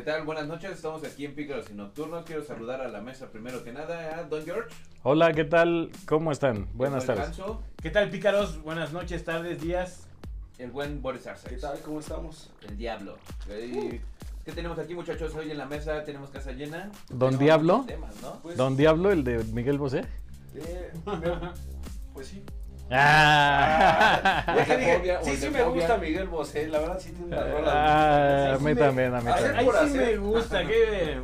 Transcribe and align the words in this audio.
¿Qué 0.00 0.06
tal? 0.06 0.24
Buenas 0.24 0.46
noches, 0.46 0.70
estamos 0.72 1.04
aquí 1.04 1.26
en 1.26 1.34
Pícaros 1.34 1.66
y 1.70 1.74
Nocturnos. 1.74 2.24
Quiero 2.24 2.42
saludar 2.42 2.80
a 2.80 2.88
la 2.88 3.02
mesa 3.02 3.30
primero 3.30 3.62
que 3.62 3.70
nada 3.70 4.16
a 4.18 4.22
Don 4.24 4.42
George. 4.46 4.74
Hola, 5.02 5.34
¿qué 5.34 5.44
tal? 5.44 5.90
¿Cómo 6.08 6.32
están? 6.32 6.68
Buenas 6.72 7.04
tardes. 7.04 7.24
Ganso, 7.26 7.62
¿Qué 7.82 7.90
tal, 7.90 8.08
pícaros? 8.08 8.62
Buenas 8.62 8.94
noches, 8.94 9.22
tardes, 9.26 9.60
días. 9.60 10.06
el 10.56 10.70
buen 10.70 11.02
Boris 11.02 11.26
Arce. 11.26 11.50
¿Qué 11.50 11.56
tal? 11.58 11.78
¿Cómo 11.80 12.00
estamos? 12.00 12.50
El 12.66 12.78
Diablo. 12.78 13.18
Y- 13.50 14.00
¿Qué 14.42 14.52
tenemos 14.54 14.78
aquí, 14.78 14.94
muchachos? 14.94 15.34
Hoy 15.34 15.50
en 15.50 15.58
la 15.58 15.66
mesa 15.66 16.02
tenemos 16.02 16.30
casa 16.30 16.52
llena. 16.52 16.90
¿Don 17.10 17.36
Diablo? 17.36 17.84
temas, 17.86 18.14
¿no? 18.22 18.40
Pues, 18.40 18.56
Don 18.56 18.78
Diablo, 18.78 19.12
el 19.12 19.22
de 19.22 19.44
Miguel 19.52 19.76
Bosé. 19.76 20.06
eh, 20.54 20.92
pues 22.14 22.26
sí. 22.26 22.42
Ah, 22.92 24.64
que 24.66 24.76
dije, 24.76 25.18
sí, 25.22 25.36
sí 25.36 25.50
me 25.50 25.62
gusta 25.64 25.96
Miguel 25.96 26.28
Bosé, 26.28 26.66
la 26.68 26.80
verdad 26.80 26.98
sí 27.00 27.10
tiene 27.12 27.26
una 27.26 27.42
rola. 27.44 27.72
Ah, 27.74 28.54
a 28.54 28.58
Sí 28.58 28.64
mí 28.64 28.74
también, 28.74 29.14
a 29.14 29.20
mí 29.20 29.30
también. 29.30 29.56
Ahí 29.56 29.88
sí 29.88 29.96
me 29.98 30.16
gusta, 30.16 30.66
que 30.66 31.20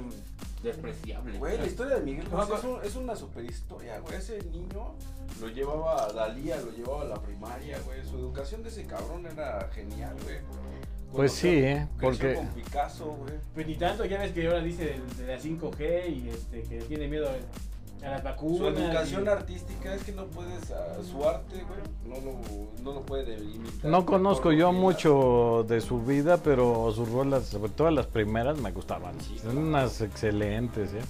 Despreciable. 0.63 1.39
Güey, 1.39 1.59
la 1.59 1.67
historia 1.67 1.97
de 1.97 2.03
Miguel 2.03 2.27
Bosé 2.29 2.55
es, 2.55 2.65
un- 2.65 2.81
es 2.83 2.97
una 2.97 3.15
super 3.15 3.45
historia, 3.45 3.99
güey. 4.01 4.17
Ese 4.17 4.39
niño 4.51 4.95
lo 5.41 5.49
llevaba 5.49 6.05
a 6.07 6.13
Dalía, 6.13 6.57
lo 6.57 6.73
llevaba 6.73 7.03
a 7.03 7.05
la 7.05 7.17
primaria, 7.23 7.79
güey. 7.85 8.05
Su 8.05 8.17
educación 8.19 8.63
de 8.63 8.71
ese 8.71 8.85
cabrón 8.85 9.27
era 9.27 9.69
genial, 9.75 10.15
güey. 10.25 10.39
Pues 11.13 11.33
sí, 11.33 11.49
¿eh? 11.61 11.87
Porque 12.01 12.35
con 12.35 12.49
Picasso, 12.49 13.07
güey. 13.13 13.35
Pues 13.55 13.67
ni 13.67 13.77
tanto, 13.77 14.05
ya 14.07 14.19
ves 14.19 14.33
que 14.33 14.47
ahora 14.47 14.61
dice 14.61 14.99
de, 15.17 15.25
de 15.25 15.33
la 15.37 15.41
5G 15.41 16.09
y 16.09 16.31
este, 16.31 16.63
que 16.63 16.79
tiene 16.83 17.07
miedo 17.07 17.29
a 17.29 17.33
las 18.01 18.23
vacunas. 18.23 18.59
Su 18.59 18.67
educación 18.69 19.25
y- 19.25 19.29
artística 19.29 19.95
es 19.95 20.03
que 20.05 20.13
no 20.13 20.27
puedes, 20.27 20.71
ah, 20.71 20.97
su 21.03 21.29
arte, 21.29 21.57
güey, 21.65 21.81
no 22.05 22.25
lo, 22.25 22.39
no 22.85 22.93
lo 23.01 23.03
puede 23.07 23.35
imitar. 23.39 23.91
no 23.91 24.07
conozco 24.07 24.53
yo 24.53 24.73
mucho 24.73 25.65
de 25.69 25.81
su 25.81 26.01
vida, 26.03 26.37
pero 26.39 26.93
sus 26.95 27.11
rolas, 27.11 27.45
sobre 27.47 27.71
todo 27.73 27.91
las 27.91 28.07
primeras, 28.07 28.59
me 28.59 28.71
gustaban. 28.73 29.21
Sí, 29.21 29.39
Son 29.39 29.53
claro. 29.53 29.67
unas 29.67 30.01
excelentes, 30.01 30.93
¿eh? 30.95 31.01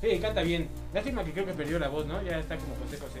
Sí, 0.00 0.18
canta 0.20 0.42
bien. 0.42 0.68
Lástima 0.92 1.24
que 1.24 1.32
creo 1.32 1.46
que 1.46 1.54
perdió 1.54 1.78
la 1.78 1.88
voz, 1.88 2.06
¿no? 2.06 2.22
Ya 2.22 2.38
está 2.38 2.56
como 2.56 2.74
José 2.84 2.98
José. 2.98 3.18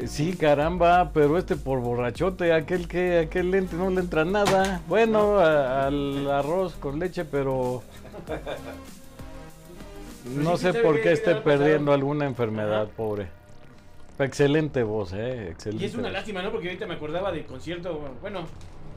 Eh, 0.00 0.06
Sí, 0.08 0.32
caramba, 0.36 1.10
pero 1.12 1.38
este 1.38 1.56
por 1.56 1.80
borrachote, 1.80 2.52
aquel 2.52 2.88
que, 2.88 3.18
aquel 3.20 3.50
lente 3.50 3.76
no 3.76 3.90
le 3.90 4.00
entra 4.00 4.24
nada. 4.24 4.80
Bueno, 4.88 5.38
a- 5.38 5.86
al 5.86 6.30
arroz 6.30 6.74
con 6.74 6.98
leche, 6.98 7.24
pero 7.24 7.82
no 10.24 10.56
sí, 10.56 10.62
sé 10.62 10.72
¿sabe 10.72 10.82
por 10.84 11.00
qué? 11.00 11.12
esté 11.12 11.34
perdiendo 11.36 11.92
alguna 11.92 12.26
enfermedad, 12.26 12.88
pobre. 12.88 13.28
Excelente 14.18 14.82
voz, 14.82 15.12
eh, 15.12 15.48
excelente. 15.50 15.84
Y 15.84 15.88
es 15.88 15.94
una 15.94 16.10
lástima, 16.10 16.40
¿no? 16.42 16.52
Porque 16.52 16.68
ahorita 16.68 16.86
me 16.86 16.94
acordaba 16.94 17.32
del 17.32 17.44
concierto, 17.46 18.16
bueno, 18.20 18.46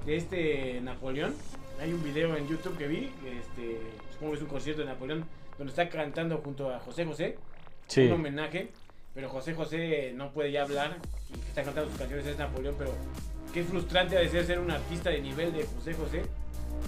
de 0.05 0.16
este 0.16 0.80
Napoleón. 0.81 1.33
Hay 1.81 1.92
un 1.92 2.03
video 2.03 2.36
en 2.36 2.48
YouTube 2.48 2.78
que 2.78 2.88
vi, 2.88 3.11
este, 3.25 3.80
supongo 4.14 4.31
que 4.31 4.38
es 4.38 4.44
un 4.44 4.50
concierto 4.50 4.81
de 4.81 4.88
Napoleón, 4.88 5.25
donde 5.58 5.72
está 5.72 5.89
cantando 5.89 6.38
junto 6.38 6.73
a 6.73 6.80
José 6.80 7.05
José, 7.05 7.38
Sí, 7.88 8.05
un 8.08 8.14
homenaje, 8.14 8.70
pero 9.16 9.30
José 9.30 9.53
José 9.53 10.11
no 10.16 10.31
puede 10.31 10.52
ya 10.52 10.64
hablar 10.64 10.98
y 11.30 11.39
está 11.39 11.64
cantando 11.64 11.89
sus 11.89 11.98
canciones 12.00 12.25
es 12.28 12.38
Napoleón, 12.38 12.75
pero 12.78 12.92
qué 13.53 13.64
frustrante 13.64 14.17
ha 14.17 14.20
de 14.20 14.30
ser 14.30 14.45
ser 14.45 14.59
un 14.59 14.70
artista 14.70 15.09
de 15.09 15.22
nivel 15.22 15.53
de 15.53 15.64
José 15.66 15.94
José 15.94 16.23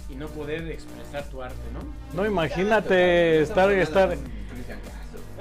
y 0.09 0.15
no 0.15 0.27
poder 0.27 0.69
expresar 0.69 1.23
tu 1.25 1.41
arte, 1.41 1.57
¿no? 1.73 2.21
no 2.21 2.27
imagínate 2.27 3.41
estar, 3.41 3.71
estar. 3.71 4.15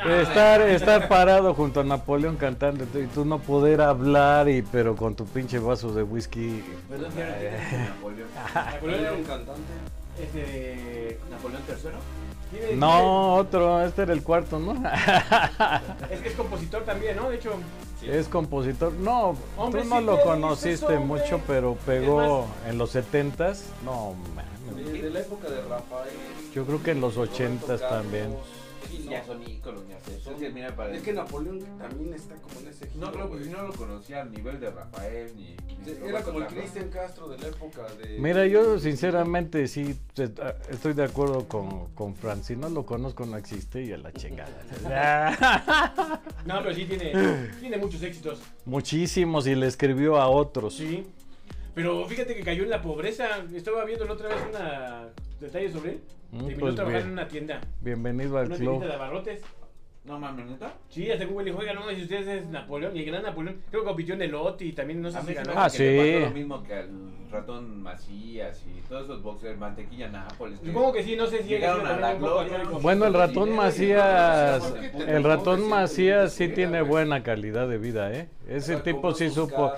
Ah, 0.00 0.20
estar, 0.22 0.60
estar 0.62 1.08
parado 1.08 1.54
junto 1.54 1.80
a 1.80 1.84
Napoleón 1.84 2.36
cantando 2.36 2.84
y 2.84 3.06
tú 3.08 3.24
no 3.24 3.40
poder 3.40 3.80
hablar 3.80 4.48
y 4.48 4.62
pero 4.62 4.94
con 4.94 5.16
tu 5.16 5.24
pinche 5.24 5.58
vaso 5.58 5.92
de 5.92 6.04
whisky. 6.04 6.62
Perdón, 6.88 7.10
señora, 7.12 7.36
¿quién 7.38 7.54
es 7.54 7.88
Napoleón? 7.88 8.28
Napoleón 8.54 9.00
Era 9.00 9.12
un 9.12 9.24
cantante. 9.24 9.72
este 10.22 11.18
¿Napoleón 11.30 11.62
III? 11.68 12.76
No, 12.76 13.34
otro, 13.34 13.82
este 13.82 14.02
era 14.02 14.12
el 14.12 14.22
cuarto, 14.22 14.58
¿no? 14.58 14.72
es 16.10 16.20
que 16.20 16.28
es 16.28 16.34
compositor 16.34 16.84
también, 16.84 17.16
¿no? 17.16 17.28
De 17.28 17.36
hecho, 17.36 17.54
Es 18.02 18.28
compositor. 18.28 18.92
No, 18.92 19.34
Hombre, 19.56 19.82
tú 19.82 19.88
no 19.88 19.98
si 19.98 20.04
lo 20.04 20.16
te 20.16 20.22
conociste 20.22 20.84
hombre. 20.96 21.00
mucho, 21.00 21.40
pero 21.46 21.76
pegó 21.86 22.46
en 22.68 22.78
los 22.78 22.94
70s. 22.94 23.58
No, 23.84 24.14
De, 24.14 24.74
mames. 24.74 25.02
de 25.02 25.10
la 25.10 25.20
época 25.20 25.48
de 25.50 25.60
Rafael. 25.62 26.10
Yo 26.54 26.64
creo 26.64 26.82
que 26.82 26.90
en 26.92 27.00
los 27.00 27.16
Roberto 27.16 27.34
80s 27.36 27.60
Carlos, 27.66 27.80
también. 27.90 28.34
No. 29.08 29.12
Ya 29.16 29.24
son 29.24 29.42
íconos, 29.48 29.82
que 30.38 30.50
mira, 30.50 30.74
para 30.74 30.94
Es 30.94 31.02
que 31.02 31.12
Napoleón 31.12 31.60
también 31.78 32.14
está 32.14 32.34
como 32.36 32.60
en 32.60 32.68
ese 32.68 32.86
No, 32.86 32.92
giro, 32.92 33.12
creo 33.12 33.28
güey. 33.28 33.42
que 33.44 33.50
no 33.50 33.62
lo 33.62 33.72
conocía 33.72 34.22
al 34.22 34.30
nivel 34.30 34.60
de 34.60 34.70
Rafael 34.70 35.32
ni. 35.36 35.56
ni 35.66 35.84
Sí, 35.84 35.94
Era 36.04 36.22
como 36.22 36.38
el. 36.40 36.46
Cristian 36.46 36.90
Castro 36.90 37.28
de 37.28 37.38
la 37.38 37.48
época 37.48 37.82
de. 37.94 38.18
Mira, 38.18 38.46
yo 38.46 38.78
sinceramente 38.78 39.66
sí 39.68 39.96
eh, 40.16 40.28
estoy 40.70 40.92
de 40.92 41.04
acuerdo 41.04 41.48
con, 41.48 41.88
con 41.94 42.14
Fran. 42.14 42.42
Si 42.44 42.56
no 42.56 42.68
lo 42.68 42.84
conozco, 42.84 43.26
no 43.26 43.36
existe 43.36 43.82
y 43.82 43.92
a 43.92 43.98
la 43.98 44.12
chingada. 44.12 44.52
no, 46.46 46.62
pero 46.62 46.74
sí 46.74 46.84
tiene, 46.84 47.12
tiene 47.60 47.78
muchos 47.78 48.02
éxitos. 48.02 48.40
Muchísimos 48.64 49.46
y 49.46 49.54
le 49.54 49.66
escribió 49.66 50.16
a 50.20 50.28
otros. 50.28 50.76
Sí. 50.76 51.06
Pero 51.78 52.04
fíjate 52.06 52.34
que 52.34 52.42
cayó 52.42 52.64
en 52.64 52.70
la 52.70 52.82
pobreza. 52.82 53.44
Estaba 53.54 53.84
viendo 53.84 54.04
la 54.04 54.14
otra 54.14 54.28
vez 54.28 54.38
una 54.50 55.10
detalle 55.38 55.70
sobre 55.70 55.92
él. 55.92 56.00
Mm, 56.32 56.38
Terminó 56.38 56.58
pues 56.58 56.74
trabajando 56.74 56.98
bien. 56.98 57.06
en 57.06 57.12
una 57.12 57.28
tienda. 57.28 57.60
Bienvenido 57.80 58.36
al 58.36 58.46
Una 58.46 58.56
club. 58.56 58.68
tiendita 58.70 58.86
de 58.88 58.94
abarrotes. 58.94 59.42
No 60.04 60.18
mames, 60.18 60.46
neta. 60.46 60.74
Sí, 60.88 61.08
hasta 61.08 61.24
Google 61.26 61.44
dijo, 61.44 61.58
oiga, 61.58 61.74
no, 61.74 61.88
si 61.90 62.02
ustedes 62.02 62.26
es 62.26 62.46
Napoleón. 62.48 62.96
Y 62.96 63.00
el 63.00 63.06
gran 63.06 63.22
Napoleón, 63.22 63.60
creo 63.70 63.82
que 63.82 63.86
compitió 63.86 64.14
en 64.14 64.22
el 64.22 64.34
OTI 64.34 64.64
y 64.70 64.72
también 64.72 65.00
no 65.00 65.08
sé 65.12 65.22
si 65.22 65.34
ganó. 65.34 65.52
Ah, 65.54 65.70
sí. 65.70 66.18
lo 66.18 66.30
mismo 66.32 66.64
que 66.64 66.74
al 66.74 66.90
ratón 67.30 67.82
Macías 67.82 68.62
y 68.66 68.80
todos 68.88 69.04
esos 69.04 69.22
boxers, 69.22 69.58
mantequilla 69.58 70.08
Nápoles. 70.08 70.58
Supongo 70.64 70.92
que 70.92 71.02
sí, 71.02 71.16
no 71.16 71.26
sé 71.26 71.42
si 71.42 71.48
Llegaron 71.48 71.86
a 71.86 71.96
la 71.98 72.14
gloria. 72.14 72.62
Bueno, 72.80 73.06
el 73.06 73.14
ratón 73.14 73.54
Macías, 73.54 74.62
¿por 74.64 74.80
qué 74.80 74.88
te 74.88 75.16
el 75.16 75.24
ratón 75.24 75.68
Macías 75.68 76.32
sí 76.32 76.48
tiene 76.48 76.82
buena 76.82 77.22
calidad 77.22 77.68
de 77.68 77.78
vida, 77.78 78.12
¿eh? 78.12 78.28
Ese 78.48 78.76
tipo 78.76 79.12
sí 79.12 79.28
supo. 79.30 79.72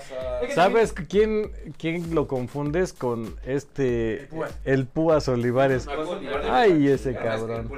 ¿Sabes 0.54 0.92
quién, 0.92 1.50
quién 1.78 2.14
lo 2.14 2.28
confundes 2.28 2.92
con 2.92 3.34
este, 3.44 4.22
El 4.22 4.26
Púas. 4.28 4.54
el 4.64 4.86
Púas 4.86 5.28
Olivares? 5.28 5.88
Ay, 6.48 6.88
ese 6.88 7.14
cabrón. 7.14 7.70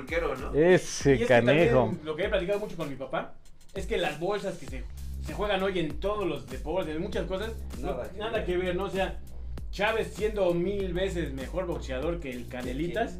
Ese 0.54 1.26
canejo. 1.26 1.94
Lo 2.04 2.14
que 2.16 2.24
he 2.24 2.28
platicado 2.28 2.58
mucho 2.60 2.76
con 2.76 2.88
mi 2.90 2.96
papá 2.96 3.34
es 3.74 3.86
que 3.86 3.96
las 3.96 4.20
bolsas 4.20 4.58
que 4.58 4.66
se, 4.66 4.84
se 5.24 5.32
juegan 5.32 5.62
hoy 5.62 5.78
en 5.78 5.98
todos 5.98 6.26
los 6.26 6.46
deportes, 6.46 6.94
en 6.94 7.00
muchas 7.02 7.24
cosas, 7.26 7.52
no- 7.80 7.92
Nada 7.92 8.08
que 8.10 8.18
nada 8.18 8.32
ver. 8.32 8.44
que 8.44 8.56
ver, 8.58 8.76
¿no? 8.76 8.84
O 8.84 8.90
sea, 8.90 9.18
Chávez 9.72 10.12
siendo 10.14 10.52
mil 10.54 10.92
veces 10.92 11.32
mejor 11.32 11.66
boxeador 11.66 12.20
que 12.20 12.30
el 12.30 12.46
Canelitas. 12.46 13.18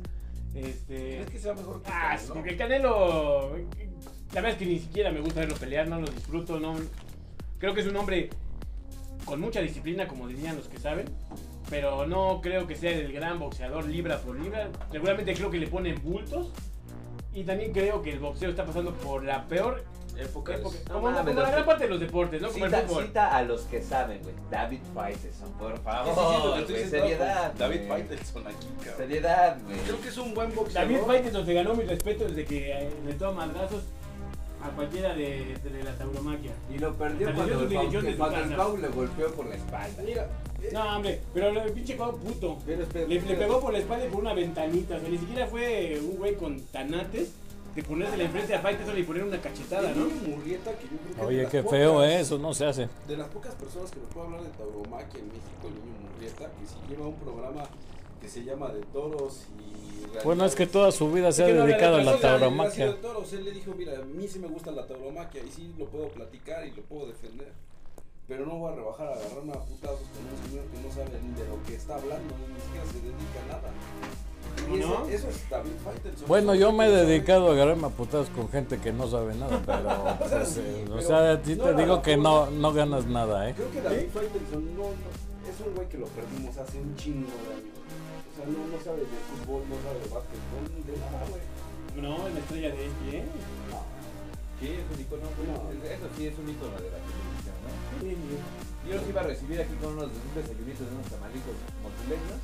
Este. 0.55 0.95
¿Crees 1.17 1.31
que 1.31 1.39
sea 1.39 1.55
mejor 1.55 1.83
que 1.83 1.91
Ah, 1.91 2.11
Canelo? 2.17 2.35
porque 2.35 2.51
el 2.51 2.57
Canelo. 2.57 3.57
La 4.35 4.41
verdad 4.41 4.51
es 4.53 4.57
que 4.59 4.67
ni 4.67 4.79
siquiera 4.79 5.11
me 5.11 5.21
gusta 5.21 5.41
verlo 5.41 5.57
pelear, 5.57 5.89
no 5.89 5.99
lo 6.01 6.07
disfruto, 6.07 6.61
no. 6.61 6.75
Creo 7.59 7.75
que 7.75 7.81
es 7.81 7.87
un 7.87 7.97
hombre 7.97 8.29
con 9.25 9.41
mucha 9.41 9.61
disciplina, 9.61 10.07
como 10.07 10.29
dirían 10.29 10.57
los 10.57 10.69
que 10.69 10.79
saben. 10.79 11.07
Pero 11.71 12.07
no 12.07 12.41
creo 12.43 12.67
que 12.67 12.77
sea 12.77 12.91
el 12.93 13.13
gran 13.15 13.39
boxeador 13.39 13.87
libra 13.87 14.19
por 14.21 14.39
libra. 14.39 14.69
Seguramente 14.91 15.33
creo 15.35 15.51
que 15.51 15.59
le 15.59 15.69
ponen 15.69 16.03
bultos. 16.03 16.53
Y 17.35 17.45
también 17.45 17.73
creo 17.73 18.03
que 18.03 18.11
el 18.11 18.19
boxeo 18.19 18.51
está 18.51 18.67
pasando 18.67 18.93
por 18.95 19.25
la 19.25 19.47
peor 19.49 19.83
Épocas. 20.19 20.59
época. 20.61 20.77
No 20.89 20.95
Como, 20.95 21.11
mames, 21.11 21.21
como 21.27 21.41
la 21.41 21.49
gran 21.51 21.63
que- 21.63 21.67
parte 21.67 21.85
de 21.85 21.91
los 21.91 22.01
deportes, 22.01 22.43
¿no? 22.43 22.51
Como 22.51 22.65
el 22.67 22.71
Cita, 22.71 22.83
fútbol. 22.87 23.05
cita 23.07 23.37
a 23.37 23.43
los 23.43 23.61
que 23.63 23.83
saben, 23.83 24.23
güey. 24.23 24.35
David 24.51 24.81
Faitelson, 24.95 25.53
por 25.53 25.73
Sí, 25.73 25.77
sí, 25.77 25.83
sí, 25.83 25.85
favor. 25.85 26.59
diciendo 26.67 26.91
seriedad. 26.91 27.49
con 27.51 27.59
David. 27.59 27.81
Faitelson 27.89 28.47
aquí, 28.47 28.67
cabrón. 28.79 28.95
Seriedad, 28.97 29.59
güey. 29.65 29.79
Creo 29.79 30.01
que 30.01 30.09
es 30.09 30.19
un 30.19 30.35
buen 30.35 30.55
boxeador. 30.55 30.91
David 30.93 31.07
Faitelson 31.07 31.47
se 31.47 31.55
ganó 31.55 31.75
mi 31.75 31.85
respeto 31.85 32.25
desde 32.25 32.45
que 32.45 32.73
eh, 32.73 32.91
le 33.07 33.13
toma 33.15 33.47
madrazos 33.47 33.83
a 34.63 34.69
cualquiera 34.71 35.13
de, 35.15 35.57
de 35.65 35.83
la 35.83 35.93
tauromaquia. 35.97 36.53
Y 36.73 36.79
lo 36.79 36.95
perdió 36.95 37.27
Perdió 37.27 37.45
cuando, 37.45 37.99
el 38.09 38.17
Pau- 38.17 38.35
el. 38.35 38.55
Pau 38.55 38.77
le 38.77 38.89
golpeó 38.89 39.33
por 39.33 39.47
la 39.47 39.57
espalda. 39.57 40.03
Mira, 40.05 40.29
eh, 40.63 40.71
No, 40.73 40.97
hombre, 40.97 41.21
pero 41.35 41.49
el 41.49 41.73
pinche 41.73 41.97
Cuau 41.97 42.17
puto. 42.17 42.59
Pero 42.65 42.85
espera, 42.85 43.09
Le, 43.09 43.15
le 43.15 43.21
espera. 43.21 43.39
pegó 43.41 43.61
por 43.61 43.73
la 43.73 43.81
espalda 43.81 44.07
y 44.07 44.09
por 44.11 44.21
una 44.21 44.35
ventanita. 44.35 44.95
O 44.97 45.01
sea, 45.01 45.09
ni 45.09 45.19
siquiera 45.19 45.49
fue 45.49 45.99
un 46.01 46.17
güey 46.17 46.37
con 46.37 46.61
tanates 46.67 47.33
de 47.75 47.83
ponérsela 47.83 48.25
enfrente 48.25 48.55
a 48.55 48.61
Faitelson 48.61 48.99
y 48.99 49.03
poner 49.03 49.25
una 49.25 49.41
cachetada, 49.41 49.93
¿no? 49.95 50.05
niño 50.07 50.37
Murrieta, 50.37 50.73
que 50.77 50.85
yo 50.85 50.91
creo 50.91 51.05
que 51.05 51.11
es 51.11 51.17
de 51.17 51.23
Oye, 51.27 51.49
qué 51.51 51.63
pocas- 51.63 51.79
feo, 51.79 52.05
¿eh? 52.05 52.21
Eso 52.21 52.39
no 52.39 52.53
se 52.55 52.67
hace. 52.67 52.89
De 53.09 53.17
las 53.17 53.29
pocas 53.29 53.55
personas 53.55 53.91
que 53.91 53.99
nos 54.01 54.09
puedo 54.11 54.27
hablar 54.27 54.43
de 54.43 54.51
tauromaquia 54.51 55.21
en 55.21 55.29
México, 55.29 55.65
el 55.69 55.75
niño 55.75 56.11
Murrieta, 56.13 56.51
que 56.59 56.67
si 56.67 56.75
lleva 56.91 57.07
un 57.09 57.15
programa 57.17 57.63
que 58.21 58.29
se 58.29 58.45
llama 58.45 58.69
De 58.73 58.81
Toros 58.93 59.47
y... 59.59 59.73
Bueno, 60.25 60.45
es 60.45 60.55
que 60.55 60.67
toda 60.67 60.93
su 60.93 61.11
vida 61.11 61.33
se 61.33 61.45
ha 61.45 61.49
no 61.49 61.65
dedicado 61.65 61.97
a 61.97 62.03
la 62.03 62.13
cosa, 62.13 62.17
de 62.35 62.39
tauromaquia. 62.39 63.01
toros, 63.01 63.33
él 63.33 63.45
le 63.45 63.53
dijo, 63.53 63.73
mira, 63.77 63.99
a 63.99 64.03
mí 64.03 64.29
sí 64.29 64.39
me 64.39 64.47
gusta 64.49 64.71
la 64.71 64.87
tauromaquia 64.87 65.43
y 65.43 65.51
sí 65.51 65.73
lo 65.79 65.87
puedo 65.87 66.09
platicar 66.09 66.67
y 66.67 66.73
lo 66.73 66.83
puedo 66.83 67.07
defender. 67.07 67.51
Pero 68.29 68.47
no 68.47 68.57
voy 68.57 68.73
a 68.73 68.77
rebajar 68.77 69.09
a 69.09 69.13
agarrarme 69.13 69.53
a 69.53 69.61
putazos 69.61 70.07
con 70.15 70.23
un 70.31 70.49
señor 70.49 70.65
que 70.67 70.79
no 70.79 70.95
sabe 70.95 71.21
ni 71.23 71.35
de 71.35 71.49
lo 71.49 71.63
que 71.65 71.75
está 71.75 71.97
hablando, 71.97 72.35
ni 72.49 72.61
siquiera 72.61 72.87
se 72.87 73.01
dedica 73.01 73.43
a 73.43 73.53
nada. 73.53 73.71
Y 74.71 74.79
¿No? 74.79 75.09
eso 75.09 75.29
es 75.29 75.51
David 75.51 75.73
Faitelson. 75.83 76.29
Bueno, 76.29 76.55
yo 76.55 76.69
es 76.69 76.75
me 76.75 76.87
he 76.87 76.91
dedicado 76.91 77.49
a 77.49 77.53
agarrarme 77.53 77.87
a 77.87 77.91
putazos 77.91 78.29
con 78.31 78.49
gente 78.49 78.79
que 78.79 78.93
no 78.93 79.09
sabe 79.09 79.35
nada, 79.35 79.61
pero 79.67 80.19
pues, 80.29 80.49
Sí, 80.49 80.61
eh, 80.61 80.87
o 80.93 81.01
sea, 81.01 81.33
a 81.33 81.43
ti 81.43 81.57
no 81.57 81.65
te 81.65 81.75
digo 81.75 82.03
que 82.03 82.17
no, 82.17 82.51
no 82.51 82.73
ganas 82.73 83.07
nada, 83.07 83.49
¿eh? 83.49 83.55
Creo 83.55 83.71
que 83.71 83.81
David 83.81 84.09
Faitelson 84.13 84.77
no, 84.77 84.83
no, 84.83 85.51
es 85.51 85.67
un 85.67 85.75
güey 85.75 85.89
que 85.89 85.99
lo 85.99 86.07
perdimos 86.07 86.57
hace 86.57 86.79
un 86.79 86.95
chingo 86.97 87.27
de 87.27 87.55
años. 87.55 87.75
O 88.33 88.37
sea, 88.37 88.47
no, 88.47 88.59
no 88.71 88.83
sabe 88.83 89.01
de 89.01 89.19
fútbol, 89.29 89.63
no 89.69 89.77
sabe 89.83 89.99
de 89.99 90.09
básquetbol, 90.09 90.65
de 90.87 90.97
nada, 90.97 91.27
güey. 91.29 91.43
No, 92.01 92.29
la 92.29 92.39
estrella 92.39 92.71
de 92.71 92.87
este, 92.87 93.19
¿eh? 93.19 93.25
Sí, 94.61 94.69
es 94.79 94.87
un 94.95 95.01
icono. 95.01 95.27
No. 95.27 95.69
Eso 95.85 96.09
sí 96.17 96.27
es 96.27 96.39
un 96.39 96.49
icono 96.49 96.73
de 96.79 96.89
la 96.89 96.99
televisión, 97.03 97.29
¿no? 97.29 97.32
Sí. 98.01 98.17
Yo 98.89 98.97
los 98.97 99.09
iba 99.09 99.21
a 99.21 99.25
recibir 99.25 99.61
aquí 99.61 99.75
con 99.81 99.93
unos 99.93 100.07
un 100.07 100.35
desayunitos 100.35 100.87
de 100.89 100.95
unos 100.95 101.07
tamalitos 101.07 101.55
motuleños, 101.83 102.41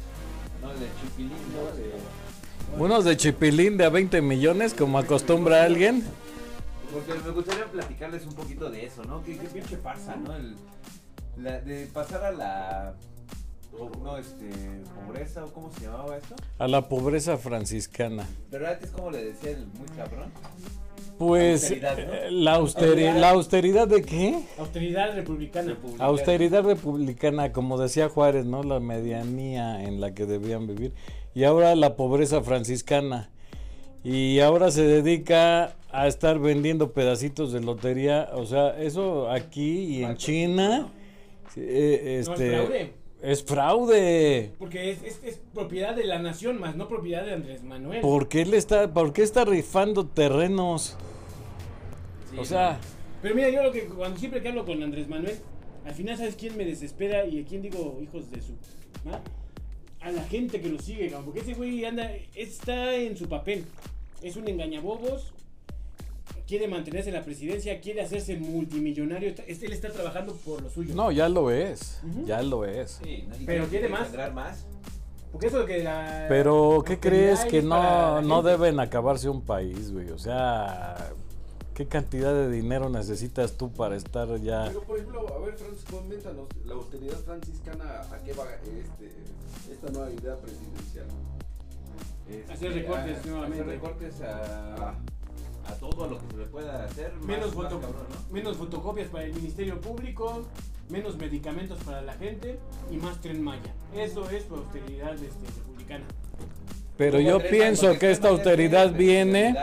¿no? 0.63 0.69
De 0.75 0.87
chipilín, 1.01 1.39
¿no? 1.53 1.77
De... 1.77 2.83
Unos 2.83 3.05
de 3.05 3.17
chipilín 3.17 3.77
de 3.77 3.85
a 3.85 3.89
20 3.89 4.23
millones, 4.23 4.75
como 4.75 4.99
acostumbra 4.99 5.65
alguien. 5.65 6.05
Porque 6.93 7.15
me 7.15 7.31
gustaría 7.31 7.67
platicarles 7.67 8.25
un 8.25 8.35
poquito 8.35 8.71
de 8.71 8.87
eso, 8.87 9.03
¿no? 9.05 9.23
Qué, 9.25 9.37
qué 9.37 9.49
pinche 9.49 9.77
farsa, 9.79 10.17
¿no? 10.17 10.35
El, 10.35 10.57
la, 11.37 11.61
de 11.61 11.87
pasar 11.87 12.25
a 12.25 12.31
la... 12.33 12.95
No, 14.03 14.17
este... 14.17 14.51
Pobreza, 15.07 15.45
o 15.45 15.53
cómo 15.53 15.71
se 15.73 15.83
llamaba 15.83 16.17
esto. 16.17 16.35
A 16.59 16.67
la 16.67 16.89
pobreza 16.89 17.37
franciscana. 17.37 18.27
Pero 18.51 18.67
antes, 18.67 18.91
¿cómo 18.91 19.11
le 19.11 19.25
decía 19.25 19.51
el 19.51 19.67
muy 19.67 19.87
cabrón? 19.97 20.33
Pues 21.19 21.63
Austeridad, 21.65 21.97
¿no? 21.99 22.15
eh, 22.15 22.31
la, 22.31 22.59
austeri- 22.61 23.15
¿la 23.15 23.31
austeridad 23.31 23.89
de 23.89 24.03
qué? 24.03 24.39
Austeridad 24.59 25.15
republicana. 25.17 25.77
Austeridad 25.99 26.63
republicana, 26.65 27.53
como 27.53 27.77
decía 27.79 28.09
Juárez, 28.09 28.45
¿no? 28.47 28.63
La 28.63 28.79
medianía 28.81 29.83
en 29.83 30.01
la 30.01 30.15
que 30.15 30.27
debían 30.27 30.67
vivir. 30.67 30.93
Y 31.35 31.45
ahora 31.45 31.75
la 31.75 31.97
pobreza 31.97 32.43
franciscana. 32.43 33.31
Y 34.05 34.39
ahora 34.41 34.71
se 34.71 34.85
dedica 34.85 35.75
a 35.91 36.07
estar 36.07 36.39
vendiendo 36.39 36.93
pedacitos 36.93 37.53
de 37.53 37.61
lotería. 37.61 38.31
O 38.35 38.47
sea, 38.47 38.81
eso 38.81 39.29
aquí 39.31 39.99
y 39.99 40.05
en 40.05 40.17
China. 40.17 40.87
eh, 41.57 42.23
No, 42.27 42.35
es 42.35 42.41
fraude. 42.51 42.93
Es 43.23 43.45
fraude. 43.45 44.53
Porque 44.59 44.91
es, 44.91 45.03
es, 45.03 45.21
es 45.25 45.41
propiedad 45.53 45.95
de 45.95 46.05
la 46.05 46.19
nación, 46.19 46.61
más 46.61 46.77
no 46.77 46.89
propiedad 46.89 47.25
de 47.25 47.33
Andrés 47.33 47.63
Manuel. 47.63 48.01
¿Por 48.01 48.29
qué, 48.29 48.45
le 48.45 48.57
está, 48.57 48.93
¿Por 48.93 49.13
qué 49.13 49.23
está 49.23 49.45
rifando 49.45 50.07
terrenos? 50.07 50.97
Sí, 52.31 52.39
O 52.39 52.45
sea, 52.45 52.79
Pero 53.23 53.35
mira, 53.35 53.49
yo 53.51 53.63
lo 53.63 53.73
que 53.73 53.87
cuando 53.87 54.19
siempre 54.19 54.41
que 54.43 54.49
hablo 54.49 54.65
con 54.65 54.83
Andrés 54.83 55.09
Manuel, 55.09 55.39
al 55.85 55.95
final 55.95 56.17
sabes 56.17 56.37
quién 56.37 56.57
me 56.57 56.65
desespera 56.65 57.25
y 57.27 57.41
a 57.41 57.45
quién 57.45 57.63
digo 57.63 57.99
hijos 58.03 58.31
de 58.31 58.41
su. 58.41 58.53
¿ah? 59.11 59.21
A 60.01 60.13
la 60.13 60.23
gente 60.25 60.61
que 60.61 60.69
lo 60.69 60.79
sigue, 60.79 61.13
porque 61.25 61.41
ese 61.41 61.55
güey 61.55 61.85
anda, 61.85 62.13
está 62.35 62.95
en 62.95 63.17
su 63.17 63.29
papel. 63.29 63.65
Es 64.23 64.37
un 64.37 64.49
engañabobos. 64.49 65.33
Quiere 66.49 66.67
mantenerse 66.67 67.11
en 67.11 67.15
la 67.17 67.23
presidencia, 67.25 67.79
quiere 67.81 68.01
hacerse 68.01 68.37
multimillonario. 68.39 69.29
está- 69.29 69.43
Él 69.45 69.73
está 69.73 69.91
trabajando 69.91 70.35
por 70.35 70.63
lo 70.63 70.71
suyo. 70.71 70.95
no, 70.95 71.13
ya 71.13 71.29
lo 71.29 71.51
es. 71.51 72.01
Ujú. 72.03 72.25
Ya 72.27 72.41
lo 72.43 72.65
es. 72.65 73.01
Sí, 73.05 73.29
Pero 73.45 73.67
quiere 73.67 73.89
quiere 73.89 73.89
más. 73.91 74.33
más. 74.35 74.67
Porque 75.31 75.49
eso 75.49 75.59
de 75.61 75.67
que 75.67 75.83
la. 75.85 76.25
Pero, 76.31 76.83
¿qué 76.87 76.99
crees 76.99 77.45
que 77.45 77.61
no, 77.61 78.23
no 78.23 78.43
deben 78.43 78.81
acabarse 78.81 79.29
un 79.29 79.43
país, 79.43 79.93
güey? 79.93 80.09
O 80.09 80.19
sea, 80.19 81.13
¿qué 81.75 81.87
cantidad 81.87 82.33
de 82.33 82.51
dinero 82.51 82.89
necesitas 82.89 83.53
tú 83.59 83.71
para 83.71 83.95
estar 83.97 84.35
ya? 84.41 84.65
Pero, 84.69 84.83
por 84.85 84.97
ejemplo, 84.99 85.35
a 85.35 85.39
ver, 85.45 85.55
Francisco, 85.59 85.99
coméntanos, 85.99 86.47
la 86.65 86.73
austeridad 86.75 87.19
franciscana, 87.27 88.01
¿a 88.11 88.19
qué 88.25 88.33
va 88.33 88.45
este, 88.55 89.13
esta 89.71 89.91
nueva 89.93 90.11
idea 90.11 90.35
presidencial? 90.37 91.07
Este, 92.31 92.51
Hacer 92.53 92.73
recortes 92.73 93.19
a- 93.19 93.27
nuevamente. 93.27 93.61
Hacer 93.63 93.75
recortes 93.75 94.21
a, 94.23 94.95
a 95.69 95.75
todo 95.75 96.09
lo 96.09 96.19
que 96.19 96.27
se 96.33 96.37
le 96.39 96.45
pueda 96.47 96.85
hacer. 96.85 97.13
más- 97.15 97.25
Menos, 97.27 97.47
más 97.55 97.55
foto- 97.55 97.81
cabrón, 97.81 98.07
¿no? 98.11 98.33
menos 98.35 98.57
fotocopias 98.57 99.09
para 99.09 99.25
el 99.25 99.35
Ministerio 99.35 99.81
Público, 99.81 100.45
menos 100.89 101.17
medicamentos 101.17 101.79
para 101.85 102.01
la 102.03 102.15
gente 102.15 102.59
y 102.91 102.97
más 102.97 103.21
tren 103.21 103.43
Maya. 103.43 103.73
Eso 103.95 104.29
es 104.31 104.45
austeridad 104.51 105.13
este, 105.15 105.47
republicana. 105.59 106.05
Pero 106.97 107.21
yo 107.21 107.39
pienso 107.39 107.97
que 107.99 108.11
esta 108.11 108.29
austeridad 108.29 108.91
de- 108.91 108.99
viene... 108.99 109.49
este, 109.51 109.57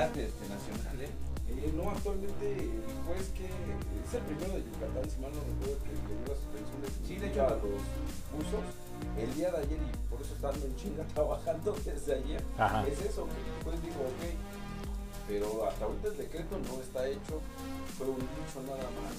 nacional, 0.48 1.02
¿eh? 1.02 1.10
Eh, 1.50 1.74
no, 1.76 1.90
actualmente, 1.90 2.70
pues 3.08 3.28
que 3.30 3.46
es 3.46 4.14
el 4.14 4.22
primero 4.22 4.54
de 4.54 4.64
Yucatán, 4.64 5.10
si 5.10 5.20
mal 5.20 5.32
no 5.34 5.42
recuerdo, 5.42 5.84
que 5.84 5.92
le 5.92 6.00
dio 6.16 6.28
la 6.30 6.36
suspensión 6.36 6.82
de 6.82 7.08
Sí, 7.08 7.16
de 7.18 7.26
a 7.28 7.30
hecho. 7.32 7.42
los 7.68 7.82
el 9.20 9.36
día 9.36 9.52
de 9.52 9.58
ayer 9.58 9.80
y 9.80 10.08
por 10.10 10.22
eso 10.22 10.34
están 10.36 10.56
en 10.56 10.76
chinga 10.78 11.04
trabajando 11.14 11.76
desde 11.84 12.16
ayer. 12.16 12.42
Ajá. 12.58 12.88
Es 12.88 13.02
eso, 13.02 13.26
que 13.26 13.64
pues 13.66 13.76
ok, 13.78 14.24
pero 15.28 15.66
hasta 15.68 15.86
ahorita 15.86 16.08
el 16.10 16.18
decreto 16.18 16.58
no 16.60 16.82
está 16.82 17.08
hecho, 17.08 17.42
fue 17.98 18.08
un 18.08 18.20
dicho 18.20 18.62
nada 18.66 18.84
más. 19.02 19.14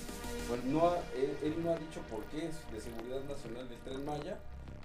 Pues 0.49 0.65
no 0.65 0.89
ha- 0.89 0.99
él, 1.17 1.37
él 1.43 1.55
no 1.65 1.73
ha 1.73 1.79
dicho 1.79 2.01
por 2.11 2.23
qué 2.27 2.47
es 2.47 2.55
de 2.73 2.81
seguridad 2.81 3.21
nacional 3.29 3.69
del 3.69 3.79
Tren 3.79 4.05
Maya 4.05 4.39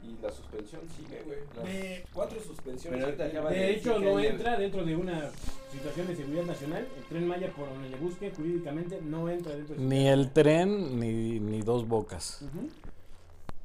y 0.03 0.19
la 0.23 0.31
suspensión 0.31 0.81
sigue, 0.97 1.21
güey. 1.25 1.37
Las 1.55 1.65
De- 1.65 2.05
cuatro 2.13 2.39
suspensiones. 2.41 2.99
Pero 2.99 3.15
que. 3.17 3.53
De 3.53 3.59
de 3.59 3.71
hecho, 3.75 3.99
no 3.99 4.19
entra 4.19 4.57
dentro 4.57 4.83
de 4.83 4.95
una 4.95 5.29
situación 5.71 6.07
de 6.07 6.15
seguridad 6.15 6.43
nacional. 6.45 6.87
El 6.97 7.03
tren 7.05 7.27
Maya, 7.27 7.51
por 7.55 7.69
donde 7.69 7.89
le 7.89 7.97
busque 7.97 8.31
jurídicamente, 8.31 8.99
no 9.01 9.29
entra 9.29 9.55
dentro 9.55 9.75
de 9.75 9.81
Ni 9.83 10.07
el 10.07 10.31
tren 10.31 10.99
ni, 10.99 11.39
ni 11.39 11.61
dos 11.61 11.87
bocas. 11.87 12.41
Ujú. 12.41 12.67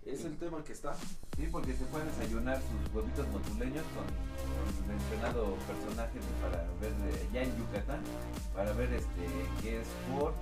Es 0.07 0.25
el 0.25 0.37
tema 0.37 0.63
que 0.65 0.73
está. 0.73 0.95
Sí, 1.37 1.49
porque 1.51 1.73
se 1.75 1.85
pueden 1.87 2.07
desayunar 2.09 2.59
sus 2.59 2.95
huevitos 2.95 3.27
motuleños 3.29 3.83
con, 3.93 4.05
con 4.07 4.63
el 4.71 4.97
mencionado 4.97 5.55
personaje 5.67 6.15
de- 6.15 6.41
para 6.41 6.65
ver 6.81 6.93
de- 6.95 7.27
ya 7.33 7.43
en 7.43 7.51
Yucatán, 7.59 8.01
para 8.55 8.73
ver 8.73 8.93
este 8.95 9.27
que 9.63 9.81
es 9.81 9.87
por 10.17 10.33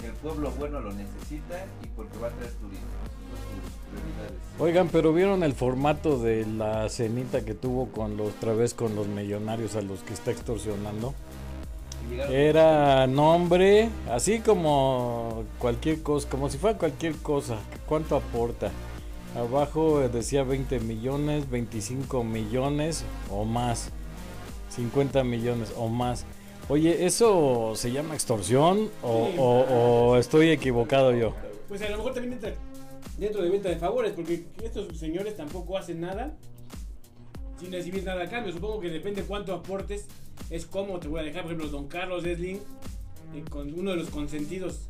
que 0.00 0.08
el 0.08 0.12
pueblo 0.14 0.50
bueno 0.58 0.78
lo 0.80 0.92
necesita 0.92 1.64
y 1.82 1.86
porque 1.96 2.18
va 2.18 2.28
a 2.28 2.30
traer 2.32 2.52
turismo. 2.52 2.84
Esas 3.32 3.40
son 3.46 3.62
sus 3.64 3.80
prioridades. 3.90 4.40
Oigan, 4.60 4.88
pero 4.88 5.12
vieron 5.14 5.42
el 5.42 5.54
formato 5.54 6.18
de 6.18 6.44
la 6.46 6.88
cenita 6.90 7.44
que 7.44 7.54
tuvo 7.54 7.88
con 7.90 8.16
los 8.18 8.28
otra 8.34 8.52
vez 8.52 8.74
con 8.74 8.94
los 8.94 9.06
millonarios 9.06 9.74
a 9.74 9.80
los 9.80 10.00
que 10.02 10.12
está 10.12 10.30
extorsionando. 10.32 11.14
Y 12.06 12.10
llegaron- 12.10 12.34
Era 12.34 13.06
nombre, 13.06 13.88
así 14.12 14.40
como 14.40 15.44
cualquier 15.58 16.02
cosa, 16.02 16.28
como 16.28 16.50
si 16.50 16.58
fuera 16.58 16.76
cualquier 16.78 17.16
cosa. 17.16 17.56
¿Cuánto 17.88 18.16
aporta? 18.16 18.70
Abajo 19.34 20.00
decía 20.08 20.44
20 20.44 20.78
millones, 20.80 21.50
25 21.50 22.22
millones 22.24 23.04
o 23.30 23.44
más. 23.44 23.90
50 24.70 25.24
millones 25.24 25.72
o 25.76 25.88
más. 25.88 26.24
Oye, 26.68 27.04
¿eso 27.04 27.72
se 27.74 27.92
llama 27.92 28.14
extorsión 28.14 28.88
o, 29.02 29.26
Sí. 29.30 29.36
o- 29.38 29.66
o 30.12 30.16
estoy 30.16 30.50
equivocado 30.50 31.12
yo? 31.14 31.34
Pues 31.68 31.82
a 31.82 31.88
lo 31.90 31.98
mejor 31.98 32.14
también 32.14 32.34
entra 32.34 32.54
dentro 33.18 33.42
de 33.42 33.50
venta 33.50 33.68
de 33.68 33.76
favores, 33.76 34.12
porque 34.12 34.46
estos 34.62 34.96
señores 34.98 35.36
tampoco 35.36 35.76
hacen 35.76 36.00
nada 36.00 36.36
sin 37.60 37.70
recibir 37.72 38.04
nada 38.04 38.24
a 38.24 38.28
cambio. 38.28 38.52
Supongo 38.52 38.80
que 38.80 38.88
depende 38.88 39.22
cuánto 39.22 39.52
aportes, 39.54 40.06
es 40.50 40.64
cómo 40.66 40.98
te 41.00 41.08
voy 41.08 41.20
a 41.20 41.22
dejar. 41.24 41.42
Por 41.42 41.52
ejemplo, 41.52 41.70
don 41.70 41.88
Carlos 41.88 42.24
Esling, 42.24 42.56
eh, 43.34 43.44
con 43.50 43.72
uno 43.78 43.90
de 43.92 43.96
los 43.98 44.10
consentidos 44.10 44.88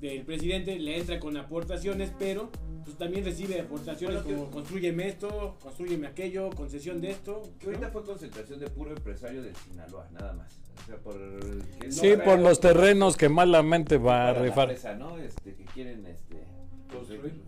del 0.00 0.22
presidente, 0.22 0.78
le 0.78 0.98
entra 0.98 1.20
con 1.20 1.36
aportaciones, 1.36 2.10
pero 2.18 2.50
pues, 2.84 2.96
también 2.96 3.24
recibe 3.24 3.60
aportaciones 3.60 4.22
Bueno, 4.24 4.44
que- 4.46 4.50
construyeme 4.50 5.08
esto, 5.08 5.56
construyeme 5.62 6.06
aquello, 6.06 6.50
concesión 6.50 7.00
de 7.00 7.10
esto. 7.10 7.42
Que 7.58 7.66
ahorita 7.66 7.86
¿no? 7.86 7.92
fue 7.92 8.04
concentración 8.04 8.60
de 8.60 8.70
puro 8.70 8.90
empresario 8.92 9.42
del 9.42 9.54
Sinaloa, 9.56 10.08
nada 10.12 10.32
más. 10.32 10.58
O 10.82 10.86
sea, 10.86 10.96
por 10.98 11.16
el 11.16 11.62
que 11.78 11.86
no 11.86 11.92
Sí, 11.92 12.14
por 12.24 12.38
los 12.38 12.60
terrenos 12.60 13.16
que 13.16 13.28
malamente 13.28 13.98
va 13.98 14.28
a 14.28 14.34
rifar. 14.34 14.70
Este, 14.70 15.54
que 15.54 15.64
quieren 15.66 16.04
este, 16.06 16.42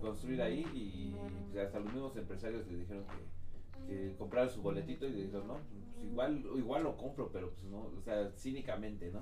Construir. 0.00 0.40
ahí 0.42 0.64
y 0.74 1.14
pues, 1.52 1.66
hasta 1.66 1.78
los 1.80 1.92
mismos 1.92 2.16
empresarios 2.16 2.66
le 2.66 2.78
dijeron 2.78 3.04
que, 3.04 3.86
que 3.86 4.16
compraron 4.16 4.50
su 4.50 4.62
boletito 4.62 5.06
y 5.06 5.10
le 5.10 5.22
dijeron, 5.24 5.46
no, 5.48 5.54
pues, 5.54 6.04
igual, 6.10 6.42
igual 6.56 6.82
lo 6.84 6.96
compro, 6.96 7.30
pero 7.32 7.50
pues 7.50 7.64
no, 7.64 7.78
o 7.78 8.02
sea, 8.04 8.30
cínicamente, 8.36 9.10
¿no? 9.10 9.20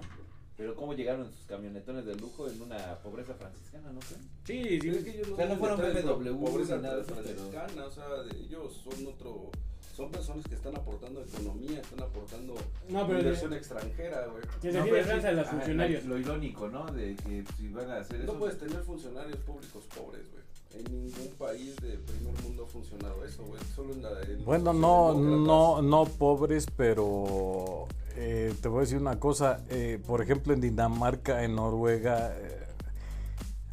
Pero 0.63 0.77
cómo 0.77 0.95
llegaron 0.95 1.27
en 1.27 1.33
sus 1.33 1.45
camionetones 1.47 2.07
de 2.07 2.15
lujo 2.15 2.49
en 2.49 2.63
una 2.63 2.97
pobreza 3.03 3.35
franciscana, 3.35 3.91
¿no 3.91 3.99
creen? 3.99 4.23
Sí, 4.45 4.79
sí, 4.81 4.89
es 4.91 5.03
que 5.03 5.11
ellos 5.11 5.31
O 5.33 5.37
sea, 5.37 5.47
no 5.49 5.57
fueron 5.57 5.81
de 5.81 6.03
BMW 6.03 6.47
pobreza 6.47 6.77
ni 6.77 6.83
nada 6.83 6.95
de 6.99 7.03
eso, 7.03 7.15
pero- 7.17 7.25
franciscana, 7.27 7.85
o 7.87 7.91
sea, 7.91 8.09
de- 8.23 8.39
ellos 8.45 8.73
son 8.85 9.07
otro, 9.09 9.51
son 9.97 10.13
personas 10.13 10.47
que 10.47 10.55
están 10.55 10.77
aportando 10.77 11.21
economía, 11.21 11.81
están 11.81 12.01
aportando 12.05 12.55
No, 12.91 13.07
pero 13.09 13.19
inversión 13.19 13.53
extranjera, 13.55 14.25
güey. 14.29 14.45
Se 14.61 14.73
No, 14.73 14.85
pero 14.85 15.05
Franza 15.05 15.29
a 15.31 15.33
los 15.33 15.47
ajá, 15.49 15.57
funcionarios. 15.57 16.05
Lo 16.05 16.17
irónico, 16.17 16.69
¿no? 16.69 16.87
De 16.93 17.17
que 17.17 17.45
si 17.57 17.69
van 17.73 17.91
a 17.91 17.97
hacer 17.97 18.21
eso. 18.21 18.33
No 18.33 18.39
puedes 18.39 18.57
tener 18.57 18.85
funcionarios 18.85 19.39
públicos 19.39 19.83
pobres, 19.97 20.31
güey. 20.31 20.42
En 20.75 20.85
ningún 20.85 21.29
país 21.39 21.77
de 21.77 21.99
primer 21.99 22.43
mundo 22.43 22.65
ha 22.65 22.67
funcionado 22.67 23.25
eso, 23.25 23.45
güey. 23.45 23.61
Solo 23.75 23.93
en 23.93 24.03
la. 24.03 24.11
en 24.23 24.45
Bueno, 24.45 24.73
no, 24.73 25.13
no, 25.15 25.83
no 25.83 26.05
pobres, 26.07 26.67
pero 26.77 27.87
eh, 28.17 28.55
te 28.61 28.69
voy 28.69 28.79
a 28.79 28.81
decir 28.83 28.99
una 28.99 29.19
cosa. 29.21 29.61
eh, 29.71 30.01
por 30.07 30.23
ejemplo, 30.23 30.53
en 30.55 30.61
Dinamarca, 30.61 31.45
en 31.45 31.55
Noruega, 31.57 32.35
eh, 32.37 32.67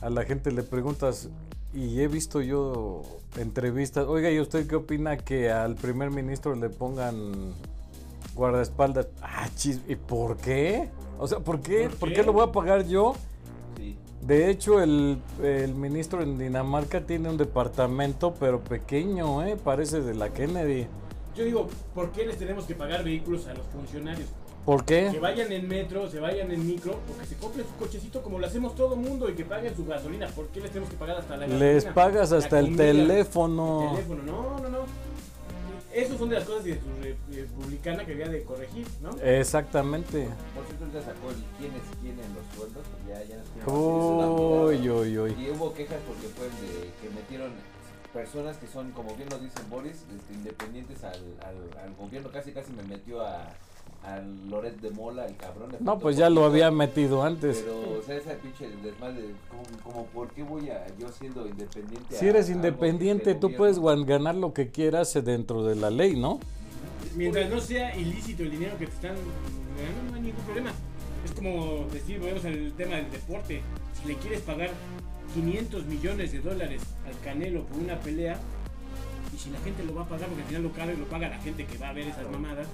a 0.01 0.09
la 0.09 0.23
gente 0.25 0.51
le 0.51 0.63
preguntas, 0.63 1.29
y 1.73 2.01
he 2.01 2.07
visto 2.07 2.41
yo 2.41 3.03
entrevistas. 3.37 4.05
Oiga, 4.07 4.29
¿y 4.31 4.39
usted 4.39 4.67
qué 4.67 4.75
opina 4.75 5.17
que 5.17 5.51
al 5.51 5.75
primer 5.75 6.09
ministro 6.11 6.55
le 6.55 6.69
pongan 6.69 7.53
guardaespaldas? 8.35 9.07
Ah, 9.21 9.47
chis, 9.55 9.79
¿y 9.87 9.95
por 9.95 10.37
qué? 10.37 10.89
O 11.19 11.27
sea, 11.27 11.39
¿por 11.39 11.61
qué? 11.61 11.89
¿Por 11.89 11.99
¿Por 11.99 12.09
qué? 12.09 12.15
qué 12.15 12.23
lo 12.23 12.33
voy 12.33 12.43
a 12.47 12.51
pagar 12.51 12.85
yo? 12.87 13.13
De 14.21 14.49
hecho, 14.49 14.81
el, 14.81 15.17
el 15.41 15.73
ministro 15.75 16.21
en 16.21 16.37
Dinamarca 16.37 17.01
tiene 17.01 17.29
un 17.29 17.37
departamento, 17.37 18.33
pero 18.39 18.59
pequeño, 18.59 19.43
¿eh? 19.45 19.57
Parece 19.63 20.01
de 20.01 20.13
la 20.13 20.29
Kennedy. 20.29 20.87
Yo 21.35 21.45
digo, 21.45 21.67
¿por 21.95 22.11
qué 22.11 22.25
les 22.25 22.37
tenemos 22.37 22.65
que 22.65 22.75
pagar 22.75 23.03
vehículos 23.03 23.47
a 23.47 23.53
los 23.53 23.65
funcionarios? 23.67 24.27
¿Por 24.65 24.83
Que 24.83 25.09
qué? 25.13 25.19
vayan 25.19 25.51
en 25.53 25.67
metro, 25.67 26.09
se 26.09 26.19
vayan 26.19 26.51
en 26.51 26.67
micro, 26.67 26.91
o 26.91 27.19
que 27.19 27.25
se 27.25 27.35
compren 27.35 27.65
su 27.65 27.73
cochecito 27.75 28.21
como 28.21 28.39
lo 28.39 28.45
hacemos 28.45 28.75
todo 28.75 28.95
mundo 28.97 29.29
y 29.29 29.33
que 29.33 29.45
paguen 29.45 29.73
su 29.75 29.85
gasolina. 29.85 30.27
¿Por 30.27 30.47
qué 30.47 30.59
les 30.59 30.69
tenemos 30.69 30.89
que 30.91 30.97
pagar 30.97 31.17
hasta 31.17 31.37
la 31.37 31.45
gasolina? 31.47 31.65
Les 31.65 31.85
pagas 31.85 32.31
hasta 32.33 32.59
el 32.59 32.75
teléfono. 32.75 33.91
el 33.97 34.05
teléfono. 34.05 34.23
No, 34.23 34.59
no, 34.59 34.69
no. 34.69 35.08
Esas 35.93 36.17
son 36.17 36.29
de 36.29 36.35
las 36.35 36.43
cosas 36.45 36.63
de 36.65 36.75
su 36.75 36.85
re- 37.01 37.17
republicana 37.31 38.05
que 38.05 38.11
había 38.13 38.29
de 38.29 38.43
corregir, 38.43 38.85
¿no? 39.01 39.09
Exactamente. 39.23 40.27
Por 40.53 40.65
cierto, 40.67 40.85
ya 40.93 41.01
sacó 41.01 41.29
el 41.31 41.37
quién 41.57 41.71
es 41.73 41.81
quién 42.01 42.13
en 42.19 42.33
los 42.35 42.45
sueldos. 42.55 42.83
pues 42.91 43.07
Ya, 43.07 43.23
ya 43.25 43.37
nos 43.37 43.47
tiene 43.49 43.65
Uy, 43.67 44.89
uy, 44.89 45.17
uy. 45.17 45.35
Y 45.39 45.49
hubo 45.49 45.73
quejas 45.73 45.97
porque 46.07 46.27
fueron 46.27 46.55
de 46.61 46.91
que 47.01 47.09
metieron 47.15 47.51
personas 48.13 48.57
que 48.57 48.67
son, 48.67 48.91
como 48.91 49.15
bien 49.15 49.29
lo 49.29 49.39
dicen 49.39 49.67
Boris, 49.69 50.03
este, 50.15 50.33
independientes 50.33 51.03
al, 51.03 51.21
al, 51.43 51.79
al 51.83 51.95
gobierno. 51.95 52.29
Casi, 52.31 52.51
casi 52.51 52.71
me 52.71 52.83
metió 52.83 53.21
a, 53.21 53.49
a 54.03 54.19
Loret 54.49 54.79
de 54.79 54.91
Mola, 54.91 55.25
el 55.25 55.35
cabrón. 55.35 55.71
le 55.71 55.77
No, 55.81 55.99
pues 55.99 56.15
ya 56.17 56.29
lo 56.29 56.45
había 56.45 56.71
metido 56.71 57.23
antes. 57.23 57.57
Pero, 57.65 57.99
o 57.99 58.01
sea, 58.01 58.15
esa 58.15 58.33
pinche 58.35 58.67
desmadre, 58.81 59.25
como, 59.49 59.63
como, 59.83 60.05
¿por 60.07 60.29
qué 60.29 60.43
voy 60.43 60.69
a 60.69 60.85
yo 60.97 61.09
siendo 61.09 61.45
independiente? 61.47 62.15
Si 62.15 62.25
a- 62.25 62.29
eres 62.29 62.49
a 62.49 62.53
independiente, 62.53 63.35
tú 63.35 63.53
puedes 63.55 63.79
ganar 63.79 64.35
lo 64.35 64.53
que 64.53 64.69
quieras 64.69 65.13
dentro 65.23 65.63
de 65.65 65.75
la 65.75 65.89
ley, 65.89 66.15
¿no? 66.15 66.39
Mientras 67.15 67.49
no 67.49 67.59
sea 67.59 67.95
ilícito 67.97 68.43
el 68.43 68.51
dinero 68.51 68.77
que 68.77 68.85
te 68.87 68.93
están 68.93 69.15
ganando, 69.77 70.09
no 70.11 70.15
hay 70.15 70.21
ningún 70.21 70.43
problema. 70.43 70.71
Es 71.25 71.31
como 71.33 71.85
decir, 71.91 72.19
volvemos 72.19 72.45
al 72.45 72.71
tema 72.77 72.95
del 72.95 73.11
deporte. 73.11 73.61
Si 74.01 74.07
le 74.07 74.15
quieres 74.15 74.41
pagar 74.41 74.69
500 75.33 75.85
millones 75.85 76.31
de 76.31 76.39
dólares 76.39 76.81
al 77.05 77.19
Canelo 77.19 77.63
por 77.65 77.77
una 77.79 77.99
pelea, 77.99 78.39
y 79.35 79.37
si 79.37 79.49
la 79.49 79.59
gente 79.59 79.83
lo 79.83 79.93
va 79.95 80.03
a 80.03 80.07
pagar, 80.07 80.27
porque 80.27 80.41
al 80.43 80.47
final 80.47 80.63
lo 80.63 80.69
paga, 80.69 80.93
lo 80.93 81.05
paga 81.05 81.29
la 81.29 81.37
gente 81.39 81.65
que 81.65 81.77
va 81.77 81.89
a 81.89 81.93
ver 81.93 82.07
esas 82.07 82.29
mamadas, 82.31 82.67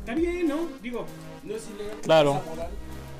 está 0.00 0.14
bien, 0.14 0.48
¿no? 0.48 0.56
Digo, 0.82 1.06
No 1.42 1.54
es 1.56 1.64
ilegal. 1.70 1.96
Claro. 2.02 2.40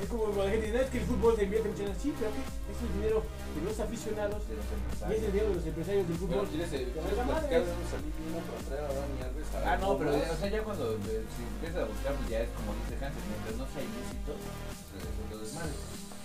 es 0.03 0.09
como 0.09 0.25
cuando 0.25 0.45
la 0.45 0.51
gente 0.51 0.67
dice, 0.67 0.79
"No, 0.79 0.85
es 0.85 0.91
que 0.91 0.99
el 0.99 1.05
fútbol 1.05 1.37
se 1.37 1.45
invierte 1.45 1.69
mucho 1.69 1.83
en 1.85 1.97
Sí, 2.01 2.13
pero 2.19 2.31
¿qué? 2.33 2.41
Es 2.73 2.79
el 2.81 2.93
dinero 3.01 3.19
de 3.21 3.61
los 3.69 3.77
aficionados 3.81 4.41
De 4.49 4.55
los 4.57 4.65
y 4.65 4.69
es 4.69 4.73
el 4.73 4.81
empresarios. 4.81 5.21
dinero 5.33 5.49
de 5.51 5.55
los 5.61 5.67
empresarios 5.67 6.05
del 6.09 6.17
fútbol. 6.21 6.45
¿quieres, 6.49 6.69
¿quieres 6.71 6.93
platicar 6.97 7.61
de 7.65 7.73
un 7.77 7.87
salir 7.93 8.13
uno 8.29 8.39
para 8.49 8.61
traer 8.65 8.85
a 8.85 8.93
Dani 8.97 9.19
Alves 9.25 9.49
a 9.53 9.59
Ah, 9.61 9.77
no, 9.77 9.89
pero 10.01 10.11
o 10.17 10.37
sea, 10.41 10.49
ya 10.49 10.61
cuando 10.65 10.85
eh, 10.97 11.25
si 11.37 11.41
empiezas 11.45 11.81
a 11.81 11.87
buscar, 11.93 12.13
pues 12.17 12.29
ya 12.33 12.39
es 12.41 12.51
como 12.57 12.71
dice 12.81 12.95
Hansen, 12.97 13.25
mientras 13.29 13.55
no 13.61 13.65
sea 13.73 13.83
ilícito, 13.85 14.31
pues 14.41 15.01
eso 15.05 15.21
es 15.21 15.29
lo 15.33 15.37
desmadre. 15.45 15.77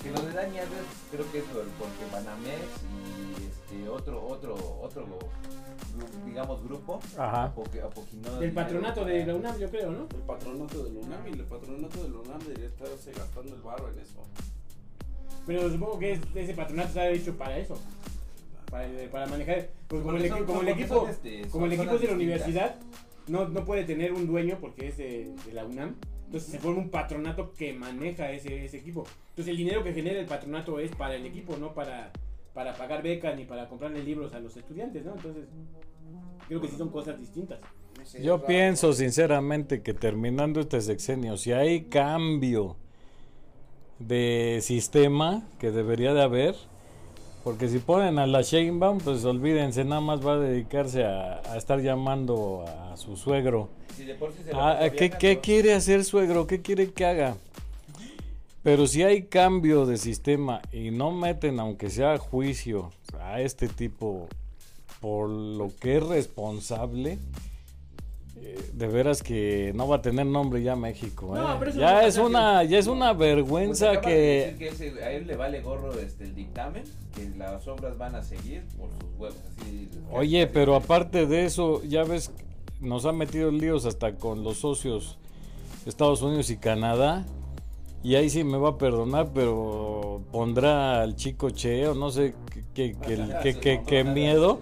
Que 0.04 0.08
lo 0.16 0.20
de 0.24 0.32
Dani 0.36 0.56
Alves, 0.60 0.88
creo 1.12 1.26
que 1.32 1.38
es 1.44 1.48
por- 1.52 1.68
porque 1.80 2.04
Banamex 2.16 2.68
y 2.96 3.44
este 3.52 3.78
otro, 3.90 4.24
otro, 4.24 4.56
otro, 4.84 5.04
digamos, 6.26 6.64
grupo, 6.64 7.00
Ajá. 7.18 7.52
Del 8.40 8.52
patronato 8.54 9.06
de 9.06 9.26
la 9.26 9.36
UNAM, 9.36 9.58
yo 9.60 9.70
creo, 9.70 9.92
¿no? 9.92 10.02
El 10.04 10.22
patronato 10.26 10.84
del 10.84 10.98
UNAM 10.98 11.28
y 11.28 11.32
el 11.32 11.44
patronato 11.46 12.04
del 12.04 12.14
UNAM 12.16 12.40
debería 12.40 12.68
estarse 12.68 13.12
gastando 13.14 13.56
el 13.56 13.62
barro 13.62 13.90
en 13.92 14.00
eso. 14.00 14.24
Pero 15.48 15.70
supongo 15.70 16.00
que 16.00 16.14
es- 16.14 16.22
ese 16.36 16.54
patronato 16.54 16.90
está 16.90 17.10
hecho 17.10 17.36
para 17.38 17.58
eso. 17.58 17.80
Para, 18.70 18.88
para 19.12 19.28
manejar. 19.28 19.70
Pues 19.88 20.02
como, 20.02 20.18
el, 20.18 20.28
son- 20.30 20.46
como 20.46 20.62
el 20.62 20.68
equipo, 20.70 21.08
este, 21.08 21.42
como 21.50 21.66
el 21.66 21.74
equipo 21.74 21.96
es 21.96 22.02
de 22.02 22.08
la 22.08 22.14
universidad, 22.14 22.76
no, 23.28 23.48
no 23.48 23.64
puede 23.66 23.84
tener 23.84 24.12
un 24.14 24.26
dueño 24.28 24.58
porque 24.60 24.88
es 24.88 24.98
de, 24.98 25.34
de 25.46 25.54
la 25.54 25.66
UNAM. 25.66 25.96
Entonces 26.26 26.50
se 26.52 26.60
forma 26.60 26.80
un 26.82 26.90
patronato 26.90 27.54
que 27.54 27.74
maneja 27.74 28.32
ese, 28.32 28.66
ese 28.66 28.78
equipo. 28.78 29.06
Entonces 29.30 29.52
el 29.52 29.58
dinero 29.58 29.84
que 29.84 29.94
genera 29.94 30.20
el 30.20 30.26
patronato 30.26 30.80
es 30.80 30.92
para 30.96 31.16
el 31.16 31.26
equipo, 31.26 31.56
no 31.58 31.74
para, 31.76 32.12
para 32.56 32.74
pagar 32.74 33.04
becas 33.04 33.36
ni 33.36 33.44
para 33.44 33.68
comprarle 33.68 34.02
libros 34.02 34.34
a 34.34 34.40
los 34.40 34.56
estudiantes, 34.58 35.06
¿no? 35.06 35.14
Entonces 35.14 35.44
creo 36.48 36.62
que 36.62 36.70
sí 36.70 36.78
son 36.78 36.90
cosas 36.90 37.20
distintas. 37.20 37.60
Yo 38.22 38.46
pienso 38.46 38.94
sinceramente 38.94 39.82
que 39.82 39.94
terminando 39.94 40.62
este 40.62 40.80
sexenio, 40.80 41.38
si 41.38 41.52
hay 41.52 41.84
cambio 41.84 42.78
de 44.00 44.60
sistema 44.62 45.44
que 45.60 45.72
debería 45.72 46.14
de 46.14 46.22
haber, 46.22 46.56
porque 47.44 47.68
si 47.68 47.80
ponen 47.80 48.20
a 48.20 48.26
la 48.26 48.42
Sheinbaum, 48.42 49.00
pues 49.00 49.26
olvídense, 49.26 49.84
nada 49.84 50.02
más 50.02 50.26
va 50.26 50.34
a 50.34 50.40
dedicarse 50.40 51.04
a, 51.04 51.42
a 51.52 51.58
estar 51.58 51.82
llamando 51.82 52.66
a 52.68 52.96
su 52.96 53.18
suegro. 53.18 53.70
Si 53.96 54.06
de 54.06 54.16
por 54.16 54.32
sí 54.32 54.44
se 54.44 54.54
la 54.54 54.72
Ah, 54.72 54.90
¿qué, 54.90 55.10
¿Qué 55.10 55.40
quiere 55.40 55.74
hacer 55.74 56.04
suegro? 56.06 56.48
¿Qué 56.48 56.62
quiere 56.62 56.92
que 56.92 57.06
haga? 57.06 57.36
Pero 58.66 58.88
si 58.88 59.04
hay 59.04 59.26
cambio 59.28 59.86
de 59.86 59.96
sistema 59.98 60.60
y 60.72 60.90
no 60.90 61.12
meten, 61.12 61.60
aunque 61.60 61.92
sea 61.92 62.18
juicio, 62.18 62.90
a 63.22 63.40
este 63.40 63.68
tipo 63.68 64.28
por 65.02 65.30
lo 65.30 65.70
que 65.80 65.98
es 65.98 66.04
responsable, 66.04 67.20
eh, 68.38 68.72
de 68.74 68.88
veras 68.88 69.22
que 69.22 69.72
no 69.76 69.88
va 69.88 69.98
a 69.98 70.02
tener 70.02 70.26
nombre 70.26 70.64
ya 70.64 70.76
México. 70.76 71.36
No, 71.36 71.54
¿eh? 71.54 71.56
pero 71.60 71.74
no 71.76 71.80
Ya 71.80 72.08
es 72.08 72.18
una, 72.18 72.64
ya 72.64 72.80
es 72.80 72.88
una 72.88 73.14
vergüenza 73.14 74.02
que 74.02 74.16
decir 74.16 74.58
que 74.58 74.68
ese- 74.70 75.04
a 75.04 75.12
él 75.12 75.28
le 75.28 75.36
vale 75.36 75.62
gorro 75.62 75.94
este 76.00 76.24
el 76.24 76.34
dictamen, 76.34 76.86
que 77.16 77.30
las 77.38 77.68
obras 77.68 78.00
van 78.00 78.16
a 78.16 78.24
seguir 78.24 78.64
por 78.80 78.90
sus 78.90 79.12
huevos. 79.20 79.38
Así, 79.62 79.90
Oye, 80.12 80.48
pero 80.48 80.76
aparte 80.76 81.28
de 81.28 81.46
eso, 81.46 81.84
ya 81.84 82.04
ves, 82.04 82.32
nos 82.82 83.06
ha 83.06 83.12
metido 83.14 83.50
en 83.50 83.60
líos 83.60 83.86
hasta 83.86 84.16
con 84.16 84.44
los 84.44 84.58
socios 84.58 85.20
Estados 85.86 86.24
Unidos 86.24 86.50
y 86.50 86.58
Canadá. 86.58 87.28
Y 88.06 88.14
ahí 88.16 88.30
sí 88.30 88.44
me 88.44 88.60
va 88.60 88.70
a 88.70 88.78
perdonar, 88.78 89.32
pero 89.34 90.22
pondrá 90.32 91.02
al 91.02 91.16
chico 91.16 91.50
Che 91.50 91.88
o 91.88 91.96
no 91.96 92.12
sé 92.12 92.36
qué, 92.54 92.64
qué, 92.76 92.96
qué- 93.04 93.26
qué- 93.42 93.60
qué- 93.60 93.82
qué 93.84 94.04
miedo. 94.04 94.60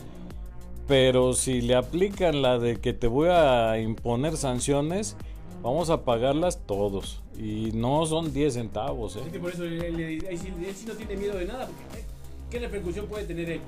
Pero 0.88 1.34
si 1.34 1.60
le 1.62 1.76
aplican 1.76 2.42
la 2.42 2.58
de 2.58 2.78
que 2.80 2.94
te 2.94 3.08
voy 3.08 3.28
a 3.30 3.78
imponer 3.82 4.38
sanciones, 4.38 5.18
vamos 5.62 5.90
a 5.90 6.06
pagarlas 6.06 6.60
todos. 6.66 7.22
Y 7.38 7.72
no 7.74 8.06
son 8.06 8.32
10 8.34 8.54
centavos, 8.54 9.18
Es 9.18 9.18
¿eh? 9.18 9.20
Pues 9.24 9.34
que 9.34 9.40
por 9.40 9.52
eso 9.52 9.64
él, 9.66 9.82
él- 9.84 10.26
él 10.26 10.38
sí, 10.40 10.48
él 10.66 10.74
sí 10.76 10.86
no 10.88 10.94
tiene 10.94 11.18
miedo 11.18 11.38
de 11.38 11.46
nada, 11.46 11.68
porque 11.68 12.00
¿eh? 12.00 12.04
¿qué 12.50 12.60
repercusión 12.60 13.08
puede 13.08 13.26
tener 13.26 13.50
él? 13.50 13.62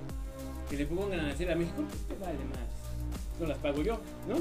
Que 0.70 0.78
le 0.78 0.86
pongan 0.86 1.20
a 1.20 1.32
hacer 1.32 1.52
a 1.52 1.56
México, 1.56 1.84
pues, 2.08 2.18
vale 2.22 2.38
más. 2.46 3.40
No 3.42 3.46
las 3.48 3.58
pago 3.58 3.82
yo, 3.82 3.98
¿no? 4.30 4.36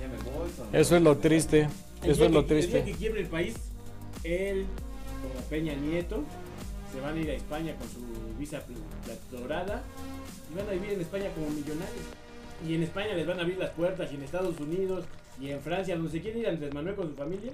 Ya 0.00 0.08
me 0.08 0.16
voy. 0.38 0.50
Eso 0.72 0.96
es 0.96 1.02
lo 1.02 1.18
triste. 1.18 1.68
Eso 2.02 2.24
es 2.24 2.30
lo 2.30 2.46
que- 2.46 2.54
El 2.54 2.60
día 2.62 2.70
triste. 2.70 2.84
que 2.92 2.96
quiebre 2.98 3.20
el 3.20 3.26
país, 3.28 3.54
él, 4.24 4.66
como 5.22 5.40
Peña 5.48 5.74
Nieto, 5.74 6.24
se 6.92 7.00
van 7.00 7.16
a 7.16 7.20
ir 7.20 7.30
a 7.30 7.34
España 7.34 7.74
con 7.76 7.88
su 7.88 8.38
visa 8.38 8.62
dorada 9.30 9.82
y 10.50 10.56
van 10.56 10.68
a 10.68 10.72
vivir 10.72 10.92
en 10.92 11.00
España 11.00 11.30
como 11.34 11.48
millonarios. 11.50 12.06
Y 12.66 12.74
en 12.74 12.82
España 12.82 13.14
les 13.14 13.26
van 13.26 13.38
a 13.38 13.42
abrir 13.42 13.58
las 13.58 13.70
puertas, 13.70 14.10
y 14.12 14.14
en 14.14 14.22
Estados 14.22 14.58
Unidos, 14.60 15.04
y 15.40 15.50
en 15.50 15.60
Francia, 15.60 15.96
donde 15.96 16.10
se 16.10 16.20
quiere 16.20 16.38
ir 16.38 16.48
Andrés 16.48 16.72
Manuel 16.72 16.94
con 16.94 17.08
su 17.08 17.14
familia, 17.14 17.52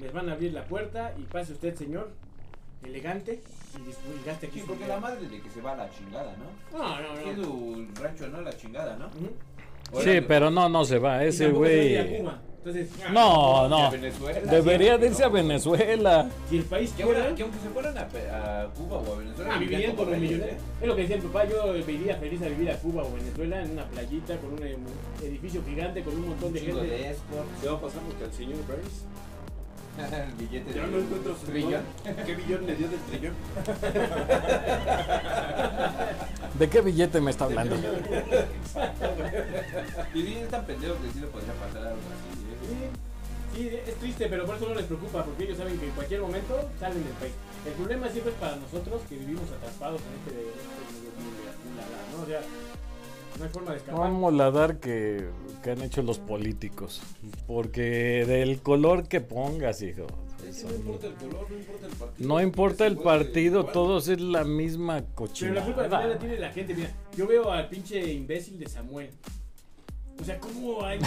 les 0.00 0.12
van 0.12 0.28
a 0.28 0.32
abrir 0.32 0.52
la 0.52 0.64
puerta 0.64 1.12
y 1.18 1.22
pase 1.22 1.52
usted, 1.52 1.74
señor, 1.74 2.10
elegante, 2.84 3.42
y, 3.76 4.26
gaste 4.26 4.46
aquí 4.46 4.60
Sí, 4.60 4.64
porque 4.66 4.86
la 4.86 5.00
madre 5.00 5.28
de 5.28 5.40
que 5.40 5.50
se 5.50 5.60
va 5.60 5.72
a 5.72 5.76
la 5.76 5.90
chingada, 5.90 6.34
¿no? 6.36 6.78
No, 6.78 7.00
no, 7.00 7.14
Tiene 7.22 7.36
no. 7.38 7.44
su 7.44 7.88
rancho, 8.00 8.28
¿no? 8.28 8.40
La 8.40 8.56
chingada, 8.56 8.96
¿no? 8.96 9.10
Sí, 10.00 10.20
pero 10.26 10.50
no, 10.50 10.68
no 10.68 10.84
se 10.84 10.98
va. 10.98 11.24
Ese 11.24 11.50
güey. 11.50 12.22
Entonces, 12.58 12.90
ah, 13.06 13.10
No, 13.12 13.64
A 13.64 13.68
no. 13.68 13.90
Venezuela. 13.90 14.40
Debería 14.50 14.98
de 14.98 15.06
irse 15.06 15.24
a 15.24 15.28
Venezuela. 15.28 16.28
Si 16.50 16.58
el 16.58 16.64
país 16.64 16.90
Que, 16.92 17.04
que 17.04 17.42
aunque 17.42 17.58
se 17.62 17.68
fueran 17.72 17.96
a, 17.96 18.06
Cuba 18.76 18.98
o 18.98 19.14
a 19.14 19.18
Venezuela, 19.18 19.52
Ah, 19.54 19.58
vivirían 19.58 19.96
reyes, 19.96 20.20
millonarios. 20.20 20.56
¿eh? 20.56 20.60
Es 20.82 20.86
lo 20.88 20.96
que 20.96 21.02
decía 21.02 21.16
mi 21.16 21.22
papá, 21.22 21.44
yo 21.46 21.72
me 21.86 21.92
iría 21.92 22.16
feliz 22.16 22.42
a 22.42 22.46
vivir 22.48 22.70
a 22.70 22.76
Cuba 22.78 23.04
o 23.04 23.12
Venezuela 23.12 23.62
en 23.62 23.70
una 23.70 23.84
playita 23.86 24.36
con 24.38 24.52
un 24.54 24.62
em, 24.66 24.78
edificio 25.22 25.62
gigante 25.64 26.02
con 26.02 26.14
un 26.14 26.28
montón 26.30 26.48
Un 26.48 26.54
de 26.54 26.60
gente. 26.60 26.80
de. 26.82 27.16
¿Qué 27.62 27.68
va 27.68 27.74
a 27.74 27.80
pasar? 27.80 28.00
Porque 28.02 28.24
el 28.24 28.32
señor 28.32 28.56
Burns 28.66 29.04
el 29.98 30.32
billete 30.34 30.72
de 30.72 30.80
no 30.86 30.98
encuentro 30.98 31.36
su 31.36 31.46
trillón. 31.46 31.82
¿Qué 32.24 32.34
billón 32.36 32.66
le 32.66 32.76
dio 32.76 32.88
del 32.88 33.00
trillón? 33.00 33.34
¿De 36.58 36.68
qué 36.68 36.80
billete 36.82 37.20
me 37.20 37.30
está 37.32 37.44
hablando? 37.46 37.76
Y 40.14 40.22
bien 40.22 40.38
es 40.38 40.48
tan 40.48 40.64
pendejo 40.64 40.94
que 41.02 41.10
sí 41.12 41.20
le 41.20 41.26
podría 41.26 41.52
pasar 41.54 41.82
algo 41.88 41.98
así. 41.98 42.47
Sí, 42.68 42.74
sí, 43.62 43.68
es 43.86 43.94
triste, 43.96 44.26
pero 44.28 44.44
por 44.46 44.56
eso 44.56 44.68
no 44.68 44.74
les 44.74 44.84
preocupa, 44.84 45.24
porque 45.24 45.44
ellos 45.44 45.56
saben 45.58 45.78
que 45.78 45.86
en 45.86 45.92
cualquier 45.92 46.20
momento 46.20 46.68
salen 46.78 47.02
del 47.02 47.12
país. 47.14 47.32
El 47.66 47.72
problema 47.72 48.08
siempre 48.08 48.32
es 48.32 48.38
para 48.38 48.56
nosotros 48.56 49.00
que 49.08 49.16
vivimos 49.16 49.50
atrapados 49.50 50.00
en 50.02 50.18
este, 50.18 50.42
de- 50.44 50.48
este 50.48 52.16
¿no? 52.16 52.22
O 52.22 52.26
sea, 52.26 52.40
no 53.38 53.44
hay 53.44 53.50
forma 53.50 53.70
de 53.70 53.76
No 53.76 53.82
escapar. 53.82 54.06
hay 54.06 54.12
moladar 54.12 54.76
que, 54.78 55.28
que 55.62 55.70
han 55.70 55.82
hecho 55.82 56.02
los 56.02 56.18
políticos. 56.18 57.00
Porque 57.46 58.24
del 58.26 58.60
color 58.60 59.08
que 59.08 59.20
pongas, 59.20 59.82
hijo. 59.82 60.06
Es 60.38 60.44
que 60.44 60.52
son- 60.52 60.70
no 60.70 60.76
importa 60.76 61.06
el 61.08 61.14
color, 61.14 61.46
no 61.50 61.56
importa 61.58 61.86
el 61.86 61.92
partido. 61.92 62.28
No 62.28 62.40
importa 62.40 62.86
el 62.86 62.96
partido, 62.98 63.64
todos 63.66 64.08
es 64.08 64.20
la 64.20 64.44
misma 64.44 64.96
Pero 65.00 65.14
cochinada. 65.14 65.60
la 65.60 65.64
culpa 65.66 65.84
final 65.84 66.10
la 66.10 66.18
tiene 66.18 66.38
la 66.38 66.50
gente. 66.52 66.74
Mira, 66.74 66.92
yo 67.16 67.26
veo 67.26 67.50
al 67.50 67.68
pinche 67.68 68.12
imbécil 68.12 68.58
de 68.58 68.68
Samuel. 68.68 69.10
O 70.20 70.24
sea, 70.24 70.38
¿cómo 70.40 70.82
hay 70.84 70.98
de, 70.98 71.06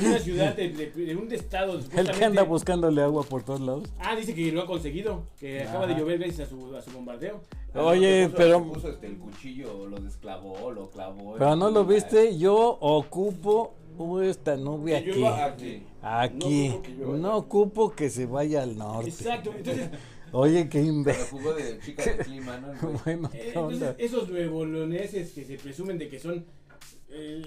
de 0.00 0.06
una 0.06 0.18
ciudad, 0.18 0.56
de, 0.56 0.68
de- 0.70 0.90
de 0.90 1.16
un 1.16 1.30
estado? 1.32 1.78
El 1.96 2.10
que 2.10 2.24
anda 2.24 2.42
buscándole 2.42 3.00
agua 3.02 3.22
por 3.22 3.42
todos 3.44 3.60
lados. 3.60 3.88
Ah, 4.00 4.16
dice 4.16 4.34
que 4.34 4.50
lo 4.52 4.62
ha 4.62 4.66
conseguido, 4.66 5.22
que 5.38 5.62
acaba 5.62 5.86
de 5.86 5.94
llover 5.94 6.18
gracias 6.18 6.48
a 6.48 6.50
su, 6.50 6.76
a 6.76 6.82
su 6.82 6.90
bombardeo. 6.90 7.40
Ah, 7.74 7.82
Oye, 7.84 8.26
puso- 8.28 8.36
pero- 8.36 8.58
se 8.58 8.64
puso 8.64 8.88
este, 8.88 9.06
el 9.06 9.16
cuchillo, 9.18 9.86
lo 9.86 9.98
desclavó, 10.00 10.70
lo 10.72 10.90
clavó. 10.90 11.34
Pero 11.38 11.56
no 11.56 11.70
lo 11.70 11.84
viste, 11.84 12.36
yo 12.36 12.76
ocupo 12.80 13.74
esta 14.22 14.56
nube 14.56 15.02
Que 15.04 15.10
aquí. 15.10 15.24
aquí. 15.24 15.82
Aquí. 16.02 16.68
No 16.68 16.76
ocupo 16.76 16.82
que 16.82 16.92
llueva. 16.92 17.16
No 17.18 17.36
ocupo 17.36 17.90
que 17.94 18.10
se 18.10 18.26
vaya 18.26 18.62
al 18.64 18.76
norte. 18.76 19.10
Exacto. 19.10 19.52
Entonces, 19.56 19.90
Oye, 20.34 20.66
qué 20.70 20.78
Pero 20.80 20.92
imbécil. 20.92 21.24
jugó 21.30 21.52
de 21.52 21.78
chica 21.78 22.02
de 22.04 22.16
clima, 22.24 22.56
¿no? 22.56 22.72
Bueno, 23.04 23.28
eh, 23.34 23.48
entonces 23.48 23.94
esos 23.98 24.30
nuevoloneses 24.30 25.30
que 25.32 25.44
se 25.44 25.58
presumen 25.58 25.98
de 25.98 26.08
que 26.08 26.18
son 26.18 26.36
eh, 26.38 26.42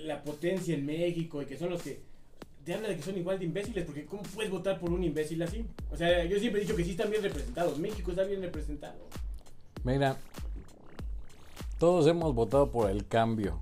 la 0.03 0.21
potencia 0.23 0.73
en 0.75 0.85
México 0.85 1.41
y 1.41 1.45
que 1.45 1.57
son 1.57 1.69
los 1.71 1.81
que 1.81 1.99
te 2.63 2.73
habla 2.73 2.89
de 2.89 2.95
que 2.95 3.01
son 3.03 3.17
igual 3.17 3.37
de 3.39 3.45
imbéciles, 3.45 3.85
porque 3.85 4.05
¿cómo 4.05 4.23
puedes 4.23 4.49
votar 4.51 4.79
por 4.79 4.91
un 4.91 5.03
imbécil 5.03 5.41
así? 5.43 5.65
O 5.91 5.97
sea, 5.97 6.23
yo 6.25 6.39
siempre 6.39 6.61
he 6.61 6.63
dicho 6.65 6.75
que 6.75 6.83
sí 6.83 6.91
están 6.91 7.09
bien 7.11 7.21
representados. 7.23 7.77
México 7.77 8.11
está 8.11 8.23
bien 8.23 8.41
representado. 8.41 9.07
Mira, 9.83 10.17
todos 11.79 12.07
hemos 12.07 12.33
votado 12.33 12.71
por 12.71 12.89
el 12.89 13.05
cambio, 13.07 13.59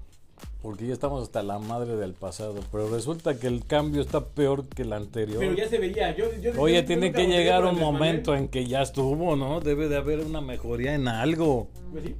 porque 0.61 0.87
ya 0.87 0.93
estamos 0.93 1.23
hasta 1.23 1.43
la 1.43 1.59
madre 1.59 1.95
del 1.97 2.13
pasado, 2.13 2.61
pero 2.71 2.87
resulta 2.89 3.37
que 3.37 3.47
el 3.47 3.65
cambio 3.65 4.01
está 4.01 4.23
peor 4.25 4.67
que 4.67 4.83
el 4.83 4.93
anterior. 4.93 5.39
Pero 5.39 5.53
ya 5.53 5.67
se 5.67 5.77
veía. 5.79 6.15
Yo, 6.15 6.25
yo- 6.39 6.51
Oye, 6.61 6.75
yo 6.81 6.85
tiene 6.85 7.11
que 7.11 7.27
llegar 7.27 7.65
un 7.65 7.77
momento 7.79 8.35
en 8.35 8.47
que 8.47 8.65
ya 8.65 8.81
estuvo, 8.83 9.35
¿no? 9.35 9.59
Debe 9.59 9.89
de 9.89 9.97
haber 9.97 10.19
una 10.21 10.39
mejoría 10.41 10.93
en 10.95 11.07
algo. 11.07 11.67
Pues 11.91 12.05
sí. 12.05 12.15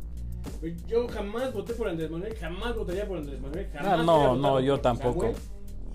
Yo 0.87 1.07
jamás 1.07 1.53
voté 1.53 1.73
por 1.73 1.87
Andrés 1.89 2.09
Manuel, 2.09 2.35
jamás 2.35 2.75
votaría 2.75 3.07
por 3.07 3.17
Andrés 3.17 3.39
Manuel, 3.41 3.67
jamás 3.73 3.99
Ah, 3.99 4.03
no, 4.03 4.35
no, 4.35 4.59
yo 4.59 4.79
tampoco. 4.79 5.21
Samuel, 5.21 5.35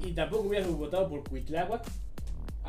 y 0.03 0.13
tampoco 0.13 0.49
hubiera 0.49 0.67
votado 0.67 1.09
por 1.09 1.25
Cuitláhuac. 1.29 1.83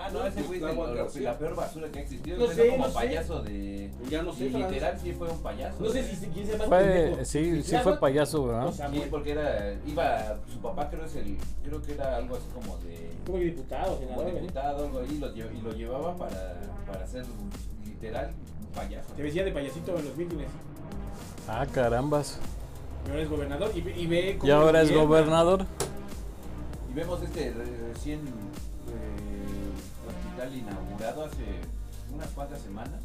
Ah, 0.02 0.10
no, 0.14 0.26
ese 0.26 0.42
güey 0.44 0.64
es 0.64 1.16
La 1.22 1.38
peor 1.38 1.56
basura 1.56 1.90
que 1.92 2.00
ha 2.00 2.02
existido. 2.02 2.38
No 2.38 2.48
sé, 2.48 2.70
como 2.70 2.84
no 2.86 2.88
sé. 2.88 2.94
payaso 2.96 3.42
de. 3.42 3.92
Ya 4.10 4.24
no 4.24 4.32
sé, 4.32 4.50
literal 4.50 4.98
sí 4.98 5.12
fue 5.12 5.30
un 5.30 5.44
payaso. 5.44 5.84
No 5.84 5.90
sé 5.90 6.02
güey. 6.04 6.16
si 6.16 6.28
quién 6.28 6.46
se 6.46 6.52
llama 6.54 6.66
Fue, 6.66 7.26
sí, 7.26 7.62
sí 7.64 7.76
fue 7.84 8.00
payaso, 8.00 8.46
¿verdad? 8.46 8.72
Sí, 8.72 8.78
Samuel. 8.78 9.10
porque 9.10 9.32
era. 9.32 9.74
Iba. 9.86 10.38
Su 10.52 10.60
papá 10.60 10.90
creo 10.90 11.04
es 11.04 11.16
el. 11.18 11.38
Creo 11.66 11.82
que 11.82 11.94
era 11.96 12.16
algo 12.16 12.38
así 12.38 12.46
como 12.54 12.78
de. 12.78 13.12
Como 13.26 13.40
diputado, 13.40 13.98
Como. 13.98 14.22
¿eh? 14.22 14.32
diputado, 14.40 14.86
algo 14.86 15.00
ahí. 15.00 15.22
Y 15.58 15.62
lo 15.62 15.74
llevaba 15.74 16.16
para, 16.16 16.62
para 16.88 17.06
ser 17.06 17.26
literal 17.86 18.32
un 18.62 18.68
payaso. 18.68 19.14
Se 19.18 19.22
vestía 19.22 19.44
de 19.44 19.52
payasito 19.52 19.98
en 19.98 20.06
los 20.06 20.16
mítines. 20.16 20.48
Ah, 21.52 21.66
carambas. 21.72 22.38
Y 23.08 23.10
ahora 23.10 23.22
es 23.24 23.30
gobernador 23.30 23.72
y, 23.76 23.82
ve- 23.82 23.96
y 24.00 24.06
ve 24.08 24.36
cómo 24.38 24.48
Y 24.48 24.52
ahora 24.54 24.82
es 24.84 24.94
gobernador. 24.94 25.66
Y 26.92 26.94
vemos 26.94 27.22
este 27.24 27.52
re- 27.52 27.92
recién 27.94 28.20
eh, 28.20 30.08
hospital 30.08 30.56
inaugurado 30.56 31.26
hace 31.26 31.44
unas 32.14 32.28
cuantas 32.30 32.62
semanas. 32.62 33.02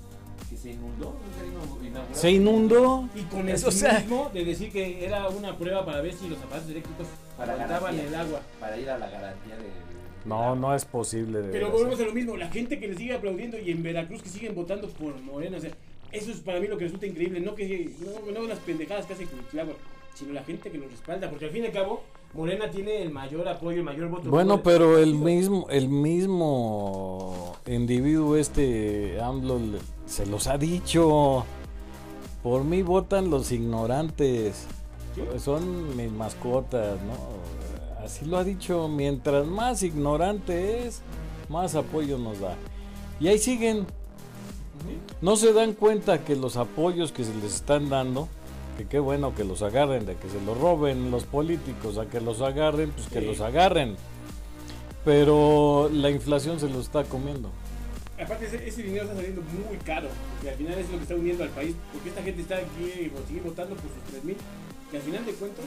Que 0.51 0.57
se 0.59 0.73
inundó. 0.73 1.07
¿no? 1.07 1.13
Se 1.39 1.47
inu- 1.47 1.87
inaugurado. 1.87 2.15
Se 2.21 2.31
inundó. 2.31 3.09
Y 3.15 3.23
con 3.23 3.49
el 3.49 3.55
Eso, 3.55 3.69
o 3.69 3.73
sea- 3.73 3.97
cinismo 4.01 4.31
de 4.35 4.45
decir 4.45 4.71
que 4.71 5.05
era 5.07 5.29
una 5.29 5.57
prueba 5.57 5.85
para 5.87 6.01
ver 6.03 6.13
si 6.13 6.29
los 6.29 6.39
aparatos 6.43 6.71
eléctricos 6.71 7.07
Para 7.39 7.55
aguantaban 7.55 7.97
garantía. 7.97 8.09
el 8.21 8.27
agua. 8.27 8.41
Para 8.61 8.77
ir 8.77 8.91
a 8.91 8.99
la 8.99 9.09
garantía 9.09 9.57
de. 9.57 9.71
No, 10.27 10.55
no 10.57 10.75
es 10.75 10.85
posible. 10.85 11.41
de 11.41 11.51
Pero 11.53 11.71
volvemos 11.71 11.99
a 12.01 12.03
lo 12.05 12.13
mismo, 12.13 12.37
la 12.37 12.49
gente 12.49 12.79
que 12.79 12.89
le 12.89 12.97
sigue 12.97 13.15
aplaudiendo 13.15 13.59
y 13.59 13.71
en 13.71 13.83
Veracruz 13.83 14.23
que 14.23 14.29
siguen 14.29 14.55
votando 14.55 14.89
por 14.89 15.19
Morena, 15.23 15.57
o 15.59 15.61
sea, 15.61 15.71
eso 16.15 16.31
es 16.31 16.39
para 16.39 16.61
mí 16.61 16.67
lo 16.67 16.79
que 16.79 16.85
resulta 16.85 17.07
increíble, 17.07 17.41
no 17.41 17.55
que 17.55 17.91
no, 18.01 18.33
no 18.33 18.47
las 18.47 18.59
pendejadas 18.61 19.07
que 19.07 19.15
hace 19.15 19.27
Cuitlagua, 19.27 19.75
sino 20.15 20.33
la 20.33 20.45
gente 20.45 20.71
que 20.71 20.79
lo 20.79 20.89
respalda, 20.89 21.29
porque 21.29 21.47
al 21.47 21.51
fin 21.51 21.65
y 21.65 21.67
al 21.67 21.73
cabo 21.73 22.03
Morena 22.35 22.69
tiene 22.69 23.03
el 23.03 23.11
mayor 23.11 23.47
apoyo, 23.49 23.79
el 23.79 23.85
mayor 23.85 24.09
voto. 24.09 24.29
Bueno, 24.29 24.63
pero 24.63 24.99
el 24.99 25.15
mismo, 25.15 25.67
el 25.71 25.89
mismo 25.89 27.57
individuo 27.67 28.37
este 28.37 29.21
AMLO 29.21 29.61
se 30.07 30.27
los 30.27 30.49
ha 30.49 30.59
dicho. 30.59 31.45
Por 32.43 32.65
mí 32.65 32.83
votan 32.83 33.31
los 33.31 33.53
ignorantes. 33.53 34.67
¿Sí? 35.15 35.23
Son 35.39 35.97
mis 35.97 36.11
mascotas, 36.11 36.99
¿no? 37.03 38.05
Así 38.05 38.25
lo 38.25 38.37
ha 38.37 38.45
dicho. 38.45 38.89
Mientras 38.89 39.47
más 39.47 39.85
ignorante 39.85 40.87
es, 40.87 41.03
más 41.49 41.77
apoyo 41.77 42.19
nos 42.19 42.41
da. 42.41 42.57
Y 43.21 43.29
ahí 43.29 43.39
siguen. 43.39 43.87
No 45.21 45.37
se 45.37 45.53
dan 45.53 45.73
cuenta 45.75 46.25
que 46.25 46.37
los 46.37 46.57
apoyos 46.57 47.13
que 47.13 47.25
se 47.25 47.35
les 47.35 47.55
están 47.55 47.89
dando, 47.89 48.29
que 48.77 48.87
qué 48.87 48.99
bueno 48.99 49.35
que 49.35 49.45
los 49.45 49.63
agarren, 49.63 50.05
de 50.07 50.17
que 50.17 50.29
se 50.29 50.41
los 50.43 50.59
roben 50.59 51.11
los 51.11 51.25
políticos, 51.25 51.97
a 51.99 52.07
que 52.07 52.21
los 52.21 52.41
agarren, 52.41 52.91
pues 52.91 53.09
que 53.09 53.21
Sí. 53.21 53.27
los 53.27 53.41
agarren. 53.41 53.97
Pero 55.05 55.91
la 55.93 56.11
inflación 56.11 56.59
se 56.59 56.69
los 56.69 56.87
está 56.87 57.05
comiendo. 57.05 57.51
Aparte 58.23 58.47
ese, 58.47 58.67
ese 58.67 58.83
dinero 58.83 59.05
está 59.05 59.17
saliendo 59.17 59.43
muy 59.69 59.77
caro, 59.79 60.09
que 60.41 60.49
al 60.51 60.57
final 60.57 60.79
es 60.79 60.89
lo 60.91 60.97
que 60.97 61.03
está 61.03 61.15
uniendo 61.15 61.45
al 61.45 61.51
país, 61.51 61.75
porque 61.93 62.09
esta 62.11 62.23
gente 62.23 62.43
está 62.43 62.57
aquí 62.57 63.13
o 63.15 63.29
sigue 63.29 63.41
votando 63.41 63.75
por 63.75 63.85
sus 63.91 64.03
3 64.11 64.25
mil, 64.25 64.37
que 64.91 64.97
al 64.97 65.03
final 65.03 65.27
de 65.27 65.33
cuentas, 65.33 65.65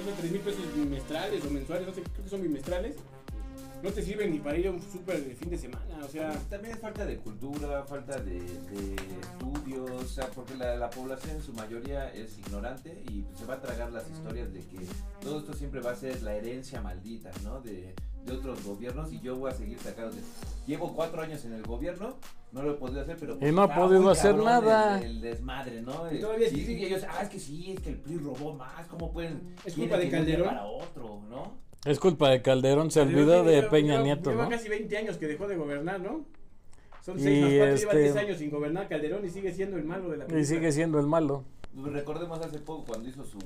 esos 0.00 0.18
3 0.18 0.32
mil 0.32 0.40
pesos 0.40 0.60
bimestrales 0.76 1.44
o 1.44 1.50
mensuales, 1.50 1.86
no 1.88 1.94
sé, 1.94 2.02
creo 2.02 2.24
que 2.24 2.30
son 2.30 2.42
bimestrales, 2.42 2.94
no 3.82 3.90
te 3.90 4.02
sirven 4.02 4.30
ni 4.30 4.38
para 4.38 4.56
ir 4.56 4.68
a 4.68 4.70
un 4.70 4.80
súper 4.80 5.24
de 5.24 5.34
fin 5.34 5.50
de 5.50 5.58
semana, 5.58 5.98
o 6.04 6.08
sea... 6.08 6.32
También 6.48 6.74
es 6.74 6.80
falta 6.80 7.04
de 7.04 7.16
cultura, 7.18 7.82
falta 7.84 8.16
de, 8.20 8.40
de 8.40 8.94
estudios, 9.20 9.90
o 9.90 10.04
sea, 10.06 10.28
porque 10.28 10.54
la, 10.54 10.76
la 10.76 10.88
población 10.90 11.36
en 11.36 11.42
su 11.42 11.52
mayoría 11.52 12.08
es 12.12 12.38
ignorante 12.38 13.02
y 13.10 13.24
se 13.36 13.44
va 13.44 13.54
a 13.54 13.60
tragar 13.60 13.92
las 13.92 14.08
historias 14.10 14.52
de 14.52 14.60
que 14.60 14.78
todo 15.20 15.40
esto 15.40 15.52
siempre 15.54 15.80
va 15.80 15.92
a 15.92 15.96
ser 15.96 16.22
la 16.22 16.34
herencia 16.34 16.80
maldita, 16.80 17.30
¿no? 17.42 17.60
De, 17.60 17.94
de 18.24 18.32
otros 18.32 18.62
gobiernos 18.64 19.12
y 19.12 19.20
yo 19.20 19.36
voy 19.36 19.50
a 19.50 19.54
seguir 19.54 19.78
sacando. 19.80 20.14
de- 20.14 20.22
Llevo 20.66 20.94
cuatro 20.94 21.20
años 21.22 21.44
en 21.44 21.54
el 21.54 21.62
gobierno, 21.64 22.16
no 22.52 22.62
lo 22.62 22.70
he 22.72 22.74
podido 22.74 23.00
hacer, 23.00 23.16
pero... 23.18 23.36
Y 23.40 23.50
no 23.50 23.62
ha 23.62 23.74
podido 23.74 24.08
hacer 24.10 24.36
nada. 24.36 25.00
El, 25.00 25.06
el 25.16 25.20
desmadre, 25.20 25.82
¿no? 25.82 26.12
Y 26.12 26.20
todavía 26.20 26.48
sí. 26.48 26.60
y 26.72 26.84
ellos, 26.84 27.02
ah, 27.08 27.22
es 27.22 27.28
que 27.28 27.40
sí, 27.40 27.72
es 27.72 27.80
que 27.80 27.88
el 27.90 27.96
PRI 27.98 28.18
robó 28.18 28.54
más, 28.54 28.86
¿cómo 28.86 29.10
pueden...? 29.12 29.56
Es 29.64 29.74
culpa 29.74 29.96
de 29.96 30.08
Calderón. 30.08 30.46
Para 30.46 30.66
otro, 30.66 31.20
¿no? 31.28 31.60
Es 31.84 31.98
culpa 31.98 32.30
de 32.30 32.42
Calderón, 32.42 32.90
se 32.90 33.00
Calderón 33.00 33.22
olvidó 33.24 33.44
de 33.44 33.62
Peña 33.64 33.94
lleva- 33.94 34.02
Nieto, 34.04 34.30
lleva 34.30 34.44
¿no? 34.44 34.50
casi 34.50 34.68
20 34.68 34.96
años 34.96 35.16
que 35.16 35.26
dejó 35.26 35.48
de 35.48 35.56
gobernar, 35.56 36.00
¿no? 36.00 36.24
Son 37.04 37.18
Y 37.18 37.22
6 37.22 37.40
más 37.42 37.50
4, 37.50 37.76
lleva 37.76 37.92
este- 37.92 37.98
10 38.02 38.16
años 38.16 38.38
sin 38.38 38.50
gobernar 38.50 38.88
Calderón 38.88 39.24
y 39.26 39.30
sigue 39.30 39.52
siendo 39.52 39.76
el 39.76 39.84
malo 39.84 40.10
de 40.10 40.18
la 40.18 40.24
Y 40.24 40.28
película. 40.28 40.56
sigue 40.56 40.72
siendo 40.72 41.00
el 41.00 41.06
malo. 41.06 41.44
Recordemos 41.74 42.38
hace 42.40 42.58
poco 42.60 42.84
cuando 42.84 43.08
hizo 43.08 43.24
su, 43.24 43.38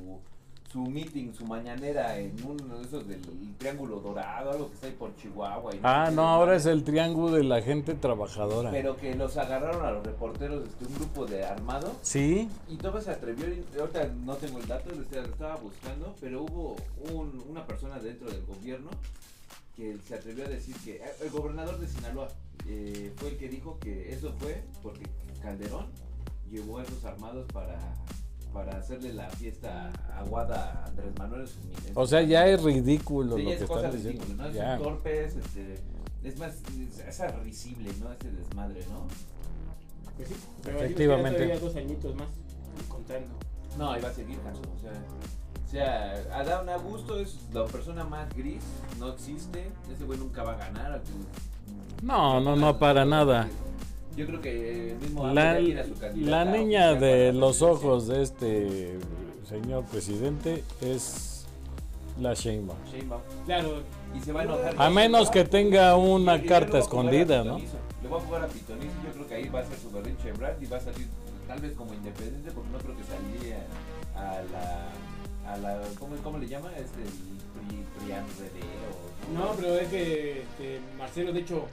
su 0.72 0.80
meeting, 0.82 1.32
su 1.32 1.44
mañanera 1.46 2.18
en 2.18 2.34
uno 2.44 2.78
de 2.78 2.84
esos 2.84 3.06
del 3.08 3.20
Triángulo 3.56 4.00
Dorado, 4.00 4.50
algo 4.50 4.68
que 4.68 4.74
está 4.74 4.86
ahí 4.88 4.92
por 4.98 5.14
Chihuahua. 5.16 5.74
y 5.74 5.80
Ah, 5.82 6.10
no, 6.12 6.26
ahora 6.28 6.56
es 6.56 6.66
el 6.66 6.84
triángulo 6.84 7.30
de 7.36 7.44
la 7.44 7.62
gente 7.62 7.94
trabajadora. 7.94 8.70
Pero 8.70 8.96
que 8.96 9.14
los 9.14 9.36
agarraron 9.36 9.84
a 9.84 9.90
los 9.92 10.04
reporteros 10.04 10.64
de 10.78 10.86
un 10.86 10.94
grupo 10.96 11.26
de 11.26 11.44
armado 11.44 11.94
Sí, 12.02 12.48
y 12.68 12.76
todo 12.76 13.00
se 13.00 13.10
atrevió, 13.12 13.46
ahorita 13.78 14.08
no 14.24 14.34
tengo 14.36 14.58
el 14.58 14.66
dato, 14.66 14.90
lo 14.94 15.02
estaba- 15.02 15.26
lo 15.26 15.32
estaba 15.32 15.56
buscando, 15.56 16.14
pero 16.20 16.42
hubo 16.42 16.76
un- 17.12 17.42
una 17.48 17.66
persona 17.66 17.98
dentro 17.98 18.28
del 18.30 18.44
gobierno 18.44 18.90
que 19.76 19.96
se 20.06 20.14
atrevió 20.14 20.44
a 20.46 20.48
decir 20.48 20.74
que 20.84 20.96
eh, 20.96 21.02
el 21.22 21.30
gobernador 21.30 21.78
de 21.78 21.86
Sinaloa 21.86 22.28
eh, 22.68 23.12
fue 23.16 23.28
el 23.28 23.36
que 23.36 23.48
dijo 23.48 23.78
que 23.78 24.12
eso 24.12 24.32
fue 24.38 24.64
porque 24.82 25.04
Calderón 25.42 25.86
llevó 26.50 26.78
a 26.78 26.82
esos 26.82 27.04
armados 27.04 27.46
para, 27.52 27.78
para 28.52 28.78
hacerle 28.78 29.12
la 29.12 29.28
fiesta 29.30 29.90
aguada 30.14 30.82
a 30.82 30.86
Andrés 30.86 31.12
Manuel 31.18 31.48
o 31.94 32.06
sea, 32.06 32.22
ya 32.22 32.46
es 32.46 32.62
ridículo 32.62 33.36
Sí, 33.36 33.42
lo 33.42 33.50
es 33.50 33.58
que 33.60 33.66
cosa 33.66 33.86
están 33.86 33.96
diciendo. 33.96 34.24
ridícula, 34.24 34.48
¿no? 34.48 34.54
Ya. 34.54 34.74
Son 34.76 34.82
torpes, 34.84 35.36
este, 35.36 35.74
es 36.24 36.38
más, 36.38 36.54
es, 37.06 37.20
es 37.20 37.40
risible, 37.44 37.90
¿no? 38.00 38.12
Ese 38.12 38.30
desmadre, 38.30 38.80
¿no? 38.90 39.06
Pues 40.16 40.28
sí, 40.28 40.34
pero 40.62 40.78
Efectivamente. 40.80 41.38
todavía 41.38 41.58
dos 41.60 41.76
añitos 41.76 42.14
más 42.16 42.28
contando. 42.88 43.28
No, 43.78 43.90
ahí 43.92 44.00
va 44.02 44.08
a 44.08 44.14
seguir 44.14 44.38
Caso, 44.40 44.60
o 44.60 44.80
sea, 44.80 44.92
o 45.66 45.70
sea, 45.70 46.38
Adán 46.40 46.68
Augusto 46.70 47.18
es 47.20 47.38
la 47.52 47.66
persona 47.66 48.04
más 48.04 48.28
gris, 48.34 48.62
no 48.98 49.08
existe, 49.12 49.70
ese 49.92 50.04
güey 50.04 50.18
nunca 50.18 50.42
va 50.42 50.52
a 50.54 50.56
ganar. 50.56 51.02
No, 52.02 52.40
no, 52.40 52.56
no, 52.56 52.78
para 52.78 53.04
nada. 53.04 53.48
Yo 54.16 54.26
creo 54.26 54.40
que 54.40 54.92
el 54.92 54.98
mismo 54.98 55.26
La, 55.28 55.60
ya 55.60 55.84
su 55.84 55.94
la 56.16 56.44
niña 56.46 56.94
de 56.94 57.34
los 57.34 57.60
ojos 57.60 58.08
de 58.08 58.22
este 58.22 58.98
señor 59.46 59.84
presidente 59.84 60.64
es 60.80 61.46
la 62.18 62.32
Sheinbaum. 62.32 62.78
Sheinbaum. 62.90 63.20
Claro, 63.44 63.82
Y 64.16 64.20
se 64.20 64.32
va 64.32 64.40
a 64.40 64.44
enojar. 64.44 64.74
A 64.78 64.88
menos 64.88 65.30
que 65.30 65.44
tenga 65.44 65.96
una 65.96 66.38
yo 66.38 66.48
carta 66.48 66.78
escondida, 66.78 67.44
¿no? 67.44 67.58
Le 67.58 68.08
voy 68.08 68.18
a 68.18 68.22
jugar 68.24 68.44
a 68.44 68.46
Pitonizo 68.46 68.92
yo 69.04 69.12
creo 69.12 69.26
que 69.28 69.34
ahí 69.34 69.48
va 69.48 69.60
a 69.60 69.64
ser 69.66 69.78
su 69.78 69.90
berrinche 69.90 70.32
Brad 70.32 70.60
y 70.60 70.66
va 70.66 70.78
a 70.78 70.80
salir 70.80 71.08
tal 71.46 71.60
vez 71.60 71.74
como 71.74 71.92
independiente 71.92 72.50
porque 72.52 72.70
no 72.70 72.78
creo 72.78 72.96
que 72.96 73.04
saldría 73.04 73.66
a 74.14 74.42
la... 74.52 75.52
A 75.52 75.56
la 75.58 75.80
¿cómo, 76.00 76.16
¿Cómo 76.24 76.38
le 76.38 76.48
llama? 76.48 76.70
Es 76.76 76.90
el 76.96 77.04
pri, 77.68 77.84
prianredero. 77.98 78.90
no, 79.34 79.52
pero 79.56 79.74
es 79.76 79.88
que 79.88 80.40
este, 80.42 80.80
Marcelo, 80.98 81.32
de 81.32 81.40
hecho, 81.40 81.66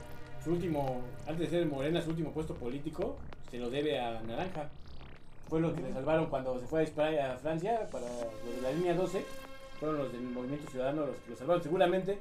su 0.44 0.52
último, 0.52 1.00
antes 1.26 1.50
de 1.50 1.58
ser 1.58 1.66
Morena, 1.66 2.02
su 2.02 2.10
último 2.10 2.30
puesto 2.30 2.54
político, 2.54 3.16
se 3.50 3.58
lo 3.58 3.70
debe 3.70 3.98
a 3.98 4.20
Naranja. 4.22 4.68
Fue 5.48 5.60
lo 5.60 5.74
que 5.74 5.82
le 5.82 5.92
salvaron 5.92 6.26
cuando 6.26 6.58
se 6.60 6.66
fue 6.66 6.80
a 6.80 6.82
disparar 6.82 7.18
a 7.18 7.36
Francia 7.38 7.86
para 7.90 8.06
los 8.44 8.56
de 8.56 8.62
la 8.62 8.72
línea 8.72 8.94
12. 8.94 9.24
Fueron 9.80 9.98
los 9.98 10.12
del 10.12 10.22
Movimiento 10.22 10.70
Ciudadano 10.70 11.06
los 11.06 11.16
que 11.16 11.30
lo 11.30 11.36
salvaron. 11.36 11.62
Seguramente, 11.62 12.18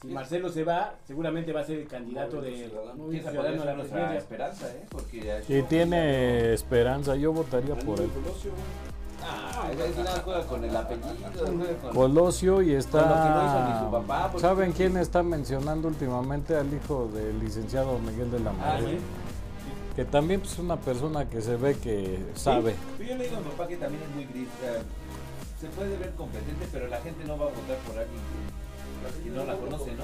si 0.00 0.08
Sí. 0.08 0.12
Marcelo 0.14 0.48
se 0.50 0.64
va, 0.64 0.94
seguramente 1.06 1.52
va 1.52 1.60
a 1.60 1.64
ser 1.64 1.78
el 1.78 1.88
candidato. 1.88 2.36
Movimiento 2.36 3.30
Ciudadano 3.30 3.62
a 3.62 3.64
ser 3.64 3.66
la 3.66 3.74
presidencia. 3.82 4.18
esperanza, 4.18 4.68
¿eh? 4.74 4.86
Porque 4.90 5.42
Y 5.48 5.62
tiene 5.62 6.52
esperanza, 6.52 7.16
yo 7.16 7.32
votaría 7.32 7.74
por 7.74 8.00
él. 8.00 8.10
Colosio. 8.10 8.52
Ah, 9.22 9.68
juega 10.24 10.42
con 10.46 10.64
el 10.64 10.76
apellido, 10.76 11.08
juega 11.32 11.76
con... 11.80 11.94
Colosio 11.94 12.62
y 12.62 12.66
Con 12.66 13.00
lo 13.00 13.08
que 13.08 13.30
no 13.30 13.44
hizo 13.44 13.64
ni 13.64 13.70
está... 13.70 13.84
su 13.84 13.90
papá, 13.90 14.28
porque- 14.32 14.40
¿Saben 14.46 14.72
quién 14.72 14.96
está 14.96 15.22
mencionando 15.22 15.88
últimamente 15.88 16.56
al 16.56 16.72
hijo 16.72 17.08
del 17.14 17.38
licenciado 17.40 17.98
Miguel 17.98 18.30
de 18.30 18.40
la 18.40 18.50
Ah, 18.50 18.78
Madrid? 18.80 18.98
sí. 18.98 19.94
Que 19.96 20.04
también 20.04 20.40
pues, 20.40 20.52
es 20.54 20.58
una 20.58 20.76
persona 20.76 21.28
que 21.30 21.40
se 21.40 21.56
ve 21.56 21.76
que 21.78 22.18
sabe. 22.34 22.74
Pero 22.98 23.10
yo 23.10 23.16
le 23.16 23.24
digo 23.24 23.36
a 23.36 23.40
mi 23.40 23.46
papá 23.50 23.68
que 23.68 23.76
también 23.76 24.02
es 24.02 24.14
muy 24.14 24.24
gris. 24.24 24.48
o 24.58 24.64
sea, 24.64 24.82
se 25.60 25.66
puede 25.68 25.96
ver 25.96 26.10
competente, 26.16 26.66
pero 26.72 26.88
la 26.88 27.00
gente 27.00 27.24
no 27.24 27.38
va 27.38 27.44
a 27.46 27.48
votar 27.50 27.76
por 27.86 27.98
alguien 27.98 28.20
que, 29.14 29.22
que 29.24 29.30
no 29.30 29.44
la 29.44 29.54
conoce, 29.56 29.92
¿no? 29.92 30.02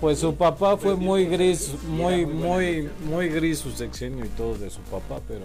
Pues 0.00 0.18
su 0.18 0.34
papá 0.34 0.76
fue 0.76 0.94
muy 0.96 1.24
sí, 1.24 1.30
gris, 1.30 1.58
sí, 1.60 1.78
muy, 1.88 2.24
muy 2.24 2.88
muy 3.04 3.28
gris 3.28 3.58
su 3.58 3.70
sexenio 3.72 4.24
y 4.24 4.28
todo 4.28 4.54
de 4.56 4.70
su 4.70 4.80
papá, 4.82 5.20
pero 5.28 5.44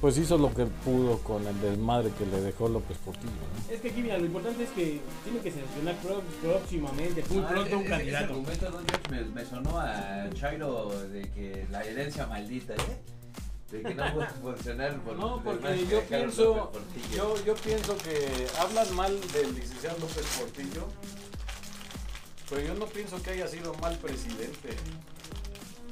pues 0.00 0.16
hizo 0.18 0.38
lo 0.38 0.54
que 0.54 0.64
pudo 0.66 1.18
con 1.18 1.44
el 1.46 1.60
desmadre 1.60 2.10
que 2.16 2.24
le 2.26 2.40
dejó 2.40 2.68
López 2.68 2.96
Portillo. 2.98 3.32
¿no? 3.32 3.74
Es 3.74 3.80
que 3.80 3.90
aquí, 3.90 4.00
mira, 4.02 4.16
lo 4.18 4.26
importante 4.26 4.62
es 4.64 4.70
que 4.70 5.00
tiene 5.24 5.40
que 5.42 5.50
seleccionar 5.50 5.96
pro- 5.96 6.22
próximamente, 6.42 7.24
muy 7.30 7.42
Ah, 7.44 7.48
pronto, 7.48 7.76
un 7.76 7.82
ese- 7.82 7.90
candidato. 7.90 8.24
Ese 8.24 8.32
argumento, 8.32 8.70
don 8.70 8.84
George, 8.88 9.10
me, 9.10 9.22
me 9.24 9.44
sonó 9.44 9.80
a 9.80 10.30
Chairo 10.34 10.90
de 11.08 11.22
que 11.30 11.66
la 11.70 11.82
herencia 11.84 12.26
maldita, 12.26 12.74
¿eh? 12.74 12.98
De 13.72 13.82
que 13.82 13.94
no 13.94 14.14
puede 14.14 14.28
funcionar 14.42 14.96
por 15.02 15.16
No, 15.18 15.42
por 15.42 15.58
porque 15.58 15.86
yo 15.86 16.00
pienso, 16.04 16.56
López 16.56 16.80
Portillo. 16.82 17.16
yo, 17.36 17.44
yo 17.44 17.54
pienso 17.56 17.96
que 17.98 18.46
hablan 18.60 18.94
mal 18.94 19.20
del 19.32 19.54
licenciado 19.54 19.98
López 19.98 20.24
Portillo, 20.38 20.86
pero 22.48 22.62
yo 22.62 22.74
no 22.74 22.86
pienso 22.86 23.20
que 23.20 23.30
haya 23.30 23.48
sido 23.48 23.74
mal 23.74 23.98
presidente. 23.98 24.70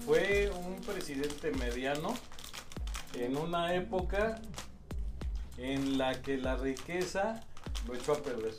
Fue 0.06 0.50
un 0.64 0.76
presidente 0.82 1.50
mediano 1.50 2.14
en 3.14 3.36
una 3.36 3.74
época 3.74 4.40
en 5.58 5.98
la 5.98 6.20
que 6.20 6.36
la 6.36 6.56
riqueza 6.56 7.40
lo 7.86 7.94
echó 7.94 8.12
a 8.12 8.22
perder. 8.22 8.54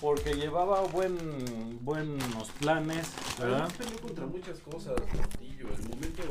Porque 0.00 0.34
llevaba 0.34 0.80
buen, 0.82 1.16
buenos 1.82 2.50
planes, 2.58 3.08
¿verdad? 3.38 3.70
Peleó 3.78 4.00
contra 4.00 4.26
muchas 4.26 4.58
cosas, 4.58 4.94
Portillo. 4.94 5.68
El 5.78 5.88
momento 5.88 6.22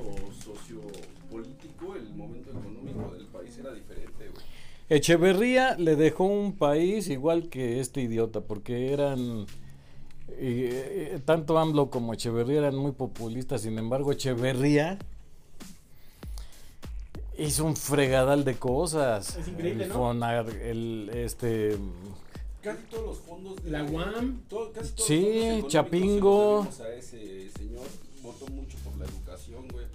sociopolítico, 0.44 1.96
el 1.96 2.10
momento 2.13 2.50
económico 2.50 3.12
del 3.15 3.28
país 3.28 3.58
era 3.58 3.74
diferente, 3.74 4.30
güey. 4.30 4.46
Echeverría 4.89 5.78
le 5.78 5.96
dejó 5.96 6.26
un 6.26 6.52
país 6.52 7.08
igual 7.08 7.48
que 7.48 7.80
este 7.80 8.02
idiota, 8.02 8.41
porque 8.41 8.91
eran. 8.91 9.46
y, 10.38 10.65
eh, 10.65 11.22
tanto 11.24 11.58
AMLO 11.58 11.89
como 11.89 12.13
Echeverría 12.13 12.58
eran 12.58 12.76
muy 12.76 12.91
populistas, 12.91 13.62
sin 13.62 13.80
embargo, 13.80 14.12
Echeverría 14.12 15.00
hizo 17.38 17.65
un 17.65 17.76
fregadal 17.76 18.44
de 18.44 18.56
cosas. 18.58 19.38
Es 19.38 19.48
increíble, 19.48 19.84
el 19.86 19.89
¿no? 19.89 19.96
Fonar, 19.96 20.50
el 20.50 21.10
este. 21.13 21.78
Casi 22.62 22.84
todos 22.91 23.06
los 23.06 23.17
fondos 23.20 23.63
de 23.63 23.72
La 23.72 23.84
UAM. 23.84 24.44
todo- 24.48 24.72
casi 24.72 24.91
todos 24.91 25.08
Sí, 25.08 25.62
los 25.62 25.72
Chapingo. 25.72 26.67
se 26.72 26.84
a 26.84 26.94
ese 26.94 27.50
señor 27.58 27.86
votó 28.22 28.46
mucho 28.48 28.78
por 28.84 28.96
la 29.00 29.06
educación, 29.06 29.67
güey. 29.72 29.86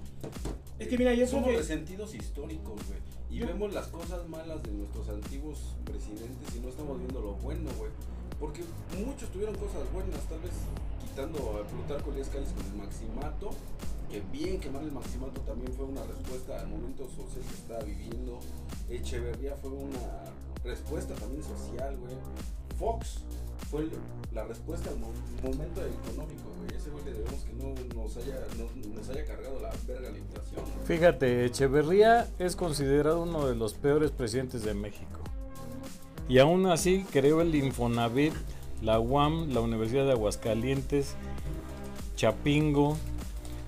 Es 0.78 0.88
que 0.88 0.98
mira, 0.98 1.14
yo 1.14 1.26
somos 1.28 1.48
que- 1.50 1.56
resentidos 1.58 2.12
históricos, 2.14 2.74
güey. 2.88 2.98
Y 3.30 3.38
Yo- 3.40 3.46
vemos 3.46 3.72
las 3.72 3.86
cosas 3.88 4.28
malas 4.28 4.62
de 4.64 4.72
nuestros 4.72 5.08
antiguos 5.08 5.58
presidentes 5.84 6.56
y 6.56 6.60
no 6.60 6.68
estamos 6.68 6.98
viendo 6.98 7.20
lo 7.20 7.34
bueno, 7.34 7.70
güey. 7.78 7.90
Porque 8.40 8.62
muchos 9.04 9.30
tuvieron 9.30 9.54
cosas 9.54 9.90
buenas, 9.92 10.20
tal 10.28 10.40
vez 10.40 10.52
quitando 11.00 11.38
a 11.62 11.66
Plutarco 11.66 12.10
Elías 12.12 12.28
Calles 12.28 12.50
con 12.50 12.66
el 12.66 12.74
maximato, 12.74 13.50
que 14.10 14.20
bien 14.32 14.60
quemar 14.60 14.82
el 14.82 14.92
maximato 14.92 15.40
también 15.42 15.72
fue 15.74 15.86
una 15.86 16.02
respuesta 16.04 16.60
al 16.60 16.68
momento 16.68 17.04
social 17.08 17.42
que 17.48 17.54
estaba 17.54 17.82
viviendo. 17.82 18.38
Echeverría 18.90 19.56
fue 19.56 19.70
una 19.70 20.24
respuesta 20.64 21.14
también 21.14 21.42
social, 21.42 21.96
güey. 21.98 22.14
Fox 22.78 23.20
fue 23.70 23.88
la 24.32 24.44
respuesta 24.44 24.90
al 24.90 24.98
mo- 24.98 25.12
momento 25.42 25.80
económico, 25.84 26.42
güey. 26.58 26.76
Ese 26.76 26.90
güey 26.90 27.04
le 27.06 27.12
debemos 27.14 27.40
que 27.42 27.52
no 27.54 27.74
nos 28.02 28.16
haya, 28.18 28.38
no- 28.58 28.94
nos 28.94 29.08
haya 29.08 29.24
cargado 29.24 29.58
la 29.60 29.72
verga 29.86 30.10
la 30.10 30.18
inflación. 30.18 30.60
Fíjate, 30.84 31.44
Echeverría 31.46 32.28
es 32.38 32.54
considerado 32.54 33.22
uno 33.22 33.46
de 33.48 33.54
los 33.56 33.74
peores 33.74 34.10
presidentes 34.10 34.62
de 34.62 34.74
México. 34.74 35.20
Y 36.28 36.38
aún 36.38 36.66
así 36.66 37.04
creó 37.12 37.40
el 37.40 37.54
Infonavit, 37.54 38.34
la 38.82 39.00
UAM, 39.00 39.52
la 39.52 39.60
Universidad 39.60 40.04
de 40.04 40.12
Aguascalientes, 40.12 41.14
Chapingo, 42.16 42.96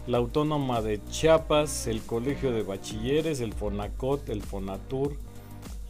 la 0.08 0.16
Autónoma 0.16 0.80
de 0.80 1.04
Chiapas, 1.10 1.86
el 1.86 2.00
Colegio 2.00 2.50
de 2.50 2.62
Bachilleres, 2.62 3.40
el 3.40 3.52
Fonacot, 3.52 4.30
el 4.30 4.42
Fonatur. 4.42 5.14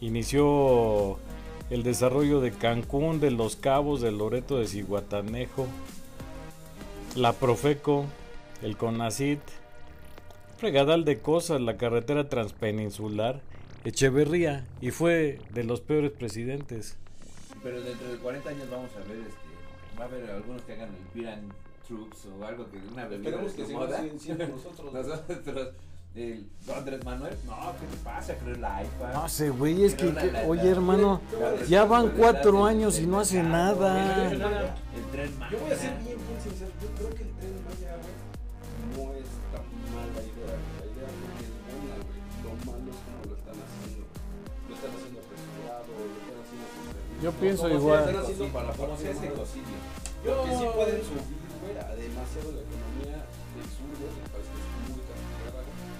Inició 0.01 1.17
el 1.69 1.83
desarrollo 1.83 2.41
de 2.41 2.51
Cancún, 2.51 3.21
de 3.21 3.31
Los 3.31 3.55
Cabos, 3.55 4.01
de 4.01 4.11
Loreto 4.11 4.59
de 4.59 4.67
Ciguatanejo, 4.67 5.67
la 7.15 7.31
Profeco, 7.31 8.05
el 8.61 8.75
CONACIT, 8.75 9.39
fregadal 10.57 11.05
de 11.05 11.19
cosas, 11.19 11.61
la 11.61 11.77
carretera 11.77 12.27
transpeninsular, 12.27 13.39
Echeverría, 13.85 14.67
y 14.81 14.91
fue 14.91 15.39
de 15.51 15.63
los 15.63 15.79
peores 15.79 16.11
presidentes. 16.11 16.97
Pero 17.63 17.81
dentro 17.81 18.11
de 18.11 18.17
40 18.17 18.49
años 18.49 18.69
vamos 18.69 18.91
a 18.97 19.07
ver, 19.07 19.19
este, 19.19 19.97
va 19.97 20.03
a 20.03 20.07
haber 20.07 20.29
algunos 20.29 20.61
que 20.63 20.73
hagan 20.73 20.89
el 20.89 21.07
Piran 21.13 21.68
Troops 21.89 22.27
o 22.39 22.45
algo 22.45 22.69
que 22.69 22.77
una 22.93 23.05
bebida 23.07 23.29
Esperemos 23.29 23.57
de 23.57 23.65
que 23.65 23.73
moda. 23.73 24.01
siendo- 24.19 24.47
nosotros. 24.55 24.93
Nosotros, 24.93 25.67
el 26.15 26.47
Andrés 26.75 27.03
Manuel, 27.03 27.35
no, 27.45 27.55
¿qué 27.79 27.85
te 27.87 27.97
pasa? 28.03 28.35
Creo 28.35 28.55
la 28.57 28.83
IFA. 28.83 29.11
No 29.13 29.27
sé, 29.29 29.49
güey, 29.49 29.83
es 29.83 29.95
que, 29.95 30.05
la- 30.13 30.21
que- 30.21 30.31
la- 30.31 30.43
oye 30.45 30.63
la- 30.63 30.69
hermano, 30.69 31.21
la 31.39 31.65
ya 31.65 31.85
van 31.85 32.09
cuatro 32.17 32.63
años 32.65 32.99
y 32.99 33.07
no 33.07 33.19
hace 33.19 33.41
nada. 33.43 34.27
el- 34.31 34.33
El 34.41 35.03
tren 35.11 35.31
Yo 35.51 35.57
voy 35.59 35.71
a 35.71 35.75
ser 35.75 35.91
bien, 35.97 36.17
bien 36.17 36.41
sincero. 36.43 36.71
Yo 36.81 36.87
creo 36.95 37.09
que 37.15 37.23
el 37.23 37.31
tren 37.33 37.53
Maya, 37.65 37.97
güey, 37.97 39.07
no 39.07 39.13
es 39.15 39.29
tan 39.51 39.65
mala 39.93 40.21
idea. 40.21 40.55
La 40.77 40.85
idea 40.85 41.09
que 41.09 41.43
es 41.45 41.51
buena, 41.65 41.95
güey. 42.05 42.19
Lo 42.45 42.51
malo 42.69 42.91
es 42.93 42.99
cómo 43.05 43.21
lo 43.25 43.35
están 43.35 43.57
haciendo. 43.65 44.05
Lo 44.69 44.75
están 44.77 44.91
haciendo 44.93 45.19
apresurado, 45.25 45.89
lo 45.89 46.05
están 46.21 46.37
haciendo. 46.45 47.23
Yo 47.23 47.31
pienso 47.33 47.63
Como 47.63 47.75
igual. 47.79 47.99
Lo 47.99 48.09
están 48.09 48.23
haciendo 48.23 48.45
para 48.53 48.69
como 48.73 48.93
es 48.93 49.01
madre. 49.15 49.27
ecocidio. 49.29 49.77
Yo 50.25 50.43
que 50.43 50.51
sí 50.57 50.65
pueden 50.75 50.99
subir, 50.99 51.38
demasiado 52.19 52.51
la 52.51 52.61
economía 52.67 53.17
del 53.55 53.67
sur, 53.71 53.91
güey, 53.95 54.11
del 54.11 54.27
país 54.29 54.47
que 54.51 54.59
es 54.59 54.67
muy 54.91 54.99
güey. 54.99 55.07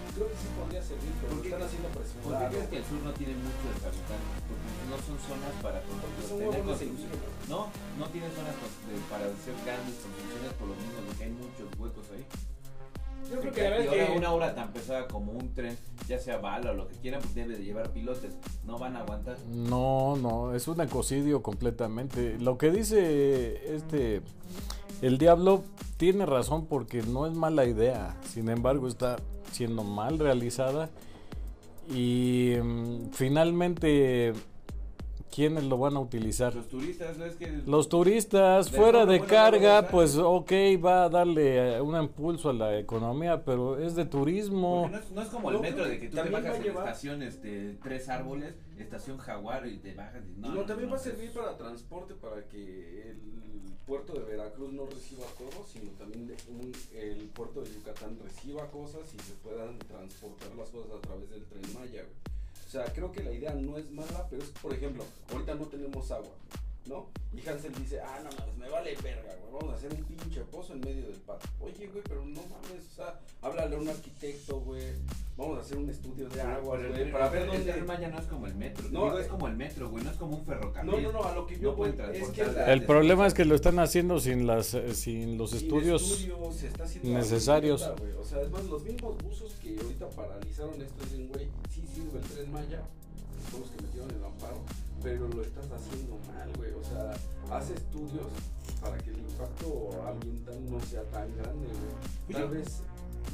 Creo 0.10 0.28
que 0.28 0.36
sí 0.36 0.48
podría 0.52 0.82
servir, 0.84 1.12
pero 1.16 1.30
¿Por 1.32 1.38
lo 1.38 1.42
qué- 1.44 1.48
están 1.50 1.64
haciendo 1.64 1.88
¿Por 1.96 2.04
qué 2.04 2.46
crees 2.52 2.68
que 2.70 2.78
el 2.84 2.86
sur 2.92 3.00
no 3.08 3.12
tiene 3.16 3.34
mucho 3.40 3.66
de 3.72 3.78
capital? 3.88 4.20
Porque 4.50 4.70
no 4.92 4.98
son 5.00 5.16
zonas 5.24 5.54
para 5.64 5.80
con- 5.88 5.96
Porque 6.04 6.22
son 6.28 6.36
tener 6.44 6.50
huevos 6.60 6.76
de 6.76 6.88
construcciones. 6.92 7.16
indígenas. 7.24 7.48
No, 7.48 7.60
no 7.96 8.06
tiene 8.12 8.28
zonas 8.36 8.56
de- 8.60 9.04
para 9.08 9.24
hacer 9.32 9.56
grandes 9.64 9.96
construcciones 10.04 10.52
por 10.60 10.66
lo 10.68 10.76
mismo 10.76 10.98
de 11.08 11.12
que 11.16 11.24
hay 11.24 11.34
muchos 11.40 11.68
huecos 11.80 12.06
ahí. 12.12 12.24
Yo 13.32 13.40
creo 13.42 13.54
que 13.54 13.60
Y 13.60 13.64
la 13.64 13.70
verdad 13.70 14.08
que. 14.12 14.18
una 14.18 14.32
obra 14.34 14.56
tan 14.56 14.74
pesada 14.74 15.08
como 15.08 15.32
un 15.34 15.54
tren, 15.54 15.78
ya 16.08 16.18
sea 16.20 16.38
bala 16.38 16.72
o 16.72 16.74
lo 16.74 16.88
que 16.88 16.96
quieran, 16.96 17.22
pues 17.22 17.36
debe 17.36 17.56
de 17.56 17.64
llevar 17.64 17.92
pilotes. 17.92 18.34
No 18.66 18.80
van 18.80 18.96
a 18.96 19.02
aguantar. 19.02 19.38
No, 19.54 20.16
no, 20.18 20.56
es 20.56 20.68
un 20.68 20.82
ecocidio 20.82 21.44
completamente. 21.44 22.38
Lo 22.40 22.58
que 22.58 22.72
dice 22.72 23.76
este 23.76 24.22
el 25.02 25.18
diablo 25.18 25.64
tiene 25.98 26.26
razón 26.26 26.66
porque 26.66 27.02
no 27.04 27.26
es 27.28 27.34
mala 27.34 27.66
idea. 27.66 28.18
Sin 28.26 28.50
embargo, 28.50 28.88
está 28.88 29.18
siendo 29.52 29.84
mal 29.84 30.20
realizada 30.20 30.90
y 31.94 32.54
mm, 32.62 33.10
finalmente 33.14 34.34
¿quiénes 35.34 35.64
lo 35.64 35.78
van 35.78 35.96
a 35.96 36.00
utilizar? 36.00 36.54
Los 36.54 36.68
turistas, 36.68 37.18
¿no? 37.18 37.26
es 37.26 37.36
que 37.36 37.48
Los 37.66 37.90
turistas 37.90 38.72
De 38.72 38.78
fuera 38.78 39.06
de 39.06 39.22
carga, 39.22 39.88
pues 39.90 40.16
ok, 40.18 40.52
va 40.84 41.06
a 41.06 41.10
darle 41.10 41.78
eh, 41.78 41.82
un 41.82 41.96
impulso 42.00 42.50
a 42.50 42.54
la 42.54 42.78
economía, 42.78 43.44
pero 43.44 43.78
es 43.80 43.96
de 43.96 44.06
turismo. 44.06 44.88
No 44.92 44.98
es, 44.98 45.12
no 45.12 45.22
es 45.22 45.30
como 45.30 45.50
el 45.52 45.60
metro 45.62 45.86
de 45.86 46.00
que 46.00 46.10
tú 46.10 46.16
te 46.16 46.22
también 46.22 46.34
bajas 46.44 46.52
va 46.52 46.54
a 46.54 46.58
en 46.58 46.64
llevar- 46.64 46.88
estación 46.88 47.24
este, 47.24 47.78
tres 47.82 48.10
árboles, 48.10 48.56
estación 48.78 49.18
jaguar 49.18 49.66
y 49.68 49.78
te 49.78 49.94
bajas 49.96 50.22
y 50.28 50.40
no, 50.40 50.50
No, 50.54 50.62
también 50.66 50.90
no, 50.90 50.96
va 50.96 51.00
a 51.02 51.04
servir 51.04 51.30
es- 51.30 51.36
para 51.36 51.58
transporte, 51.58 52.14
para 52.16 52.48
que 52.48 53.12
el 53.12 53.18
puerto 53.90 54.14
de 54.14 54.20
Veracruz 54.24 54.72
no 54.72 54.86
reciba 54.86 55.26
todo, 55.40 55.66
sino 55.66 55.90
también 55.98 56.32
un- 56.48 56.72
el 56.94 57.26
puerto 57.30 57.62
de 57.62 57.74
Yucatán 57.74 58.20
reciba 58.24 58.70
cosas 58.70 59.02
y 59.16 59.20
se 59.24 59.34
puedan 59.44 59.80
transportar 59.80 60.54
las 60.56 60.70
cosas 60.70 60.92
a 60.96 61.02
través 61.02 61.28
del 61.32 61.44
tren 61.46 61.64
Maya. 61.74 62.06
O 62.68 62.70
sea, 62.70 62.86
creo 62.94 63.12
que 63.12 63.24
la 63.24 63.32
idea 63.32 63.52
no 63.56 63.80
es 63.80 63.90
mala, 63.90 64.28
pero 64.30 64.44
es, 64.44 64.50
por 64.62 64.72
ejemplo, 64.76 65.04
ahorita 65.32 65.56
no 65.56 65.66
tenemos 65.66 66.12
agua. 66.12 66.30
¿No? 66.86 67.08
Y 67.34 67.48
Hansel 67.48 67.74
dice, 67.76 68.00
ah, 68.02 68.20
no 68.24 68.30
mames, 68.38 68.58
me 68.58 68.70
vale 68.70 68.96
verga, 69.04 69.36
güey, 69.42 69.54
vamos 69.54 69.74
a 69.74 69.78
hacer 69.78 69.94
un 69.94 70.04
pinche 70.06 70.42
pozo 70.46 70.74
en 70.74 70.80
medio 70.82 71.04
del 71.08 71.18
patio. 71.18 71.50
Oye, 71.60 71.88
güey, 71.88 72.04
pero 72.08 72.26
no 72.26 72.42
mames, 72.42 72.88
o 72.92 72.96
sea, 72.96 73.20
háblale 73.42 73.76
a 73.76 73.80
un 73.80 73.88
arquitecto, 73.90 74.60
güey, 74.62 74.84
vamos 75.38 75.60
a 75.60 75.62
hacer 75.62 75.78
un 75.78 75.90
estudio 75.90 76.28
de 76.30 76.42
agua, 76.42 76.78
Pero 76.78 76.90
güey, 76.90 77.02
el- 77.04 77.12
para 77.12 77.26
el- 77.28 77.32
ver 77.32 77.42
el 77.44 77.48
dónde... 77.50 77.72
Tren 77.74 77.86
Maya 77.86 78.08
no 78.10 78.20
es 78.20 78.26
como 78.26 78.48
el 78.48 78.56
metro. 78.56 78.90
No, 78.90 79.04
Digo, 79.06 79.20
es 79.20 79.26
eh, 79.28 79.30
como 79.30 79.48
el 79.48 79.56
metro, 79.56 79.90
güey. 79.90 80.04
No 80.04 80.10
es 80.12 80.18
como 80.18 80.38
un 80.38 80.46
ferrocarril. 80.46 80.92
No, 80.92 81.00
no, 81.00 81.12
no, 81.12 81.24
a 81.24 81.36
lo 81.36 81.46
que 81.46 81.60
yo 81.60 81.70
No 81.72 81.76
voy 81.78 81.92
pueden 81.92 82.16
es 82.16 82.30
que 82.30 82.34
transportar 82.42 82.68
la- 82.68 82.74
El 82.74 82.86
problema 82.86 83.28
es 83.28 83.34
que 83.36 83.46
lo 83.46 83.56
están 83.56 83.78
haciendo 83.80 84.20
sin 84.20 84.48
las 84.48 84.74
eh, 84.74 84.96
sin 84.96 85.38
los 85.38 85.52
Sin 85.52 85.60
estudios. 85.60 86.02
estudios, 86.02 86.56
se 86.56 86.68
está 86.68 86.84
haciendo 86.86 87.10
necesarios. 87.20 87.82
O 88.20 88.24
sea, 88.26 88.42
es 88.42 88.50
más, 88.50 88.64
los 88.66 88.84
mismos 88.84 89.16
buzos 89.24 89.54
que 89.62 89.78
ahorita 89.80 90.10
paralizaron 90.10 90.82
esto 90.82 91.04
dicen, 91.04 91.28
güey, 91.30 91.48
sí 91.74 91.84
sirve 91.94 92.18
el 92.20 92.26
tren 92.26 92.52
Maya, 92.52 92.82
son 93.52 93.62
los 93.62 93.70
que 93.70 93.82
metieron 93.84 94.10
el 94.10 94.24
amparo, 94.24 94.58
pero 95.02 95.28
lo 95.28 95.42
estás 95.42 95.72
haciendo 95.72 96.18
mal, 96.28 96.52
güey. 96.58 96.72
O 96.74 96.84
sea, 96.84 97.14
hace 97.56 97.74
estudios 97.74 98.28
para 98.82 98.98
que 98.98 99.12
el 99.12 99.20
impacto 99.20 99.90
ambiental 100.08 100.58
no 100.70 100.80
sea 100.82 101.04
tan 101.06 101.36
grande, 101.38 101.68
güey. 101.68 102.42
Tal 102.42 102.50
vez 102.50 102.82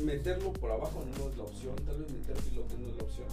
meterlo 0.04 0.52
por 0.54 0.72
abajo 0.72 1.04
no 1.18 1.30
es 1.30 1.38
la 1.38 1.44
opción, 1.44 1.76
tal 1.86 1.98
vez 1.98 2.12
meter 2.12 2.36
pilotes 2.36 2.80
no 2.80 2.90
es 2.90 2.98
la 2.98 3.04
opción, 3.04 3.28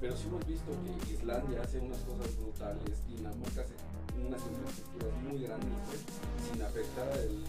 pero 0.00 0.16
sí 0.16 0.28
hemos 0.28 0.46
visto 0.46 0.70
que 0.84 1.14
Islandia 1.14 1.62
hace 1.62 1.80
unas 1.80 1.98
cosas 1.98 2.36
brutales, 2.38 3.06
Dinamarca 3.08 3.62
hace 3.62 3.74
unas 4.24 4.40
infraestructuras 4.46 5.22
muy 5.24 5.42
grandes, 5.42 5.74
güey, 5.86 5.98
sin 6.46 6.62
afectar 6.62 7.08
el, 7.18 7.42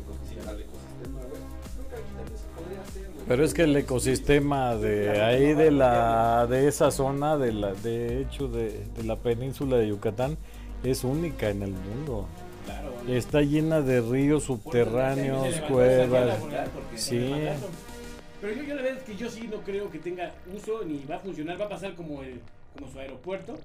ecosistema, 0.00 0.50
al 0.50 0.60
ecosistema, 0.60 1.20
güey. 1.28 1.40
Creo 1.78 1.88
que 1.88 1.96
aquí 1.96 2.12
también 2.14 2.38
se 2.38 2.48
podría 2.60 2.82
hacer, 2.82 3.02
güey. 3.14 3.26
Pero 3.28 3.44
es 3.44 3.54
que 3.54 3.62
el 3.62 3.76
ecosistema 3.76 4.76
de 4.76 5.22
ahí 5.22 5.54
de 5.54 5.70
la 5.70 6.46
de 6.48 6.68
esa 6.68 6.90
zona 6.90 7.36
de 7.36 7.52
la 7.52 7.74
de 7.74 8.22
hecho 8.22 8.48
de, 8.48 8.84
de 8.96 9.04
la 9.04 9.16
península 9.16 9.76
de 9.76 9.88
Yucatán 9.88 10.36
es 10.82 11.04
única 11.04 11.50
en 11.50 11.62
el 11.62 11.72
mundo. 11.72 12.26
Claro. 12.64 12.92
Está 13.08 13.42
llena 13.42 13.80
de 13.80 14.00
ríos 14.00 14.44
subterráneos, 14.44 15.54
cuevas. 15.68 16.38
Sí. 16.96 17.32
Pero 18.40 18.54
yo, 18.54 18.62
yo 18.62 18.74
la 18.74 18.82
verdad 18.82 18.98
es 18.98 19.04
que 19.04 19.16
yo 19.16 19.30
sí 19.30 19.48
no 19.50 19.58
creo 19.58 19.90
que 19.90 19.98
tenga 19.98 20.32
uso 20.54 20.82
ni 20.84 21.04
va 21.04 21.16
a 21.16 21.20
funcionar. 21.20 21.60
Va 21.60 21.66
a 21.66 21.68
pasar 21.68 21.94
como 21.94 22.22
el 22.22 22.40
como 22.74 22.90
su 22.90 22.98
aeropuerto. 22.98 23.58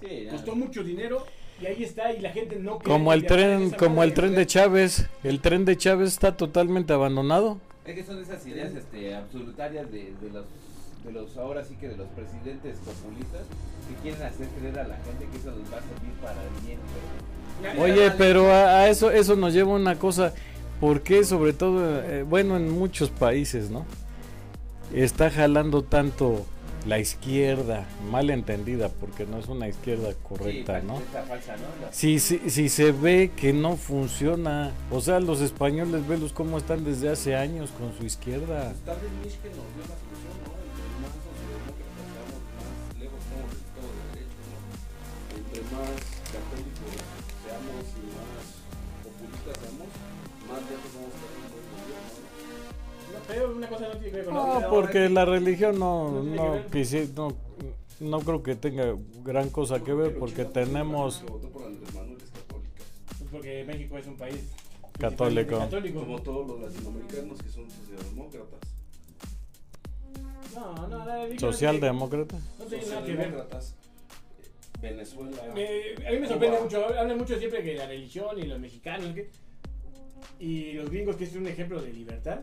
Sí. 0.00 0.26
Costó 0.30 0.54
mucho 0.54 0.82
dinero 0.82 1.24
y 1.60 1.66
ahí 1.66 1.82
está 1.84 2.12
y 2.12 2.20
la 2.20 2.30
gente 2.30 2.56
no 2.56 2.78
quiere 2.78 2.90
Como 2.92 3.12
el 3.12 3.26
tren, 3.26 3.70
como 3.70 4.02
el 4.02 4.12
tren 4.14 4.34
de 4.34 4.46
Chávez. 4.46 5.08
El 5.22 5.40
tren 5.40 5.64
de 5.64 5.76
Chávez 5.76 6.08
está 6.10 6.36
totalmente 6.36 6.92
abandonado. 6.92 7.58
Es 7.86 7.94
que 7.94 8.04
son 8.04 8.20
esas 8.20 8.44
ideas 8.46 8.72
este, 8.74 9.14
absolutarias 9.14 9.90
de, 9.90 10.12
de 10.20 10.30
los 10.32 10.44
de 11.04 11.12
los 11.12 11.36
ahora 11.36 11.62
sí 11.62 11.74
que 11.78 11.88
de 11.88 11.98
los 11.98 12.08
presidentes 12.08 12.78
populistas 12.78 13.42
que 13.88 13.94
quieren 14.02 14.22
hacer 14.22 14.46
creer 14.58 14.78
a 14.78 14.88
la 14.88 14.96
gente 14.96 15.26
que 15.30 15.36
eso 15.36 15.50
les 15.50 15.70
va 15.70 15.76
a 15.76 15.82
servir 15.82 16.12
para 16.22 16.42
el 16.42 16.66
bien. 16.66 16.78
pero- 17.62 17.82
Oye, 17.82 18.10
pero 18.16 18.50
a, 18.50 18.80
a 18.80 18.88
eso 18.88 19.10
eso 19.10 19.36
nos 19.36 19.52
lleva 19.52 19.72
a 19.72 19.76
una 19.76 19.98
cosa. 19.98 20.32
¿Por 20.80 21.02
qué 21.02 21.22
sobre 21.24 21.52
todo, 21.52 22.02
eh, 22.02 22.22
bueno, 22.24 22.56
en 22.56 22.70
muchos 22.70 23.10
países, 23.10 23.70
¿no? 23.70 23.84
Está 24.94 25.30
jalando 25.30 25.82
tanto 25.82 26.46
la 26.86 26.98
izquierda, 26.98 27.86
mal 28.10 28.30
entendida, 28.30 28.88
porque 28.88 29.26
no 29.26 29.38
es 29.38 29.48
una 29.48 29.68
izquierda 29.68 30.12
correcta, 30.22 30.80
Sí, 30.80 30.86
¿no? 30.86 31.00
falsa, 31.26 31.56
¿no? 31.56 31.62
Si, 31.90 32.18
si, 32.20 32.50
si 32.50 32.68
se 32.68 32.92
ve 32.92 33.30
que 33.34 33.52
no 33.52 33.76
funciona, 33.76 34.72
o 34.90 35.00
sea, 35.00 35.20
los 35.20 35.40
españoles, 35.40 36.06
velos 36.06 36.32
cómo 36.32 36.58
están 36.58 36.84
desde 36.84 37.08
hace 37.08 37.36
años 37.36 37.70
con 37.78 37.96
su 37.96 38.04
izquierda. 38.04 38.72
Pues 38.72 38.84
tal 38.84 38.98
una 53.68 53.76
cosa 53.76 53.88
no 53.88 53.92
tiene 53.98 54.10
que 54.10 54.16
ver 54.16 54.24
con 54.26 54.34
la 54.34 54.40
No, 54.42 54.56
otra. 54.56 54.70
porque 54.70 55.08
la 55.08 55.24
religión 55.24 55.78
no, 55.78 56.22
No 56.22 56.34
no, 56.34 56.64
quisi- 56.70 57.08
no, 57.14 57.32
no 58.00 58.20
creo 58.20 58.42
que 58.42 58.54
tenga 58.56 58.94
gran 59.24 59.50
cosa 59.50 59.82
que 59.82 59.92
ver, 59.94 60.18
porque 60.18 60.42
El 60.42 60.48
80% 60.48 60.52
tenemos... 60.52 61.24
Pues 63.18 63.30
porque 63.30 63.64
México 63.64 63.98
es 63.98 64.06
un 64.06 64.16
país 64.16 64.36
Católico. 64.98 65.58
católico. 65.58 66.00
Como 66.00 66.20
todos 66.22 66.46
los 66.46 66.60
latinoamericanos 66.60 67.42
que 67.42 67.48
son 67.48 67.68
socialdemócratas. 67.70 68.60
No, 70.54 70.86
no, 70.88 71.04
la 71.04 71.16
religión 71.24 71.52
Socialdemócrata. 71.52 72.36
No 72.58 72.64
tiene 72.66 72.86
nada 72.86 73.04
que 73.04 73.12
ver. 73.12 73.16
Socialdemócratas. 73.26 73.74
eh, 73.74 74.80
Venezuela. 74.80 75.42
Me- 75.54 76.06
a 76.08 76.10
mí 76.12 76.18
me 76.20 76.28
sorprende 76.28 76.60
mucho, 76.60 76.84
hablan 76.86 77.18
mucho 77.18 77.36
siempre 77.38 77.62
que 77.64 77.74
la 77.74 77.86
religión 77.86 78.38
y 78.38 78.42
los 78.42 78.60
mexicanos 78.60 79.14
¿qué? 79.14 79.30
y 80.38 80.72
los 80.74 80.90
gringos 80.90 81.16
que 81.16 81.24
es 81.24 81.34
un 81.34 81.46
ejemplo 81.48 81.80
de 81.82 81.92
libertad. 81.92 82.40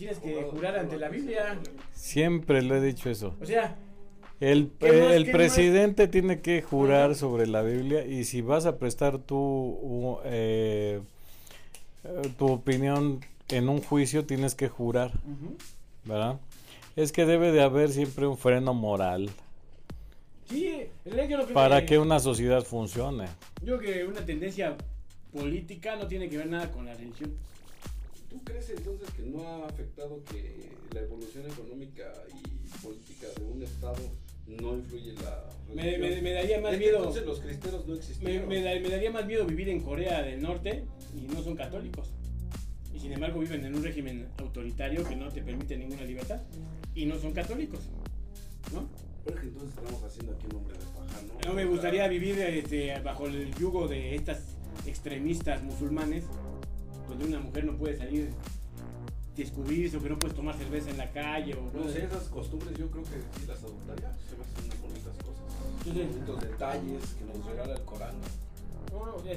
Tienes 0.00 0.18
que 0.18 0.44
jurar 0.44 0.78
ante 0.78 0.96
la 0.96 1.10
Biblia. 1.10 1.58
Siempre 1.92 2.62
le 2.62 2.78
he 2.78 2.80
dicho 2.80 3.10
eso. 3.10 3.34
O 3.38 3.44
sea, 3.44 3.76
El, 4.40 4.70
¿Qué 4.78 4.92
más- 4.92 5.12
el 5.12 5.30
presidente 5.30 6.08
tiene 6.08 6.40
que 6.40 6.62
jurar 6.62 7.14
sobre 7.14 7.46
la 7.46 7.60
Biblia 7.60 8.06
y 8.06 8.24
si 8.24 8.40
vas 8.40 8.64
a 8.64 8.78
prestar 8.78 9.18
tu, 9.18 10.18
eh, 10.24 11.02
tu 12.38 12.46
opinión 12.50 13.20
en 13.50 13.68
un 13.68 13.82
juicio 13.82 14.24
tienes 14.24 14.54
que 14.54 14.70
jurar, 14.70 15.12
¿verdad? 16.06 16.40
Es 16.96 17.12
que 17.12 17.26
debe 17.26 17.52
de 17.52 17.60
haber 17.62 17.90
siempre 17.90 18.26
un 18.26 18.38
freno 18.38 18.72
moral 18.72 19.28
sí, 20.48 20.86
no 21.04 21.12
creo 21.12 21.46
para 21.52 21.80
que, 21.80 21.86
que 21.86 21.98
una 21.98 22.20
sociedad 22.20 22.62
funcione. 22.62 23.26
yo 23.62 23.76
creo 23.76 23.80
que 23.80 24.04
una 24.06 24.24
tendencia 24.24 24.76
política 25.30 25.96
no 25.96 26.06
tiene 26.06 26.30
que 26.30 26.38
ver 26.38 26.48
nada 26.48 26.70
con 26.70 26.86
la 26.86 26.94
religión. 26.94 27.34
¿Tú 28.30 28.42
crees 28.44 28.70
entonces 28.70 29.10
que 29.10 29.22
no 29.22 29.42
ha 29.42 29.66
afectado 29.66 30.22
que 30.24 30.70
la 30.94 31.00
evolución 31.00 31.44
económica 31.50 32.12
y 32.28 32.68
política 32.82 33.26
de 33.36 33.44
un 33.44 33.62
estado 33.62 33.96
no 34.46 34.74
influye 34.76 35.10
en 35.10 35.16
la 35.16 35.44
Me, 35.74 35.82
religión? 35.82 36.10
me- 36.14 36.22
me 36.22 36.32
daría 36.32 36.60
más 36.60 36.78
miedo. 36.78 36.98
Entonces 36.98 37.26
los 37.26 37.40
cristeros 37.40 37.86
no 37.86 37.94
existieron. 37.94 38.48
me 38.48 38.62
da- 38.62 38.78
me 38.80 38.88
daría 38.88 39.10
más 39.10 39.26
miedo 39.26 39.44
vivir 39.46 39.68
en 39.68 39.80
Corea 39.80 40.22
del 40.22 40.40
Norte 40.40 40.84
y 41.16 41.22
no 41.32 41.42
son 41.42 41.56
católicos. 41.56 42.08
Y 42.94 43.00
sin 43.00 43.12
embargo 43.12 43.40
viven 43.40 43.64
en 43.64 43.74
un 43.74 43.82
régimen 43.82 44.28
autoritario 44.38 45.04
que 45.04 45.16
no 45.16 45.28
te 45.30 45.42
permite 45.42 45.76
ninguna 45.76 46.02
libertad. 46.04 46.40
Y 46.94 47.06
no 47.06 47.18
son 47.18 47.32
católicos. 47.32 47.80
¿No? 48.72 48.88
Pero 49.24 49.36
es 49.36 49.42
que 49.42 49.48
entonces 49.48 49.76
estamos 49.76 50.02
haciendo 50.04 50.32
aquí 50.32 50.46
un 50.50 50.56
hombre 50.56 50.78
de 50.78 50.84
paja, 50.84 51.22
¿no? 51.26 51.48
No 51.48 51.54
me 51.54 51.64
gustaría 51.66 52.06
vivir 52.08 52.38
este, 52.40 52.98
bajo 53.00 53.26
el 53.26 53.52
yugo 53.56 53.86
de 53.88 54.14
estas 54.14 54.56
extremistas 54.86 55.62
musulmanes, 55.62 56.24
donde 57.10 57.24
una 57.26 57.40
mujer 57.40 57.64
no 57.64 57.76
puede 57.76 57.96
salir, 57.96 58.30
descubrirse 59.36 59.96
o 59.96 60.02
que 60.02 60.08
no 60.08 60.18
puedes 60.18 60.36
tomar 60.36 60.56
cerveza 60.56 60.90
en 60.90 60.98
la 60.98 61.10
calle 61.10 61.54
o 61.54 61.76
No 61.76 61.90
sé, 61.90 62.04
esas 62.04 62.24
costumbres 62.28 62.76
yo 62.78 62.86
creo 62.90 63.04
que 63.04 63.20
sí 63.38 63.46
las 63.46 63.62
adoptaría. 63.62 64.12
Se 64.28 64.36
me 64.36 64.44
hacen 64.44 64.64
unas 64.64 64.80
bonitas 64.80 65.16
cosas. 65.18 65.84
Sí, 65.84 65.90
sí. 65.92 66.02
Bonitos 66.02 66.40
detalles 66.40 67.02
que 67.18 67.24
nos 67.24 67.46
regala 67.46 67.74
el 67.74 67.82
Corán. 67.82 68.14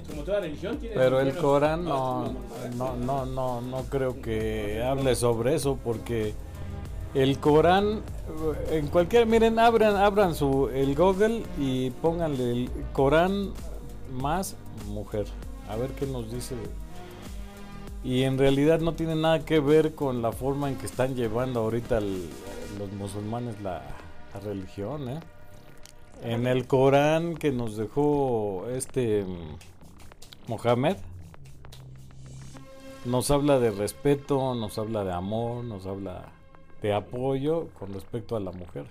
Como 0.10 0.24
toda 0.24 0.40
religión 0.40 0.78
tiene 0.78 0.96
Pero 0.96 1.20
el 1.20 1.36
Corán 1.36 1.86
no, 1.86 2.34
no, 2.76 2.96
no, 2.96 2.96
no, 2.96 3.26
no, 3.26 3.62
no, 3.62 3.84
creo 3.84 4.20
que 4.20 4.82
hable 4.82 5.16
sobre 5.16 5.54
eso 5.54 5.78
porque 5.84 6.34
el 7.14 7.38
Corán, 7.38 8.02
en 8.72 8.88
cualquier, 8.88 9.28
miren, 9.28 9.60
abran, 9.60 9.96
abran 9.96 10.34
su, 10.34 10.70
el 10.70 10.96
Google 10.96 11.44
y 11.60 11.92
pónganle 11.92 12.52
el 12.52 12.70
Corán 12.94 13.52
más 14.12 14.56
mujer, 14.88 15.28
a 15.70 15.76
ver 15.76 15.92
qué 15.92 16.08
nos 16.08 16.32
dice. 16.32 16.56
Y 18.04 18.24
en 18.24 18.38
realidad 18.38 18.80
no 18.80 18.94
tiene 18.94 19.16
nada 19.16 19.46
que 19.46 19.60
ver 19.60 19.96
con 19.96 20.22
la 20.22 20.32
forma 20.32 20.70
en 20.70 20.76
que 20.76 20.86
están 20.86 21.16
llevando 21.16 21.62
ahorita 21.62 22.00
el- 22.00 22.28
los 22.78 22.92
musulmanes 22.94 23.62
la, 23.62 23.82
la 24.34 24.40
religión, 24.42 25.08
¿eh? 25.10 25.20
En 26.24 26.48
el 26.48 26.68
Corán 26.68 27.36
que 27.36 27.52
nos 27.52 27.76
dejó 27.78 28.66
este 28.70 29.24
mm, 29.24 30.50
Mohamed, 30.50 30.98
nos 33.06 33.30
habla 33.32 33.60
de 33.60 33.72
respeto, 33.72 34.56
nos 34.56 34.78
habla 34.78 35.04
de 35.04 35.12
amor, 35.12 35.64
nos 35.64 35.86
habla 35.86 36.26
de 36.82 36.94
apoyo 36.94 37.68
con 37.80 37.94
respecto 37.94 38.36
a 38.36 38.40
la 38.40 38.52
mujer. 38.52 38.86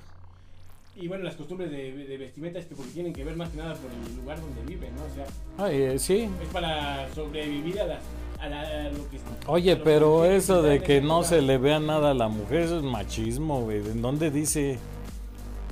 Y 0.95 1.09
bueno, 1.09 1.25
las 1.25 1.37
costumbres 1.37 1.71
de, 1.71 1.93
de 1.93 2.19
vestimenta 2.19 2.59
es 2.59 2.67
que 2.67 2.75
porque 2.75 2.93
tienen 2.93 3.15
que 3.15 3.25
ver 3.25 3.35
más 3.37 3.49
que 3.49 3.57
nada 3.57 3.75
por 3.75 3.91
el 3.91 4.17
lugar 4.17 4.39
donde 4.41 4.63
viven, 4.63 4.95
¿no? 4.95 5.03
O 5.05 5.15
sea, 5.15 5.27
Ay, 5.67 5.83
eh, 5.83 5.99
sí. 5.99 6.29
es 6.43 6.49
para 6.53 7.11
sobrevivir 7.15 7.81
a, 7.81 7.87
las, 7.87 8.01
a, 8.43 8.49
la- 8.49 8.61
a 8.61 8.91
lo 8.91 9.09
que... 9.11 9.19
Oye, 9.47 9.73
a 9.73 9.75
los 9.77 9.85
pero 9.85 10.13
conflictos 10.19 10.45
eso 10.45 10.63
que 10.63 10.69
de 10.69 10.83
que 10.83 11.01
no 11.01 11.23
se 11.25 11.41
le 11.43 11.59
vea 11.59 11.81
nada 11.81 12.11
a 12.11 12.15
la 12.15 12.29
mujer, 12.29 12.61
eso 12.63 12.77
es 12.79 12.83
machismo, 12.83 13.63
güey. 13.63 13.79
¿En 13.79 14.03
dónde 14.03 14.31
dice 14.31 14.79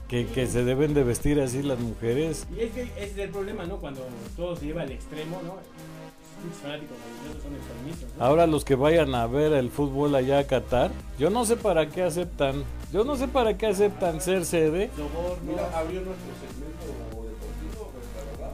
que, 0.09 0.27
que 0.27 0.47
se 0.47 0.65
deben 0.65 0.95
de 0.95 1.05
vestir 1.05 1.41
así 1.41 1.63
las 1.63 1.79
mujeres? 1.79 2.47
Y 2.57 2.61
es 2.61 2.71
que 2.73 2.83
ese 2.83 3.05
es 3.05 3.19
el 3.19 3.31
problema, 3.31 3.65
¿no? 3.65 3.77
Cuando 3.77 4.01
todo 4.37 4.57
se 4.57 4.67
lleva 4.67 4.83
al 4.83 4.91
extremo, 4.93 5.41
¿no? 5.45 5.57
Ahora 8.19 8.47
los 8.47 8.65
que 8.65 8.75
vayan 8.75 9.15
a 9.15 9.27
ver 9.27 9.53
el 9.53 9.71
fútbol 9.71 10.15
allá 10.15 10.39
a 10.39 10.45
Qatar, 10.47 10.91
yo 11.19 11.29
no 11.29 11.45
sé 11.45 11.57
para 11.57 11.91
qué 11.91 12.03
aceptan, 12.03 12.65
yo 12.93 13.05
no 13.05 13.17
sé 13.17 13.29
para 13.29 13.59
qué 13.59 13.67
aceptan 13.67 14.23
ser 14.23 14.47
sede. 14.47 14.91
Mira, 15.47 15.65
abrió 15.79 16.01
nuestro 16.01 16.31
segmento 16.41 17.10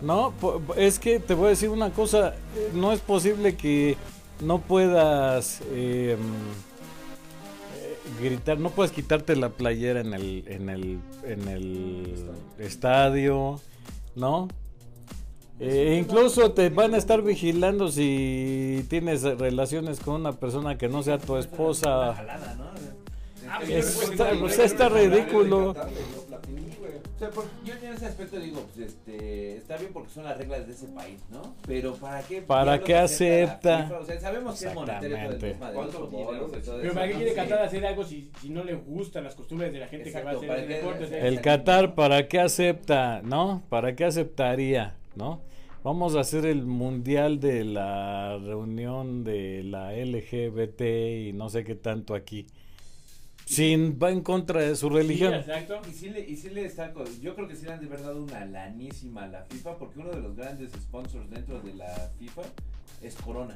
No, 0.03 0.33
es 0.77 0.99
que 0.99 1.21
te 1.21 1.35
voy 1.35 1.47
a 1.47 1.51
decir 1.51 1.71
una 1.71 1.91
cosa, 1.91 2.35
no 2.75 2.93
es 2.93 3.01
posible 3.01 3.57
que 3.57 3.97
no 4.41 4.61
puedas 4.61 5.63
eh, 5.71 6.17
eh, 7.77 7.97
gritar, 8.21 8.59
no 8.59 8.71
puedes 8.71 8.93
quitarte 8.93 9.37
la 9.37 9.51
playera 9.51 10.01
en 10.01 10.13
el, 10.13 10.45
en 10.47 10.69
el, 10.69 10.99
en 11.25 11.49
el 11.49 12.27
estadio, 12.59 13.61
¿no? 14.15 14.49
Eh, 15.59 15.97
incluso 15.99 16.53
te 16.53 16.69
van 16.69 16.95
a 16.95 16.99
estar 16.99 17.23
vigilando 17.23 17.89
si 17.89 18.85
tienes 18.91 19.23
relaciones 19.23 20.01
con 20.01 20.17
una 20.17 20.33
persona 20.33 20.77
que 20.77 20.89
no 20.89 21.03
sea 21.03 21.19
tu 21.19 21.37
esposa. 21.39 22.15
pues, 24.41 24.59
está, 24.59 24.89
ridículo. 24.91 25.75
O 27.17 27.19
sea, 27.19 27.31
por- 27.31 27.47
yo 27.65 27.73
en 27.83 27.95
ese 27.95 28.05
aspecto 28.05 28.39
digo, 28.39 28.61
pues 28.75 28.89
este, 28.91 29.57
está 29.57 29.79
bien 29.79 29.91
porque 29.95 30.11
son 30.11 30.25
las 30.25 30.37
reglas 30.37 30.67
de 30.67 30.75
ese 30.75 30.87
país, 30.89 31.19
¿no? 31.31 31.55
Pero 31.67 31.95
¿para 31.95 32.21
qué? 32.23 32.43
¿Para 32.43 32.79
qué 32.85 32.95
acepta? 32.95 33.91
O 33.99 34.05
sea, 34.05 34.21
sabemos 34.21 34.61
que 34.61 34.67
es 34.69 34.75
monetario 34.75 35.09
todo 35.09 35.17
el 35.17 35.25
Exactamente. 35.25 35.53
tema 35.55 35.71
de 35.71 35.75
los 35.77 35.83
¿Cuánto 35.95 36.11
futbolos 36.11 36.31
dinero 36.33 36.47
y 36.47 36.51
todo 36.51 36.55
se- 36.55 36.61
eso, 36.61 36.79
Pero 36.83 36.93
¿para 36.95 37.09
qué 37.09 37.15
quiere 37.15 37.31
¿no? 37.31 37.37
Qatar 37.37 37.63
hacer 37.65 37.87
algo 37.87 38.05
si, 38.05 38.31
si 38.43 38.51
no 38.51 38.65
le 38.65 38.75
gustan 38.75 39.25
las 39.25 39.35
costumbres 39.35 39.73
de 39.73 39.79
la 39.79 39.87
gente 39.89 40.13
que 40.13 40.23
va 40.23 40.31
a 40.31 40.35
hacer 40.35 40.47
¿para 40.49 40.59
ese 40.61 40.69
qué 40.69 40.75
deporte? 40.75 41.05
O 41.05 41.07
sea, 41.09 41.17
hacer- 41.19 41.27
El 41.33 41.41
Qatar, 41.41 41.95
¿para 41.95 42.29
qué 42.29 42.39
acepta? 42.41 43.23
¿No? 43.25 43.63
¿Para 43.71 43.97
qué 43.97 44.05
aceptaría? 44.05 44.95
¿No? 45.15 45.41
Vamos 45.85 46.17
a 46.17 46.21
hacer 46.21 46.45
el 46.45 46.67
mundial 46.67 47.41
de 47.41 47.65
la 47.65 48.37
reunión 48.45 49.25
de 49.25 49.63
la 49.63 49.95
LGBT 49.95 51.29
y 51.29 51.33
no 51.33 51.49
sé 51.49 51.65
qué 51.65 51.77
tanto 51.77 52.15
aquí. 52.15 52.47
Sin 53.47 53.97
va 54.03 54.11
en 54.11 54.23
contra 54.23 54.61
de 54.61 54.75
su 54.75 54.89
sí, 54.89 54.95
religión. 54.95 55.33
exacto. 55.35 55.81
Y 55.89 55.93
sí, 55.95 56.11
le, 56.11 56.21
y 56.29 56.37
sí 56.37 56.51
le 56.51 56.65
están, 56.65 56.93
co- 56.93 57.05
yo 57.23 57.35
creo 57.37 57.47
que 57.47 57.55
sí 57.55 57.65
le 57.65 57.73
han 57.73 57.81
de 57.81 57.87
verdad 57.87 58.07
dado 58.07 58.23
una 58.25 58.45
lanísima 58.45 59.23
a 59.25 59.29
la 59.29 59.43
FIFA 59.45 59.77
porque 59.79 60.01
uno 60.01 60.11
de 60.11 60.21
los 60.21 60.37
grandes 60.37 60.73
sponsors 60.73 61.31
dentro 61.31 61.61
de 61.61 61.75
la 61.75 62.11
FIFA 62.19 62.43
es 63.03 63.15
Corona. 63.15 63.55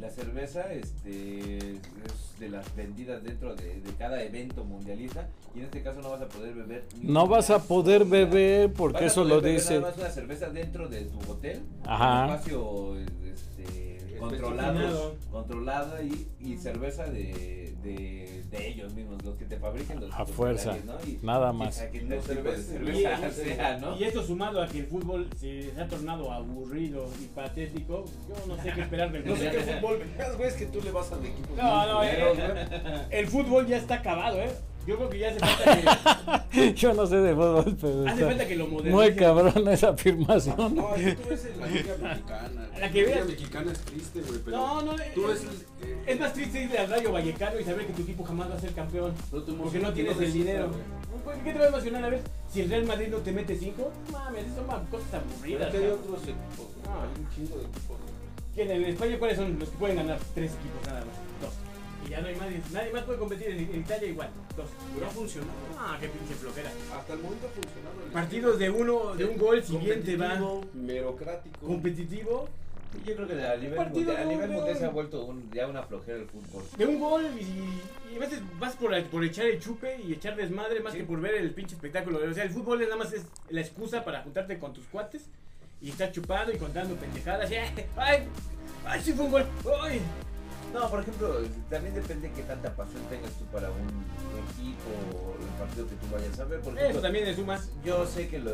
La 0.00 0.10
cerveza 0.10 0.72
este, 0.74 1.48
es 1.72 2.38
de 2.38 2.50
las 2.50 2.76
vendidas 2.76 3.24
dentro 3.24 3.56
de, 3.56 3.80
de 3.80 3.90
cada 3.98 4.22
evento 4.22 4.62
mundialista 4.62 5.26
y 5.54 5.60
en 5.60 5.64
este 5.64 5.82
caso 5.82 6.02
no 6.02 6.10
vas 6.10 6.20
a 6.20 6.28
poder 6.28 6.54
beber. 6.54 6.84
ni 7.00 7.10
No 7.12 7.26
vas 7.26 7.48
a 7.50 7.62
poder 7.66 8.04
beber 8.04 8.68
Vas 8.68 8.76
porque 8.76 9.04
a 9.04 9.06
eso 9.06 9.22
poder 9.22 9.34
lo 9.36 9.40
beber 9.40 9.58
dice. 9.58 9.74
Nada 9.80 9.88
más 9.90 9.98
una 9.98 10.10
cerveza 10.10 10.50
dentro 10.50 10.86
de 10.88 11.06
tu 11.06 11.18
hotel, 11.32 11.62
Ajá. 11.86 12.26
un 12.26 12.30
espacio 12.32 12.96
este, 13.00 13.95
controlado, 14.18 14.78
Especificado. 14.80 15.16
controlada 15.30 16.02
y, 16.02 16.26
y 16.40 16.56
cerveza 16.56 17.04
de, 17.06 17.74
de, 17.82 18.44
de 18.50 18.68
ellos 18.68 18.92
mismos, 18.94 19.22
los 19.24 19.36
que 19.36 19.44
te 19.44 19.56
fabrican 19.58 20.00
los 20.00 20.12
A 20.14 20.24
fuerza, 20.26 20.76
¿no? 20.84 20.94
Y- 21.06 21.18
nada 21.22 21.52
más. 21.52 21.82
No, 22.04 22.20
cerveza. 22.22 22.62
cerveza 22.62 23.28
Y- 23.28 23.32
sea, 23.54 23.78
¿no? 23.78 23.96
Y 23.96 24.04
esto 24.04 24.22
sumado 24.22 24.62
a 24.62 24.68
que 24.68 24.78
el 24.80 24.86
fútbol 24.86 25.28
se 25.38 25.72
ha 25.80 25.86
tornado 25.86 26.30
aburrido 26.32 27.08
y 27.22 27.26
patético, 27.26 28.04
yo 28.28 28.34
no 28.54 28.62
sé 28.62 28.72
qué 28.72 28.80
esperar 28.82 29.12
del 29.12 29.24
No 29.26 29.36
sé 29.36 29.50
qué 29.50 29.58
fútbol 29.60 30.00
veas, 30.16 30.36
güey, 30.36 30.48
es 30.48 30.54
que 30.54 30.66
tú 30.66 30.80
le 30.82 30.90
vas 30.90 31.12
al 31.12 31.24
equipo. 31.24 31.54
No, 31.56 31.86
no, 31.86 32.02
eh, 32.04 33.06
el 33.10 33.26
fútbol 33.26 33.66
ya 33.66 33.76
está 33.76 33.96
acabado, 33.96 34.40
¿eh? 34.40 34.50
Yo 34.86 34.96
creo 34.96 35.08
que 35.10 35.18
ya 35.18 35.30
hace 35.30 35.40
falta 35.40 36.46
que, 36.50 36.74
Yo 36.76 36.94
no 36.94 37.06
sé 37.06 37.16
de 37.16 37.34
fútbol, 37.34 37.76
pero 37.80 38.00
hace 38.02 38.10
está 38.14 38.26
falta 38.28 38.46
que 38.48 38.56
lo 38.56 38.66
muy 38.68 38.82
modernicen. 38.82 39.16
cabrón 39.18 39.68
esa 39.68 39.88
afirmación. 39.88 40.74
No, 40.76 40.94
es 40.94 41.02
que 41.04 41.14
tú 41.22 41.28
ves 41.28 41.46
la 41.58 41.66
liga 41.66 41.94
mexicana. 42.00 42.68
La 42.80 42.90
que 42.90 43.00
liga 43.02 43.14
veas. 43.16 43.26
mexicana 43.28 43.72
es 43.72 43.78
triste, 43.80 44.20
güey, 44.22 44.40
pero 44.44 44.56
No, 44.56 44.82
no, 44.82 44.92
tú 45.14 45.30
es, 45.30 45.42
eh, 45.42 45.98
es 46.06 46.20
más 46.20 46.32
triste 46.32 46.62
irle 46.62 46.78
al 46.78 46.88
Rayo 46.90 47.12
Vallecano 47.12 47.58
y 47.60 47.64
saber 47.64 47.86
que 47.86 47.92
tu 47.94 48.02
equipo 48.02 48.24
jamás 48.24 48.50
va 48.50 48.54
a 48.54 48.60
ser 48.60 48.70
campeón. 48.72 49.12
no 49.32 49.42
te 49.42 49.52
Porque 49.52 49.78
no 49.80 49.92
tienes 49.92 50.20
el 50.20 50.32
dinero. 50.32 50.70
¿Qué 51.44 51.52
te 51.52 51.58
va 51.58 51.64
a 51.64 51.68
emocionar 51.68 52.04
a 52.04 52.08
ver 52.08 52.20
si 52.52 52.60
el 52.60 52.70
Real 52.70 52.84
Madrid 52.86 53.08
no 53.10 53.18
te 53.18 53.32
mete 53.32 53.56
5? 53.56 53.92
Mames, 54.12 54.44
son 54.54 54.66
más 54.68 54.88
cosas 54.88 55.06
Pero 55.10 55.22
aburridas. 55.34 55.70
que 55.72 55.76
hay 55.78 55.86
otros 55.86 56.22
equipos, 56.22 56.66
Ah. 56.88 57.02
hay 57.02 57.20
un 57.22 57.28
chingo 57.34 57.56
de 57.58 57.64
equipos. 57.64 57.96
güey. 57.98 58.16
¿Quién, 58.54 58.70
en 58.70 58.84
España 58.84 59.18
cuáles 59.18 59.36
son 59.36 59.58
los 59.58 59.68
que 59.68 59.76
pueden 59.76 59.96
ganar? 59.96 60.18
Tres 60.34 60.52
equipos 60.52 60.86
nada 60.86 61.00
más. 61.00 61.14
Dos. 61.42 61.50
Y 62.06 62.10
ya 62.10 62.20
no 62.20 62.28
hay 62.28 62.36
nadie. 62.36 62.60
Nadie 62.72 62.92
más 62.92 63.02
puede 63.02 63.18
competir 63.18 63.48
en, 63.48 63.58
en 63.58 63.80
Italia 63.80 64.08
igual. 64.08 64.28
Dos. 64.56 64.66
Pero 64.94 65.06
ha 65.06 65.10
funcionado. 65.10 65.52
Ah, 65.78 65.96
qué 66.00 66.08
pinche 66.08 66.34
flojera. 66.34 66.70
Hasta 66.96 67.12
el 67.12 67.18
momento 67.20 67.46
ha 67.46 67.50
funcionado. 67.50 67.96
Partidos 68.12 68.58
de 68.58 68.70
uno, 68.70 69.14
de 69.14 69.24
un 69.24 69.36
gol 69.38 69.62
siguiente 69.64 70.16
va 70.16 70.38
competitivo, 70.38 70.64
Merocrático. 70.74 71.66
competitivo. 71.66 72.48
Yo 73.04 73.14
creo 73.14 73.28
que 73.28 73.34
a 73.44 73.56
nivel 73.56 73.76
Partido 73.76 74.06
mundial, 74.06 74.16
a 74.16 74.24
nivel 74.24 74.50
mundial 74.50 74.78
se 74.78 74.84
ha 74.86 74.88
vuelto 74.88 75.24
un- 75.26 75.50
ya 75.52 75.66
una 75.66 75.82
flojera 75.82 76.18
el 76.18 76.26
fútbol. 76.26 76.62
De 76.78 76.86
un 76.86 76.98
gol 76.98 77.26
y, 77.38 78.12
y 78.14 78.16
a 78.16 78.20
veces 78.20 78.40
vas 78.58 78.74
por, 78.76 79.02
por 79.08 79.22
echar 79.24 79.46
el 79.46 79.60
chupe 79.60 80.00
y 80.02 80.12
echar 80.14 80.34
desmadre 80.36 80.80
más 80.80 80.92
Sí. 80.92 81.00
que 81.00 81.04
por 81.04 81.20
ver 81.20 81.34
el 81.34 81.50
pinche 81.52 81.74
espectáculo. 81.74 82.20
O 82.26 82.32
sea, 82.32 82.44
el 82.44 82.50
fútbol 82.50 82.80
es 82.80 82.88
nada 82.88 82.96
más 83.02 83.12
es 83.12 83.24
la 83.50 83.60
excusa 83.60 84.02
para 84.02 84.22
juntarte 84.22 84.58
con 84.58 84.72
tus 84.72 84.86
cuates 84.86 85.26
y 85.82 85.90
estar 85.90 86.10
chupando 86.10 86.52
y 86.52 86.56
contando 86.56 86.94
pendejadas. 86.94 87.50
y, 87.50 87.56
¡Ay! 87.96 88.28
¡Ay, 88.86 89.00
sí 89.02 89.12
fue 89.12 89.26
un 89.26 89.32
gol! 89.32 89.44
¡Ay! 89.82 90.00
No, 90.76 90.90
por 90.90 91.00
ejemplo, 91.00 91.40
también 91.70 91.94
depende 91.94 92.28
de 92.28 92.34
qué 92.34 92.42
tanta 92.42 92.70
pasión 92.76 93.00
tengas 93.08 93.30
tú 93.32 93.44
para 93.46 93.70
un 93.70 94.04
equipo 94.50 94.90
o 95.16 95.34
el 95.40 95.48
partido 95.58 95.88
que 95.88 95.94
tú 95.96 96.06
vayas 96.12 96.38
a 96.38 96.44
ver. 96.44 96.60
Por 96.60 96.72
Eso 96.74 96.82
ejemplo, 96.82 97.00
también 97.02 97.24
le 97.24 97.34
sumas. 97.34 97.70
yo 97.82 98.06
sé 98.06 98.28
que 98.28 98.38
lo- 98.38 98.52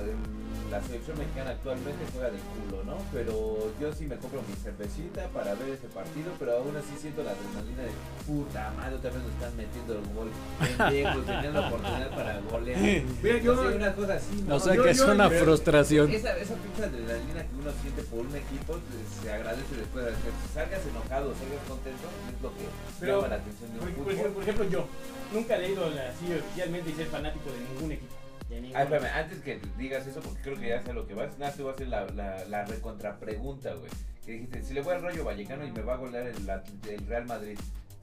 la 0.70 0.80
selección 0.82 1.18
mexicana 1.18 1.50
actualmente 1.50 2.04
juega 2.12 2.30
de 2.30 2.38
culo, 2.38 2.82
¿no? 2.84 2.96
Pero 3.12 3.70
yo 3.80 3.92
sí 3.92 4.06
me 4.06 4.16
compro 4.16 4.40
mi 4.48 4.54
cervecita 4.56 5.28
para 5.28 5.54
ver 5.54 5.70
ese 5.70 5.86
partido, 5.88 6.32
pero 6.38 6.58
aún 6.58 6.76
así 6.76 6.92
siento 7.00 7.22
la 7.22 7.32
adrenalina 7.32 7.82
de 7.82 7.92
puta 8.26 8.72
madre, 8.76 8.96
otra 8.96 9.10
vez 9.10 9.22
nos 9.22 9.32
están 9.32 9.56
metiendo 9.56 9.92
el 9.94 10.04
gol. 10.14 10.30
Pendejos, 10.58 11.26
tenían 11.26 11.54
la 11.54 11.68
oportunidad 11.68 12.10
para 12.16 12.40
golear. 12.40 12.80
Mira, 13.22 13.38
yo- 13.38 13.54
No 13.54 13.70
sé, 13.70 13.76
una 13.76 13.92
cosa 13.94 14.14
así, 14.14 14.44
¿no? 14.46 14.56
O 14.56 14.60
sea 14.60 14.74
yo- 14.74 14.82
que 14.84 14.90
es 14.90 14.98
yo- 14.98 15.12
una 15.12 15.28
pero- 15.28 15.44
frustración. 15.44 16.10
Esa, 16.10 16.36
esa 16.38 16.54
pinche 16.54 16.84
adrenalina 16.84 17.40
que 17.44 17.54
uno 17.60 17.70
siente 17.82 18.02
por 18.04 18.20
un 18.20 18.34
equipo 18.36 18.72
pues, 18.72 19.04
se 19.22 19.32
agradece 19.32 19.76
después 19.76 20.04
de 20.06 20.10
que 20.12 20.30
salgas 20.54 20.80
enojado, 20.86 21.34
salgas 21.34 21.62
contento, 21.68 22.06
es 22.32 22.42
lo 22.42 22.48
que 22.54 22.64
Pero, 23.00 23.16
llama 23.16 23.28
la 23.28 23.36
atención 23.42 23.68
de 23.72 23.78
un 23.78 23.84
Por, 23.84 23.92
por 23.92 23.96
fútbol. 24.02 24.12
ejemplo, 24.14 24.32
por 24.34 24.42
ejemplo, 24.42 24.64
yo 24.70 24.80
nunca 25.32 25.56
he 25.56 25.70
ido 25.72 25.84
así 25.86 26.26
oficialmente 26.32 26.90
y 26.90 26.94
ser 26.94 27.06
fanático 27.06 27.50
de 27.52 27.60
ningún 27.74 27.92
equipo. 27.92 28.14
Espérame, 28.82 29.06
antes 29.14 29.38
que 29.40 29.60
digas 29.78 30.06
eso, 30.06 30.20
porque 30.20 30.40
creo 30.42 30.58
que 30.60 30.68
ya 30.68 30.82
sé 30.82 30.90
a 30.90 30.94
lo 30.94 31.06
que 31.06 31.14
vas, 31.14 31.38
nada, 31.38 31.52
te 31.52 31.62
voy 31.62 31.72
a 31.72 31.74
hacer 31.74 31.88
la, 31.88 32.06
la, 32.06 32.44
la 32.46 32.64
recontrapregunta, 32.64 33.74
güey. 33.74 33.90
Que 34.24 34.32
dijiste, 34.32 34.62
si 34.62 34.74
le 34.74 34.82
voy 34.82 34.94
al 34.94 35.02
rollo 35.02 35.24
Vallecano 35.24 35.66
y 35.66 35.72
me 35.72 35.82
va 35.82 35.94
a 35.94 35.96
golear 35.96 36.26
el, 36.26 36.36
el 36.90 37.06
Real 37.06 37.26
Madrid 37.26 37.58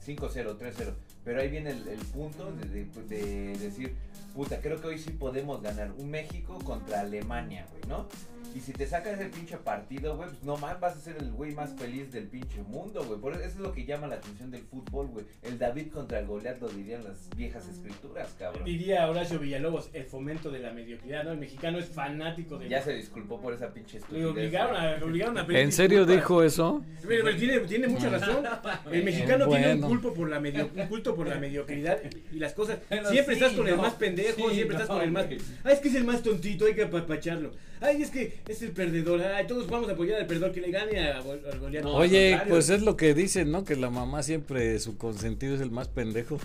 5-0, 0.05 0.57
3-0. 0.57 0.93
Pero 1.23 1.41
ahí 1.41 1.49
viene 1.49 1.71
el, 1.71 1.87
el 1.87 1.99
punto 1.99 2.51
de, 2.51 2.65
de- 2.67 3.03
de 3.03 3.57
decir, 3.57 3.95
puta, 4.33 4.59
creo 4.59 4.81
que 4.81 4.87
hoy 4.87 4.97
sí 4.99 5.11
podemos 5.11 5.61
ganar 5.61 5.91
un 5.97 6.09
México 6.09 6.57
contra 6.63 7.01
Alemania, 7.01 7.65
güey, 7.71 7.83
¿no? 7.87 8.07
Y 8.55 8.59
si 8.59 8.73
te 8.73 8.87
sacas 8.87 9.19
ese 9.19 9.29
pinche 9.29 9.57
partido, 9.57 10.15
güey, 10.15 10.29
pues 10.29 10.43
no 10.43 10.57
más 10.57 10.79
vas 10.79 10.95
a 10.95 10.99
ser 10.99 11.17
el 11.17 11.31
güey 11.31 11.53
más 11.53 11.73
feliz 11.73 12.11
del 12.11 12.27
pinche 12.27 12.61
mundo, 12.63 13.03
güey. 13.05 13.19
Por 13.19 13.33
eso 13.33 13.41
eso 13.41 13.57
es 13.57 13.59
lo 13.59 13.73
que 13.73 13.85
llama 13.85 14.07
la 14.07 14.15
atención 14.15 14.51
del 14.51 14.61
fútbol, 14.61 15.07
güey. 15.07 15.25
El 15.43 15.57
David 15.57 15.87
contra 15.91 16.19
el 16.19 16.25
Goliat 16.25 16.59
lo 16.61 16.69
dirían 16.69 17.03
las 17.03 17.29
viejas 17.35 17.67
escrituras, 17.67 18.35
cabrón. 18.37 18.63
Diría 18.65 19.09
Horacio 19.09 19.39
Villalobos, 19.39 19.89
el 19.93 20.05
fomento 20.05 20.51
de 20.51 20.59
la 20.59 20.71
mediocridad, 20.71 21.23
¿no? 21.23 21.31
El 21.31 21.37
mexicano 21.37 21.79
es 21.79 21.87
fanático 21.87 22.57
de... 22.57 22.69
Ya 22.69 22.81
se 22.81 22.93
disculpó 22.93 23.39
por 23.39 23.53
esa 23.53 23.73
pinche 23.73 23.97
estupidez. 23.97 24.23
Lo 24.23 24.31
obligaron 24.31 24.75
a, 24.75 24.97
lo 24.97 25.05
obligaron 25.07 25.37
a 25.37 25.45
pedir 25.45 25.61
¿En 25.61 25.71
serio 25.71 25.99
disculpas. 25.99 26.15
dijo 26.15 26.43
eso? 26.43 26.85
Pero, 27.07 27.25
pero 27.25 27.37
tiene, 27.37 27.59
tiene 27.59 27.87
mucha 27.87 28.09
razón. 28.09 28.45
El 28.91 29.03
mexicano 29.03 29.47
tiene 29.47 29.73
un 29.73 29.81
culto 29.81 30.13
por 30.13 30.29
la 30.29 30.39
medio, 30.39 30.69
un 30.75 30.87
culto 30.87 31.15
por 31.15 31.27
la 31.27 31.37
mediocridad 31.37 31.99
y 32.31 32.39
las 32.39 32.53
cosas. 32.53 32.79
Siempre 32.89 33.35
sí, 33.35 33.43
estás 33.43 33.53
con 33.53 33.67
el 33.67 33.77
más 33.77 33.93
pendejo, 33.93 34.49
Sí, 34.49 34.55
siempre 34.55 34.77
estás 34.77 34.89
con 34.89 35.01
el 35.01 35.11
más. 35.11 35.25
Ay, 35.63 35.73
es 35.73 35.79
que 35.79 35.89
es 35.89 35.95
el 35.95 36.03
más 36.03 36.21
tontito, 36.21 36.65
hay 36.65 36.75
que 36.75 36.83
apapacharlo. 36.83 37.51
Ay, 37.81 38.01
es 38.01 38.09
que 38.11 38.39
es 38.47 38.61
el 38.61 38.71
perdedor. 38.71 39.21
Ay, 39.21 39.47
todos 39.47 39.67
vamos 39.69 39.87
a 39.89 39.93
apoyar 39.93 40.19
al 40.19 40.27
perdedor 40.27 40.51
que 40.51 40.59
le 40.61 40.69
gane 40.71 40.99
a, 41.11 41.21
Gol- 41.21 41.41
Goliat. 41.61 41.83
No, 41.83 41.95
Oye, 41.95 42.31
contrario. 42.31 42.53
pues 42.53 42.69
es 42.69 42.81
lo 42.81 42.97
que 42.97 43.13
dicen, 43.13 43.51
¿no? 43.51 43.63
Que 43.63 43.75
la 43.77 43.89
mamá 43.89 44.21
siempre, 44.23 44.77
su 44.79 44.97
consentido 44.97 45.55
es 45.55 45.61
el 45.61 45.71
más 45.71 45.87
pendejo. 45.87 46.37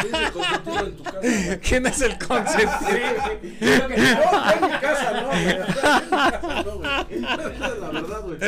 ¿Quién 0.00 0.14
es 0.14 0.20
el 0.26 0.32
consentido 0.32 0.86
en 0.86 0.96
tu 0.96 1.02
casa? 1.02 1.20
¿Quién 1.62 1.86
es 1.86 2.00
el 2.00 2.18
consentido? 2.18 2.70
Creo 3.58 3.88
que- 3.88 3.96
No, 3.96 4.52
en 4.52 4.72
mi 4.72 4.78
casa 4.80 5.20
no, 5.20 5.26
güey. 5.28 5.50
En 5.50 5.58
mi 5.58 5.66
casa 5.74 6.62
no, 6.64 6.76
güey. 6.78 7.18
Esa 7.18 7.72
es 7.74 7.78
la 7.80 7.90
verdad, 7.90 8.22
güey. 8.22 8.38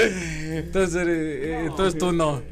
Entonces, 0.59 1.07
eh, 1.09 1.43
eh, 1.45 1.63
entonces 1.67 1.99
tú 1.99 2.13
no. 2.13 2.43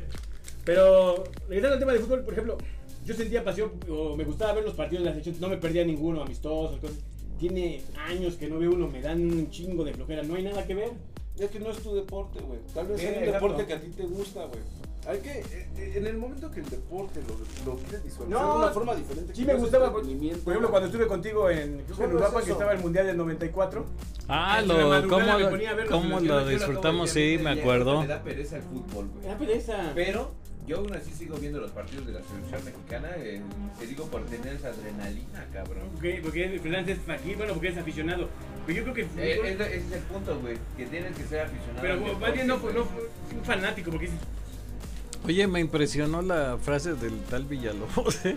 Pero, 0.65 1.25
regresando 1.49 1.75
al 1.75 1.81
tema 1.81 1.93
del 1.93 2.03
fútbol, 2.03 2.25
por 2.25 2.35
ejemplo, 2.35 2.59
yo 3.07 3.15
sentía 3.15 3.43
pasión 3.43 3.71
o 3.89 4.17
me 4.17 4.25
gustaba 4.25 4.53
ver 4.53 4.65
los 4.65 4.75
partidos 4.75 5.05
de 5.05 5.11
la 5.11 5.17
selección, 5.17 5.41
no 5.41 5.49
me 5.49 5.57
perdía 5.57 5.83
ninguno, 5.85 6.23
amistosos, 6.23 6.79
cosas. 6.79 6.99
Tiene 7.39 7.83
años 8.07 8.35
que 8.37 8.49
no 8.49 8.59
veo 8.59 8.73
uno, 8.73 8.89
me 8.89 9.01
dan 9.01 9.21
un 9.21 9.51
chingo 9.51 9.85
de 9.85 9.95
flojera, 9.95 10.23
no 10.23 10.35
hay 10.35 10.43
nada 10.43 10.67
que 10.67 10.75
ver. 10.75 10.91
Es 11.39 11.51
que 11.51 11.61
no 11.61 11.71
es 11.71 11.79
tu 11.79 11.95
deporte, 11.95 12.41
güey. 12.41 12.59
Tal 12.75 12.87
vez 12.89 13.01
Sí, 13.01 13.07
es 13.07 13.13
un 13.17 13.23
exacto. 13.23 13.47
deporte 13.47 13.67
que 13.67 13.75
a 13.75 13.81
ti 13.81 13.89
te 13.91 14.03
gusta, 14.05 14.45
güey. 14.47 14.61
Hay 15.07 15.21
que, 15.21 15.31
eh, 15.39 15.45
eh, 15.79 15.93
en 15.97 16.07
el 16.07 16.19
momento 16.19 16.51
que 16.51 16.61
el 16.61 16.69
deporte 16.69 17.21
lo, 17.23 17.71
lo 17.73 17.79
quieres 17.79 18.03
visualizar 18.05 18.29
No, 18.43 18.53
de 18.55 18.59
una 18.59 18.69
forma 18.73 18.95
diferente. 18.97 19.35
Sí 19.35 19.47
que 19.47 19.53
me 19.55 19.59
gustaba, 19.59 19.93
por 19.93 20.03
ejemplo, 20.05 20.69
cuando 20.71 20.87
estuve 20.87 21.07
contigo 21.07 21.49
en, 21.49 21.81
en 21.81 21.95
Solo 21.97 22.39
es 22.39 22.45
que 22.45 22.51
estaba 22.53 22.73
el 22.73 22.81
Mundial 22.81 23.07
del 23.07 23.17
94. 23.17 23.87
Ah, 24.29 24.61
lo, 24.61 24.75
¿cómo, 25.09 25.25
lo- 25.39 25.87
cómo 25.89 26.21
lo 26.21 26.45
de 26.45 26.55
disfrutamos? 26.55 27.11
Sí, 27.11 27.39
me 27.41 27.51
acuerdo. 27.51 28.01
Me 28.01 28.07
da 28.09 28.23
pereza 28.23 28.57
el 28.57 28.63
fútbol, 28.63 29.07
güey. 29.09 29.23
Me 29.23 29.29
da 29.29 29.39
pereza. 29.39 29.93
Pero 29.95 30.33
yo 30.69 30.77
aún 30.77 30.95
así 30.95 31.11
sigo 31.13 31.37
viendo 31.39 31.61
los 31.61 31.71
partidos 31.71 32.07
de 32.07 32.13
la 32.13 32.21
selección 32.23 32.63
mexicana. 32.65 33.09
eh, 33.17 33.41
te 33.79 33.87
digo 33.87 34.05
por 34.07 34.25
tener 34.27 34.55
esa 34.55 34.69
adrenalina, 34.69 35.47
cabrón. 35.53 35.89
Porque, 35.95 36.21
porque 36.23 36.61
Fernández 36.63 36.99
es 37.03 37.09
aquí, 37.09 37.35
bueno, 37.35 37.55
porque 37.55 37.69
es 37.69 37.79
aficionado. 37.79 38.29
Pero 38.67 38.79
yo 38.79 38.83
creo 38.85 38.95
que 38.95 39.01
el 39.03 39.09
Eh, 39.19 39.53
ese 39.53 39.77
ese 39.77 39.77
es 39.77 39.93
el 39.93 40.03
punto, 40.03 40.39
güey. 40.41 40.59
Que 40.77 40.85
tienes 40.87 41.17
que 41.17 41.25
ser 41.25 41.41
aficionado. 41.47 41.81
pero 41.81 42.19
más 42.19 42.33
bien 42.35 42.47
no, 42.47 42.59
no 42.59 42.83
un 42.83 43.45
fanático, 43.45 43.91
porque 43.91 44.07
dices, 44.07 44.21
Oye, 45.25 45.47
me 45.47 45.61
impresionó 45.61 46.23
la 46.23 46.57
frase 46.59 46.95
del 46.95 47.19
tal 47.25 47.45
Villalobos. 47.45 48.25
¿eh? 48.25 48.37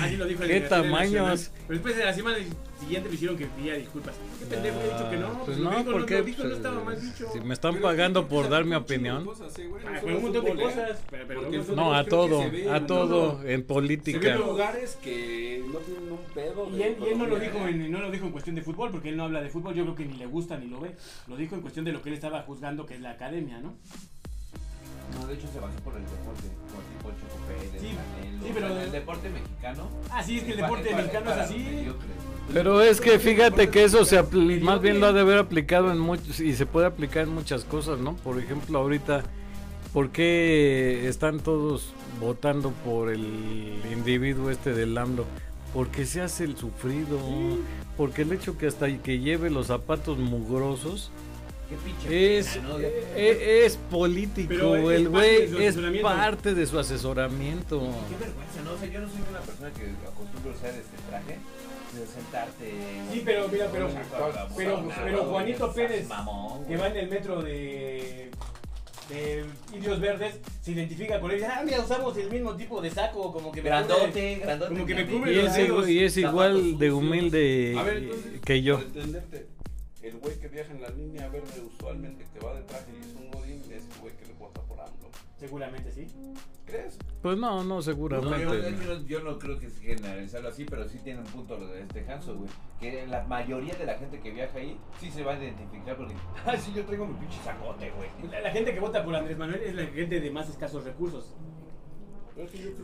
así 0.00 0.16
lo 0.16 0.26
dijo 0.26 0.44
el 0.44 0.48
¿Qué 0.50 0.60
tamaños? 0.60 1.50
Pero 1.66 1.74
después 1.80 1.96
de 1.96 2.04
la 2.04 2.12
semana 2.14 2.36
siguiente 2.78 3.08
me 3.08 3.14
hicieron 3.16 3.36
que 3.36 3.46
pidiera 3.46 3.76
disculpas. 3.78 4.14
¿Qué 4.38 4.46
pendejo? 4.46 4.78
He 4.80 4.84
dicho 4.84 5.10
que 5.10 5.16
no. 5.16 5.44
Pues 5.44 5.58
lo 5.58 5.70
no, 5.70 5.78
dijo, 5.78 5.90
porque 5.92 6.22
dijo, 6.22 6.44
no 6.44 6.54
estaba 6.54 6.84
mal 6.84 7.00
dicho. 7.00 7.26
si 7.32 7.40
me 7.40 7.54
están 7.54 7.72
Pero 7.74 7.82
pagando 7.86 8.28
por 8.28 8.48
dar 8.48 8.64
mi 8.64 8.76
opinión. 8.76 9.24
cosas, 9.24 9.58
eh, 9.58 9.66
güey, 9.66 9.84
no 9.84 9.90
Ah, 9.90 10.00
un 10.04 10.22
montón 10.22 10.44
de 10.44 10.54
cosas. 10.54 11.02
Pero, 11.10 11.24
pero 11.26 11.40
Porque 11.42 11.56
el 11.56 11.66
no- 11.68 11.74
No, 11.74 11.94
a 11.94 12.04
todo, 12.04 12.40
a 12.42 12.76
en- 12.76 12.86
todo, 12.86 13.42
en 13.44 13.62
política. 13.64 14.36
lugares 14.36 14.96
que 15.02 15.64
no 15.72 15.78
tienen 15.80 16.12
un 16.12 16.18
pedo. 16.34 16.68
Y 16.70 16.82
él, 16.82 16.96
y 17.04 17.08
él 17.08 17.18
no 17.18 17.26
lo 17.26 17.36
dijo 17.38 17.58
en, 17.66 17.90
no 17.90 17.98
lo 18.00 18.10
dijo 18.12 18.26
en 18.26 18.32
cuestión 18.32 18.54
de 18.54 18.62
fútbol, 18.62 18.90
porque 18.92 19.08
él 19.08 19.16
no 19.16 19.24
habla 19.24 19.40
de 19.42 19.48
fútbol, 19.48 19.74
yo 19.74 19.82
creo 19.82 19.96
que 19.96 20.04
ni 20.04 20.16
le 20.18 20.26
gusta 20.26 20.56
ni 20.56 20.68
lo 20.68 20.78
ve. 20.80 20.94
Lo 21.26 21.36
dijo 21.36 21.56
en 21.56 21.62
cuestión 21.62 21.84
de 21.84 21.90
lo 21.92 22.00
que 22.00 22.10
él 22.10 22.14
estaba 22.14 22.42
juzgando, 22.42 22.86
que 22.86 22.94
es 22.94 23.00
la 23.00 23.10
academia, 23.10 23.58
¿no? 23.58 23.74
No, 25.20 25.26
de 25.26 25.34
hecho 25.34 25.46
se 25.52 25.60
basó 25.60 25.76
por 25.84 25.94
el 25.96 26.02
deporte. 26.04 26.42
Como 26.70 26.82
tipo 26.82 27.10
Choco 27.20 27.46
Pérez, 27.46 27.70
Sí, 27.80 27.96
Canelo, 27.96 28.42
sí, 28.44 28.50
o 28.50 28.54
pero- 28.54 28.68
sea, 28.68 28.82
el 28.84 28.92
deporte 28.92 29.28
mexicano. 29.30 29.88
Ah, 30.10 30.22
sí, 30.22 30.38
es 30.38 30.44
que 30.44 30.50
el 30.52 30.56
deporte 30.58 30.94
mexicano 30.94 31.30
es 31.32 31.36
así. 31.38 31.88
Pero 32.52 32.80
es 32.82 33.00
que 33.00 33.18
fíjate 33.18 33.70
que 33.70 33.84
eso 33.84 34.04
se 34.04 34.20
Mediocre. 34.22 34.60
más 34.60 34.80
bien 34.82 35.00
lo 35.00 35.06
ha 35.06 35.12
de 35.12 35.20
haber 35.20 35.38
aplicado 35.38 35.92
en 35.92 35.98
muchos 35.98 36.40
y 36.40 36.54
se 36.54 36.66
puede 36.66 36.86
aplicar 36.86 37.22
en 37.24 37.34
muchas 37.34 37.64
cosas, 37.64 37.98
¿no? 38.00 38.14
Por 38.16 38.38
ejemplo, 38.38 38.78
ahorita, 38.78 39.22
¿por 39.92 40.10
qué 40.10 41.08
están 41.08 41.38
todos 41.40 41.92
votando 42.20 42.70
por 42.84 43.10
el 43.10 43.80
individuo 43.92 44.50
este 44.50 44.72
del 44.72 44.96
AMLO? 44.98 45.24
Porque 45.72 46.04
se 46.04 46.20
hace 46.20 46.44
el 46.44 46.56
sufrido, 46.56 47.18
porque 47.96 48.22
el 48.22 48.32
hecho 48.32 48.58
que 48.58 48.66
hasta 48.66 48.88
que 48.98 49.20
lleve 49.20 49.48
los 49.48 49.68
zapatos 49.68 50.18
mugrosos 50.18 51.10
Qué 51.72 51.78
pinche 51.84 52.38
es, 52.38 52.48
pena, 52.48 52.68
¿no? 52.68 52.78
e- 52.80 53.64
es, 53.66 53.76
político, 53.90 54.48
Pero 54.48 54.90
el 54.90 55.08
güey 55.08 55.50
es 55.64 55.76
parte 56.02 56.54
de 56.54 56.66
su 56.66 56.78
asesoramiento. 56.78 57.80
Qué 57.80 58.24
vergüenza, 58.24 58.62
¿no? 58.64 58.72
O 58.72 58.78
sea, 58.78 58.88
yo 58.88 59.00
no 59.00 59.08
soy 59.08 59.20
una 59.30 59.40
persona 59.40 59.70
que 59.72 59.82
acostumbro 60.06 60.50
a 60.52 60.54
usar 60.54 60.70
este 60.70 60.96
traje. 61.08 61.38
De 61.92 62.06
sentarte. 62.06 62.72
Sí, 63.12 63.22
pero 63.22 63.48
mira, 63.48 63.68
pero- 63.70 63.88
pero-. 64.56 65.24
Juanito 65.24 65.72
Pérez, 65.74 66.08
mamón, 66.08 66.64
Que 66.66 66.76
va 66.78 66.88
en 66.88 66.96
el 66.96 67.08
metro 67.10 67.42
de, 67.42 68.30
de 69.10 69.44
Indios 69.74 70.00
Verdes, 70.00 70.36
se 70.62 70.72
identifica 70.72 71.20
con 71.20 71.30
él 71.30 71.36
y 71.36 71.40
dice, 71.40 71.52
ah, 71.54 71.62
mira, 71.62 71.80
usamos 71.80 72.16
el 72.16 72.30
mismo 72.30 72.56
tipo 72.56 72.80
de 72.80 72.90
saco, 72.90 73.30
como 73.30 73.52
que 73.52 73.60
me 73.60 73.68
cubre- 73.68 73.86
Grandote, 73.86 74.34
grandote. 74.36 74.72
como 74.72 74.86
que 74.86 74.94
me 74.94 75.02
grandote. 75.04 75.18
cubre 75.18 75.32
Y 75.32 75.36
los 75.42 75.56
es, 75.84 75.88
y 75.90 75.98
es 76.04 76.16
igual 76.16 76.78
de 76.78 76.92
humilde 76.92 77.74
A 77.78 77.82
ver, 77.82 77.96
entonces, 77.98 78.40
que 78.42 78.62
yo. 78.62 78.78
Entenderte, 78.78 79.46
el 80.02 80.18
güey 80.18 80.38
que 80.38 80.48
viaja 80.48 80.72
en 80.72 80.82
la 80.82 80.88
línea 80.90 81.28
verde 81.28 81.60
usualmente 81.60 82.24
que 82.32 82.44
va 82.44 82.54
de 82.54 82.62
traje 82.62 82.92
y 82.92 83.00
es 83.00 83.14
un 83.14 83.30
godín, 83.30 83.60
es 83.72 83.84
el 83.94 84.00
güey 84.00 84.16
que 84.16 84.26
le 84.26 84.32
vota 84.34 84.60
por 84.62 84.80
AMLO. 84.80 85.10
Seguramente 85.38 85.90
sí. 85.90 86.06
¿Crees? 86.66 86.98
Pues 87.20 87.36
no, 87.38 87.56
no, 87.58 87.64
No, 87.64 87.74
yo, 87.76 87.82
seguramente. 87.82 88.46
yo 88.46 88.94
no- 88.94 89.06
yo 89.06 89.20
no 89.20 89.38
creo 89.38 89.58
que 89.58 89.66
es 89.66 89.78
generalizarlo 89.78 90.48
así, 90.48 90.64
pero 90.64 90.88
sí 90.88 90.98
tiene 91.02 91.20
un 91.20 91.26
punto 91.26 91.56
lo 91.58 91.66
de 91.66 91.82
este 91.82 92.00
Hanso, 92.10 92.36
güey. 92.36 92.48
Que 92.80 93.06
la 93.06 93.24
mayoría 93.24 93.74
de 93.74 93.84
la 93.86 93.98
gente 93.98 94.20
que 94.20 94.30
viaja 94.30 94.58
ahí 94.58 94.78
sí 95.00 95.10
se 95.10 95.22
va 95.22 95.34
a 95.34 95.42
identificar 95.42 95.96
porque, 95.96 96.14
ah, 96.46 96.56
sí, 96.56 96.72
yo 96.74 96.84
traigo 96.84 97.06
mi 97.06 97.14
pinche 97.14 97.38
sacote, 97.42 97.90
güey. 97.90 98.08
La, 98.30 98.40
la 98.40 98.50
gente 98.50 98.72
que 98.74 98.80
vota 98.80 99.04
por 99.04 99.14
Andrés 99.16 99.36
Manuel 99.38 99.60
es 99.62 99.74
la 99.74 99.86
gente 99.86 100.20
de 100.20 100.30
más 100.30 100.48
escasos 100.48 100.84
recursos. 100.84 101.34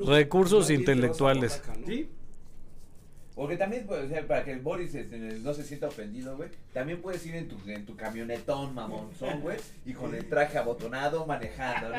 Recursos 0.06 0.70
intelectuales. 0.70 1.62
¿Sí? 1.86 2.10
Porque 3.38 3.56
también, 3.56 3.84
pues, 3.86 4.04
o 4.04 4.08
sea, 4.08 4.26
para 4.26 4.42
que 4.44 4.56
Boris 4.56 4.92
este, 4.96 5.16
no 5.16 5.54
se 5.54 5.62
sienta 5.62 5.86
ofendido, 5.86 6.36
güey, 6.36 6.48
también 6.72 7.00
puedes 7.00 7.24
ir 7.24 7.36
en 7.36 7.46
tu, 7.46 7.56
en 7.70 7.86
tu 7.86 7.94
camionetón, 7.94 8.74
mamonzón, 8.74 9.40
güey, 9.42 9.56
y 9.86 9.92
con 9.92 10.12
el 10.12 10.28
traje 10.28 10.58
abotonado 10.58 11.24
manejando, 11.24 11.88
¿no? 11.90 11.96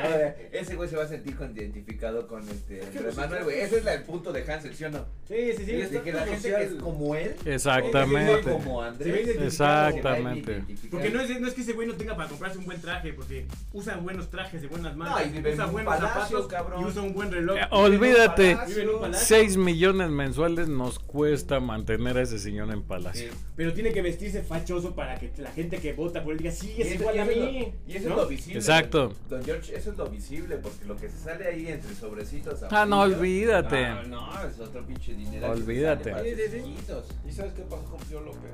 Ese 0.52 0.74
güey 0.76 0.90
se 0.90 0.96
va 0.96 1.04
a 1.04 1.08
sentir 1.08 1.36
con- 1.36 1.56
identificado 1.56 2.28
con 2.28 2.46
este 2.46 2.82
Andrés 2.82 3.02
pues, 3.02 3.16
Manuel, 3.16 3.44
güey. 3.44 3.60
Ese 3.60 3.78
es 3.78 3.84
la- 3.84 3.94
el 3.94 4.02
punto 4.02 4.34
de 4.34 4.42
Hansel, 4.52 4.74
¿sí 4.74 4.84
o 4.84 4.90
no? 4.90 5.06
Sí, 5.26 5.52
sí, 5.56 5.64
sí. 5.64 5.72
De 5.72 6.02
que 6.02 6.12
la 6.12 6.26
gente 6.26 6.50
que 6.50 6.62
es 6.62 6.74
como 6.74 7.14
él, 7.14 7.34
Exactamente. 7.46 8.42
como 8.50 8.82
Andrés, 8.82 9.26
Se. 9.26 9.46
Exactamente. 9.46 10.62
Porque 10.90 11.08
no 11.08 11.22
es, 11.22 11.40
no 11.40 11.48
es 11.48 11.54
que 11.54 11.62
ese 11.62 11.72
güey 11.72 11.88
no 11.88 11.94
tenga 11.94 12.16
para 12.16 12.28
comprarse 12.28 12.58
un 12.58 12.66
buen 12.66 12.82
traje, 12.82 13.14
porque 13.14 13.46
usa 13.72 13.96
buenos 13.96 14.28
trajes 14.28 14.60
de 14.60 14.68
buenas 14.68 14.94
marcas, 14.94 15.24
No, 15.24 15.26
y 15.26 15.36
vive 15.38 15.48
en 15.52 15.54
usa 15.54 15.66
buenos 15.66 15.94
palacio, 15.94 16.18
zapatos 16.42 16.46
cabrón. 16.48 16.82
y 16.82 16.84
usa 16.84 17.00
un 17.02 17.14
buen 17.14 17.32
reloj. 17.32 17.56
Eh, 17.56 17.66
olvídate, 17.70 18.58
Vive 18.66 18.82
en 18.82 18.88
un 18.90 19.00
palacio. 19.00 19.36
6 19.38 19.56
millones 19.56 20.10
mensuales 20.10 20.68
nos 20.68 20.98
cuesta 20.98 21.29
mantener 21.60 22.16
a 22.18 22.22
ese 22.22 22.38
señor 22.38 22.70
en 22.72 22.82
palacio. 22.82 23.30
Sí. 23.30 23.38
Pero 23.56 23.72
tiene 23.72 23.92
que 23.92 24.02
vestirse 24.02 24.42
fachoso 24.42 24.94
para 24.94 25.18
que 25.18 25.30
la 25.38 25.50
gente 25.52 25.78
que 25.78 25.92
vota 25.92 26.22
por 26.22 26.32
él 26.32 26.38
diga, 26.38 26.50
sí, 26.52 26.74
es 26.78 26.86
eso- 26.88 27.00
igual 27.02 27.18
a 27.20 27.24
mí. 27.24 27.34
lo- 27.34 27.92
Y 27.92 27.96
eso 27.96 28.08
¿no? 28.08 28.14
es 28.16 28.20
lo 28.22 28.26
visible. 28.28 28.58
Exacto. 28.58 29.12
Don- 29.28 29.44
George, 29.44 29.76
eso 29.76 29.90
es 29.92 29.96
lo 29.96 30.06
visible, 30.06 30.56
porque 30.56 30.84
lo 30.86 30.96
que 30.96 31.08
se 31.08 31.18
sale 31.18 31.46
ahí 31.46 31.66
entre 31.68 31.94
sobrecitos. 31.94 32.60
Ah, 32.70 32.86
no, 32.86 33.00
olvídate. 33.00 33.84
ah, 33.86 34.02
no, 34.08 34.30
es 34.46 34.58
otro 34.60 34.86
pinche 34.86 35.14
dinero. 35.14 35.50
Olvídate. 35.50 36.10
¿Y 36.10 37.32
sabes 37.32 37.52
qué 37.54 37.62
pasó 37.62 37.84
con 37.84 38.00
Pío 38.00 38.20
López? 38.20 38.50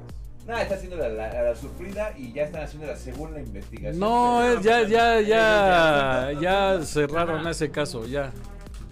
No, 0.47 0.57
está 0.57 0.77
haciendo 0.77 0.97
la, 0.97 1.09
la, 1.09 1.43
la 1.43 1.57
sufrida 1.57 2.15
y 2.17 2.33
ya 2.33 2.45
están 2.45 2.63
haciendo 2.63 2.87
la 2.87 2.97
segunda 2.97 3.41
investigación. 3.41 3.99
No, 3.99 4.45
es 4.45 4.63
ya, 4.63 4.83
ya, 4.87 5.21
ya, 5.21 6.31
ya 6.41 6.81
cerraron 6.85 7.47
ese 7.49 7.69
caso, 7.73 8.07
ya. 8.07 8.33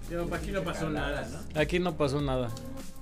Pero 0.08 0.28
aquí 0.34 0.50
no 0.50 0.62
pasó 0.62 0.90
nada. 0.90 1.28
¿no? 1.28 1.60
Aquí 1.60 1.78
no 1.78 1.96
pasó 1.96 2.20
nada. 2.20 2.50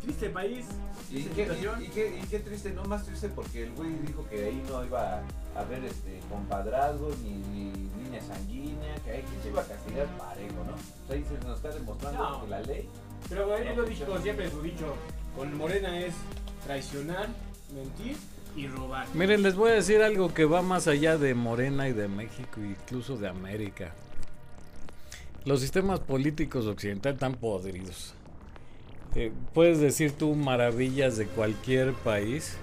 Triste 0.02 0.30
país. 0.30 0.66
Y 1.10 1.22
qué, 1.24 1.42
situación. 1.44 1.82
y, 1.82 1.84
y 1.84 1.88
qué, 1.88 2.20
y 2.22 2.26
qué 2.26 2.38
triste, 2.40 2.70
no 2.72 2.84
más 2.84 3.04
triste 3.04 3.28
porque 3.28 3.64
el 3.64 3.72
güey 3.74 3.90
dijo 4.06 4.26
que 4.28 4.44
ahí 4.46 4.62
no 4.68 4.84
iba 4.84 5.22
a 5.54 5.60
haber 5.60 5.84
este, 5.84 6.18
compadrazgos 6.30 7.18
ni, 7.18 7.30
ni 7.34 7.72
línea 8.02 8.20
sanguínea, 8.22 8.94
que 9.04 9.10
ahí 9.12 9.22
que 9.22 9.42
se 9.42 9.48
iba 9.50 9.62
a 9.62 9.64
castigar 9.66 10.06
parejo, 10.18 10.54
¿no? 10.66 10.72
O 10.72 11.06
sea, 11.06 11.16
ahí 11.16 11.24
se 11.24 11.46
nos 11.46 11.56
está 11.56 11.68
demostrando 11.70 12.22
No. 12.30 12.42
que 12.44 12.50
la 12.50 12.60
ley. 12.62 12.88
Pero 13.28 13.56
él 13.56 13.76
lo 13.76 13.84
dijo 13.84 14.18
siempre, 14.20 14.50
su 14.50 14.60
dicho, 14.62 14.94
con 15.36 15.56
Morena 15.56 16.00
es 16.00 16.14
traicionar, 16.66 17.28
mentir 17.74 18.16
y 18.56 18.66
robar. 18.66 19.06
Miren, 19.14 19.42
les 19.42 19.54
voy 19.54 19.70
a 19.70 19.74
decir 19.74 20.02
algo 20.02 20.32
que 20.34 20.44
va 20.46 20.62
más 20.62 20.88
allá 20.88 21.16
de 21.18 21.34
Morena 21.34 21.88
y 21.88 21.92
de 21.92 22.08
México, 22.08 22.60
incluso 22.60 23.16
de 23.16 23.28
América. 23.28 23.92
Los 25.44 25.60
sistemas 25.60 26.00
políticos 26.00 26.66
occidentales 26.66 27.16
están 27.16 27.34
podridos. 27.34 28.14
Eh, 29.14 29.30
puedes 29.52 29.78
decir 29.78 30.12
tú 30.12 30.34
maravillas 30.34 31.16
de 31.16 31.26
cualquier 31.26 31.92
país, 31.92 32.56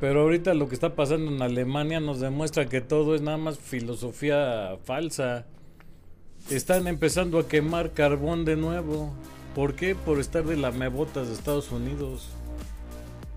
pero 0.00 0.22
ahorita 0.22 0.54
lo 0.54 0.68
que 0.68 0.74
está 0.74 0.94
pasando 0.94 1.32
en 1.32 1.42
Alemania 1.42 2.00
nos 2.00 2.20
demuestra 2.20 2.66
que 2.66 2.80
todo 2.80 3.14
es 3.14 3.22
nada 3.22 3.38
más 3.38 3.58
filosofía 3.58 4.76
falsa. 4.84 5.46
Están 6.50 6.86
empezando 6.86 7.38
a 7.38 7.48
quemar 7.48 7.92
carbón 7.92 8.44
de 8.44 8.56
nuevo. 8.56 9.12
¿Por 9.54 9.74
qué? 9.74 9.94
Por 9.94 10.18
estar 10.18 10.44
de 10.44 10.56
lamebotas 10.56 11.28
de 11.28 11.34
Estados 11.34 11.70
Unidos. 11.70 12.30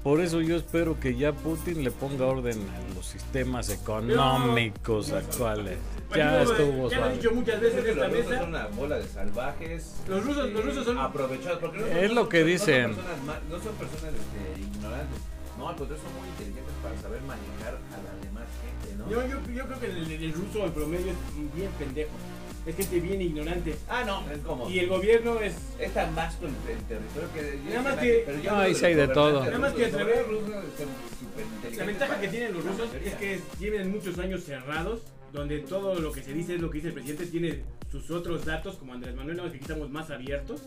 Por 0.06 0.22
eso 0.22 0.39
yo 0.39 0.56
espero 0.56 0.99
que 0.99 1.16
ya 1.18 1.34
Putin 1.34 1.84
le 1.84 1.89
ponga 1.89 2.28
orden 2.28 2.60
a 2.70 2.93
los 2.93 3.08
sistemas 3.08 3.72
económicos 3.72 5.12
actuales. 5.12 5.80
Ya 6.16 6.43
estuvo 6.43 6.91
Ya 6.91 6.99
lo 6.99 7.10
he 7.10 7.14
dicho 7.14 7.32
muchas 7.34 7.60
veces 7.60 7.84
que 7.84 7.89
esta 7.89 8.03
los 8.08 8.12
rusos 8.14 8.30
mesa. 8.30 8.39
son 8.41 8.49
una 8.49 8.68
bola 8.68 8.97
de 8.99 9.08
salvajes. 9.08 9.95
Los 10.08 10.24
rusos- 10.24 10.51
los 10.53 10.64
rusos 10.64 10.86
son- 10.86 10.99
aprovechados. 10.99 11.58
Porque 11.58 11.80
no 11.80 11.88
son- 11.88 11.97
Es 11.97 12.10
no 12.10 12.16
lo 12.22 12.30
que 12.30 12.38
no 12.38 12.43
son 12.43 12.51
dicen. 12.51 12.95
personas 12.95 13.18
No 13.49 13.60
son 13.60 13.74
personas 13.82 14.14
este, 14.14 14.62
ignorantes. 14.62 15.20
No, 15.58 15.70
al 15.70 15.76
contrario, 15.76 16.03
son 16.06 16.14
muy 16.22 16.30
inteligentes 16.30 16.74
para 16.84 16.95
saber 17.01 17.22
manejar 17.24 17.74
a 17.74 17.97
la 18.06 18.14
demás 18.22 18.45
gente, 18.62 18.95
¿no? 19.01 19.10
Yo, 19.10 19.26
yo, 19.26 19.38
yo 19.58 19.66
creo 19.66 19.80
que 19.80 19.86
el, 19.88 20.12
el 20.12 20.34
ruso 20.34 20.66
en 20.66 20.72
promedio 20.72 21.12
es 21.14 21.56
bien 21.56 21.72
pendejo. 21.80 22.12
Es 22.66 22.76
gente 22.76 22.99
bien 22.99 23.22
ignorante. 23.22 23.76
Ah, 23.88 24.03
no, 24.05 24.24
es 24.32 24.39
como. 24.39 24.68
Y 24.70 24.80
el 24.80 24.89
gobierno 24.89 25.39
es. 25.39 25.53
Es 25.80 25.93
tan 25.93 26.16
vasto 26.16 26.47
el, 26.47 26.53
el 26.72 26.82
territorio 26.86 27.30
que. 27.34 27.70
Nada 27.70 27.82
más 27.84 27.97
que- 27.97 28.24
pero 28.26 28.39
yo 28.41 28.51
No, 28.51 28.57
ahí 28.57 28.74
sí 28.74 28.86
hay 28.86 28.95
de 28.95 29.07
todo. 29.09 29.43
Nada 29.45 29.59
más 29.59 29.74
que 29.74 29.86
rusos. 29.86 29.99
a 29.99 30.03
Los 30.03 30.07
través- 30.07 30.26
gobernantes 30.28 30.55
rusos 30.55 30.78
son 30.78 30.88
superinteligentes 31.20 31.78
La 31.78 31.86
ventaja 31.86 32.22
que 32.22 32.28
tienen 32.30 32.53
los 32.53 32.66
rusos 32.66 32.89
es 33.03 33.13
que 33.16 33.39
tienen 33.59 33.91
muchos 33.91 34.18
años 34.18 34.43
cerrados, 34.43 35.01
donde 35.32 35.59
todo 35.59 35.99
lo 35.99 36.11
que 36.11 36.24
se 36.24 36.34
dice 36.34 36.55
es 36.55 36.61
lo 36.61 36.70
que 36.72 36.78
dice 36.78 36.88
el 36.88 36.93
presidente, 36.95 37.28
tiene 37.28 37.61
sus 37.91 38.09
otros 38.09 38.45
datos, 38.45 38.78
como 38.78 38.93
Andrés 38.93 39.16
Manuel, 39.16 39.38
nada 39.38 39.47
más 39.47 39.51
que 39.51 39.57
aquí 39.57 39.66
estamos 39.72 39.89
más 39.91 40.09
abiertos. 40.09 40.61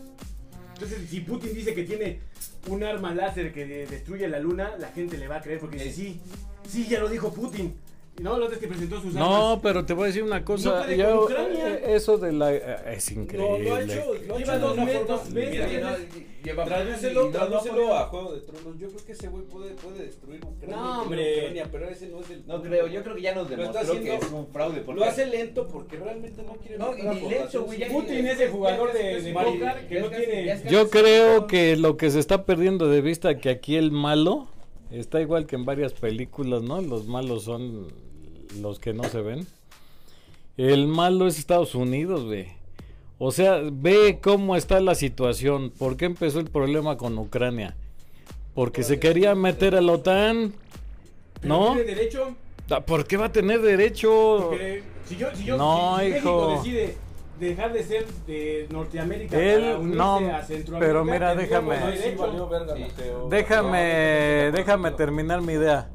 Entonces, 0.75 1.09
si 1.09 1.19
Putin 1.19 1.53
dice 1.53 1.73
que 1.73 1.83
tiene 1.83 2.21
un 2.67 2.81
arma 2.85 3.13
láser 3.13 3.51
que 3.53 3.65
de- 3.65 3.87
destruye 3.87 4.25
la 4.29 4.39
luna, 4.39 4.71
la 4.79 4.87
gente 4.93 5.17
le 5.17 5.27
va 5.27 5.35
a 5.37 5.41
creer 5.41 5.59
porque 5.59 5.77
dice, 5.77 5.91
sí, 5.91 6.21
sí, 6.65 6.87
ya 6.87 6.99
lo 7.01 7.09
dijo 7.09 7.33
Putin. 7.33 7.75
No, 8.19 8.43
es 8.49 8.57
que 8.57 8.67
presentó 8.67 9.01
sus 9.01 9.13
No, 9.13 9.47
armas. 9.51 9.59
pero 9.63 9.85
te 9.85 9.93
voy 9.93 10.03
a 10.03 10.07
decir 10.07 10.23
una 10.23 10.43
cosa. 10.45 10.87
ya, 10.93 11.09
con 11.11 11.23
Ucrania. 11.25 11.67
eh, 11.75 11.95
eso 11.95 12.17
de 12.17 12.31
la. 12.31 12.53
eh, 12.53 12.61
es 12.95 13.15
No, 13.15 13.21
increíble. 13.23 13.69
lo 13.69 13.75
ha 13.75 13.81
hecho, 13.81 14.13
lo 14.27 14.37
Lleva 14.37 14.55
hecho 14.55 14.59
dos 14.59 14.77
no, 14.77 14.85
Tradúcelo, 16.65 17.21
no 17.21 17.25
lo 17.27 17.31
tradúcelo 17.31 17.95
a 17.95 18.05
Juego 18.07 18.33
de 18.33 18.41
Tronos. 18.41 18.79
Yo 18.79 18.87
creo 18.87 19.05
que 19.05 19.11
ese 19.11 19.27
güey 19.27 19.43
puede, 19.43 19.71
puede 19.75 20.05
destruir 20.05 20.39
Ucrania. 20.45 20.75
No, 20.77 21.01
hombre. 21.03 21.37
Ucrania, 21.37 21.67
pero 21.71 21.89
ese 21.89 22.07
no 22.07 22.19
es 22.21 22.29
el. 22.29 22.47
No 22.47 22.61
creo, 22.61 22.87
yo 22.87 23.03
creo 23.03 23.15
que 23.15 23.21
ya 23.21 23.35
nos 23.35 23.49
Lo 23.49 23.55
demostró 23.57 23.81
que 23.81 23.97
haciendo- 23.99 24.25
es 24.25 24.31
un 24.31 24.47
fraude. 24.47 24.81
Porque 24.81 24.99
Lo 25.01 25.05
hace 25.05 25.25
lento 25.25 25.67
porque 25.67 25.97
realmente 25.97 26.41
no 26.43 26.53
quiere. 26.53 26.77
No, 26.77 26.97
y 26.97 27.29
lento, 27.29 27.63
güey. 27.63 27.89
Putin 27.89 28.25
es 28.27 28.39
el 28.39 28.49
jugador 28.51 28.93
de, 28.93 29.21
de 29.21 29.33
Mari- 29.33 29.59
póker 29.59 29.87
que 29.87 29.99
no 29.99 30.05
es 30.07 30.17
tiene... 30.17 30.51
es 30.51 30.63
Yo 30.65 30.89
creo 30.89 31.47
que 31.47 31.75
lo 31.75 31.97
que 31.97 32.09
se 32.09 32.19
está 32.19 32.45
perdiendo 32.45 32.87
de 32.89 33.01
vista 33.01 33.37
que 33.37 33.49
aquí 33.49 33.75
el 33.75 33.91
malo 33.91 34.47
Está 34.91 35.21
igual 35.21 35.45
que 35.45 35.55
en 35.55 35.65
varias 35.65 35.93
películas, 35.93 36.63
¿no? 36.63 36.81
Los 36.81 37.05
malos 37.05 37.43
son 37.43 37.89
los 38.57 38.79
que 38.79 38.93
no 38.93 39.03
se 39.05 39.21
ven. 39.21 39.47
El 40.57 40.87
malo 40.87 41.27
es 41.27 41.37
Estados 41.39 41.75
Unidos, 41.75 42.25
güey. 42.25 42.47
O 43.17 43.31
sea, 43.31 43.61
ve 43.71 44.19
cómo 44.21 44.55
está 44.55 44.79
la 44.79 44.95
situación. 44.95 45.71
¿Por 45.71 45.97
qué 45.97 46.05
empezó 46.05 46.39
el 46.39 46.49
problema 46.49 46.97
con 46.97 47.17
Ucrania? 47.17 47.75
Porque 48.53 48.83
se 48.83 48.99
quería 48.99 49.35
meter 49.35 49.75
a 49.75 49.81
la 49.81 49.93
OTAN. 49.93 50.53
¿No? 51.43 51.73
tiene 51.73 51.95
derecho. 51.95 52.35
Ah, 52.69 52.81
¿Por 52.81 53.05
qué 53.05 53.17
va 53.17 53.27
a 53.27 53.31
tener 53.31 53.61
derecho? 53.61 54.47
Porque 54.49 54.83
si 55.05 55.15
yo, 55.15 55.27
si 55.33 55.43
yo, 55.45 55.57
No, 55.57 55.97
si, 55.99 56.05
si 56.05 56.11
México 56.11 56.29
hijo. 56.29 56.61
decide 56.61 56.97
dejar 57.39 57.73
de 57.73 57.83
ser 57.83 58.05
de 58.27 58.67
Norteamérica 58.69 59.39
Él, 59.39 59.61
para 59.61 59.77
unirse 59.79 59.97
no, 59.97 60.15
a 60.35 60.43
Centroamérica, 60.43 60.79
pero 60.79 61.05
mira, 61.05 61.35
déjame. 61.35 61.97
Sí. 61.97 62.15
Déjame, 63.29 64.51
déjame 64.53 64.91
terminar 64.91 65.41
mi 65.41 65.53
idea. 65.53 65.89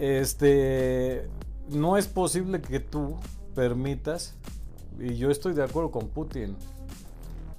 Este, 0.00 1.28
no 1.68 1.98
es 1.98 2.06
posible 2.06 2.62
que 2.62 2.80
tú 2.80 3.16
permitas, 3.54 4.34
y 4.98 5.16
yo 5.16 5.30
estoy 5.30 5.52
de 5.52 5.62
acuerdo 5.62 5.90
con 5.90 6.08
Putin, 6.08 6.56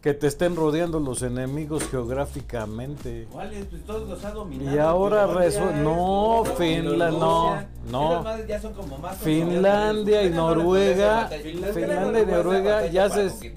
que 0.01 0.15
te 0.15 0.25
estén 0.25 0.55
rodeando 0.55 0.99
los 0.99 1.21
enemigos 1.21 1.83
geográficamente. 1.87 3.27
¿Cuáles? 3.31 3.65
Pues 3.67 3.83
todos 3.85 4.09
los 4.09 4.25
ha 4.25 4.31
dominado. 4.31 4.75
Y 4.75 4.79
ahora 4.79 5.27
Finlandia, 5.27 5.61
resu- 5.61 5.75
no, 5.83 6.41
esto, 6.43 6.55
Finla- 6.57 7.09
Bielorrusia. 7.11 7.69
no, 7.91 8.23
no. 8.23 8.45
Ya 8.47 8.59
son 8.59 8.73
como 8.73 8.97
más 8.97 9.17
Finlandia 9.19 10.23
y 10.23 10.29
Noruega, 10.31 11.27
Finlandia 11.75 12.21
y 12.23 12.25
Noruega 12.25 12.87
ya 12.87 13.07
se-. 13.11 13.53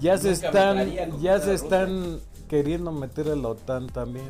Ya 0.00 0.16
se 0.18 0.30
están, 0.30 0.88
ya 1.20 1.40
se 1.40 1.54
están 1.54 2.20
queriendo 2.48 2.92
meter 2.92 3.28
a 3.28 3.34
la 3.34 3.48
OTAN 3.48 3.88
también. 3.88 4.28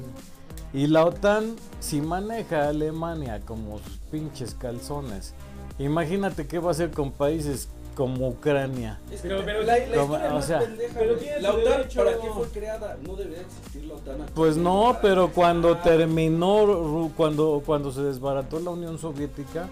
Y 0.72 0.86
la 0.86 1.04
OTAN, 1.04 1.56
si 1.80 2.00
maneja 2.00 2.64
a 2.64 2.68
Alemania 2.68 3.40
como 3.44 3.78
sus 3.78 3.96
pinches 4.10 4.54
calzones, 4.54 5.34
imagínate 5.78 6.46
qué 6.46 6.58
va 6.58 6.68
a 6.68 6.70
hacer 6.72 6.90
con 6.90 7.10
países 7.10 7.68
como 7.94 8.28
Ucrania. 8.28 9.00
Es 9.10 9.22
Pero- 9.22 9.38
que 9.38 9.42
pero- 9.44 9.62
la, 9.62 9.78
la 9.78 9.96
como- 9.96 10.36
o 10.36 10.42
sea, 10.42 10.60
pendeja, 10.60 10.94
pero 10.96 11.16
la 11.40 11.50
OTAN. 11.52 11.82
¿para 11.96 12.12
qué 12.20 12.28
fue 12.32 12.48
creada? 12.48 12.96
No 13.04 13.16
debería 13.16 13.40
existir 13.40 13.84
la 13.86 13.94
OTAN. 13.94 14.26
Pues 14.34 14.56
no, 14.56 14.96
pero 15.02 15.30
cuando 15.32 15.76
terminó, 15.78 16.64
Ru- 16.66 17.12
cuando, 17.16 17.62
cuando 17.66 17.90
se 17.90 18.02
desbarató 18.02 18.60
la 18.60 18.70
Unión 18.70 18.98
Soviética, 18.98 19.68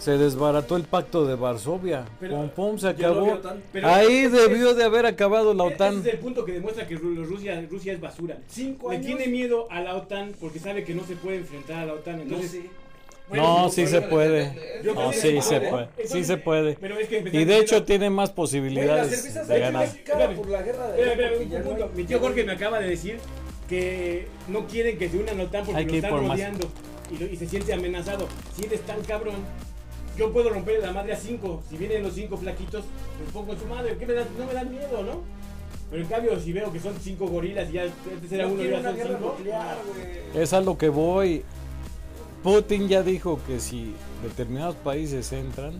se 0.00 0.16
desbarató 0.18 0.76
el 0.76 0.84
pacto 0.84 1.26
de 1.26 1.34
Varsovia. 1.36 2.06
Pero 2.18 2.36
pum, 2.36 2.48
pum, 2.48 2.78
se 2.78 2.86
no 2.86 2.90
acabó. 2.92 3.32
OTAN. 3.34 3.62
Pero 3.72 3.86
Ahí 3.88 4.16
es- 4.24 4.32
debió 4.32 4.74
de 4.74 4.82
haber 4.84 5.04
acabado 5.06 5.52
la 5.54 5.64
Ese 5.66 5.74
OTAN. 5.74 6.00
es 6.00 6.06
el 6.06 6.18
punto 6.18 6.44
que 6.44 6.52
demuestra 6.52 6.88
que 6.88 6.98
Ru- 6.98 7.24
Rusia, 7.24 7.64
Rusia 7.70 7.92
es 7.92 8.00
basura. 8.00 8.38
Cinco 8.48 8.90
Le 8.90 8.96
años. 8.96 9.06
tiene 9.06 9.26
miedo 9.28 9.68
a 9.70 9.80
la 9.80 9.94
OTAN 9.96 10.32
porque 10.40 10.58
sabe 10.58 10.84
que 10.84 10.94
no 10.94 11.04
se 11.04 11.14
puede 11.16 11.36
enfrentar 11.36 11.80
a 11.82 11.86
la 11.86 11.92
OTAN. 11.94 12.16
No 12.16 12.22
Entonces, 12.22 12.50
sé. 12.50 12.62
bueno, 13.28 13.44
No, 13.64 13.68
sí 13.68 13.86
se 13.86 14.00
puede. 14.00 14.80
No, 14.84 15.12
sí 15.12 15.40
se 15.42 15.60
puede. 15.60 15.88
Sí 16.06 16.24
se 16.24 16.36
puede. 16.38 16.76
Pero 16.80 16.98
es 16.98 17.06
que 17.08 17.18
Y 17.32 17.44
de 17.44 17.58
hecho 17.58 17.84
tiene 17.84 18.08
más 18.10 18.30
posibilidades 18.30 19.46
de 19.48 19.58
ganar. 19.60 19.88
por 20.34 20.48
la 20.48 20.62
guerra 20.62 20.88
de 20.92 21.60
no 21.78 21.88
Mi 21.94 22.04
tío 22.04 22.18
Jorge 22.18 22.42
me 22.44 22.52
acaba 22.52 22.80
de 22.80 22.88
decir 22.88 23.18
que 23.68 24.26
no 24.48 24.66
quieren 24.66 24.98
que 24.98 25.08
se 25.08 25.16
unan 25.18 25.34
a 25.34 25.38
la 25.38 25.44
OTAN 25.44 25.64
porque 25.66 25.84
lo 25.84 25.94
están 25.94 26.26
rodeando 26.28 26.68
y, 27.12 27.18
lo- 27.18 27.26
y 27.30 27.36
se 27.36 27.46
siente 27.46 27.72
amenazado. 27.72 28.26
Si 28.56 28.64
eres 28.64 28.80
tan 28.82 29.00
cabrón, 29.02 29.36
yo 30.20 30.30
puedo 30.32 30.50
romper 30.50 30.80
la 30.82 30.92
madre 30.92 31.14
a 31.14 31.16
cinco. 31.16 31.62
Si 31.70 31.78
vienen 31.78 32.02
los 32.02 32.12
cinco 32.14 32.36
flaquitos, 32.36 32.84
les 33.22 33.32
pongo 33.32 33.52
en 33.54 33.58
su 33.58 33.66
madre. 33.66 33.96
¿Qué 33.98 34.06
me 34.06 34.12
da? 34.12 34.26
No 34.38 34.46
me 34.46 34.52
dan 34.52 34.70
miedo, 34.70 35.02
¿no? 35.02 35.22
Pero 35.90 36.02
en 36.02 36.08
cambio, 36.08 36.38
si 36.38 36.52
veo 36.52 36.70
que 36.72 36.78
son 36.78 36.94
cinco 37.00 37.26
gorilas 37.26 37.68
y 37.70 37.72
ya 37.72 37.82
antes 37.84 38.30
era 38.30 38.46
No 38.46 38.52
uno 38.52 38.62
y 38.62 38.72
ahora 38.74 38.90
son 38.90 38.96
cinco. 39.08 39.34
nuclear. 39.38 39.78
Es 40.34 40.52
a 40.52 40.60
lo 40.60 40.76
que 40.76 40.88
voy. 40.90 41.42
Putin 42.42 42.88
ya 42.88 43.02
dijo 43.02 43.40
que 43.46 43.60
si 43.60 43.94
determinados 44.22 44.76
países 44.76 45.32
entran, 45.32 45.72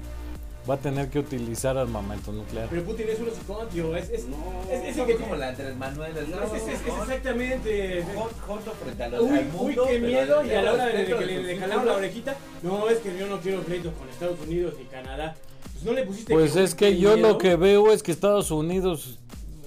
va 0.68 0.74
a 0.74 0.76
tener 0.76 1.08
que 1.08 1.18
utilizar 1.18 1.76
armamento 1.78 2.32
nuclear. 2.32 2.68
Pero 2.68 2.82
Putin 2.84 3.06
es 3.08 3.18
uno 3.20 3.30
psicótico, 3.30 3.96
es, 3.96 4.10
es, 4.10 4.26
No. 4.28 4.36
es, 4.70 4.84
es 4.84 4.96
el 4.96 5.06
que 5.06 5.16
como 5.16 5.34
la 5.36 5.48
Andrés 5.48 5.76
Manuel. 5.76 6.16
es, 6.16 6.28
¿no? 6.28 6.42
es- 6.42 6.52
es- 6.62 6.68
es 6.68 6.80
exactamente. 6.86 8.04
Joto 8.46 8.72
frente 8.72 9.02
a 9.02 9.08
los 9.08 9.20
Uy, 9.22 9.38
al 9.38 9.44
mundo, 9.46 9.82
uy, 9.84 9.88
qué 9.90 9.98
miedo. 10.00 10.44
Y 10.44 10.50
a 10.52 10.62
la 10.62 10.72
hora 10.74 10.86
de, 10.86 11.04
que 11.06 11.14
le, 11.26 11.42
le 11.42 11.56
jalaron 11.56 11.86
la 11.86 11.94
orejita, 11.94 12.36
no, 12.62 12.88
es 12.90 12.98
que 12.98 13.16
yo 13.18 13.26
no 13.26 13.40
quiero 13.40 13.62
pleito 13.62 13.92
con 13.92 14.08
Estados 14.08 14.38
Unidos 14.40 14.74
ni 14.78 14.84
Canadá. 14.84 15.34
Pues 15.72 15.84
no 15.84 15.92
le 15.92 16.04
pusiste. 16.04 16.32
Pues 16.32 16.56
es 16.56 16.74
que 16.74 16.98
yo 16.98 17.14
miedo. 17.14 17.28
lo 17.28 17.38
que 17.38 17.56
veo 17.56 17.92
es 17.92 18.02
que 18.02 18.12
Estados 18.12 18.50
Unidos, 18.50 19.18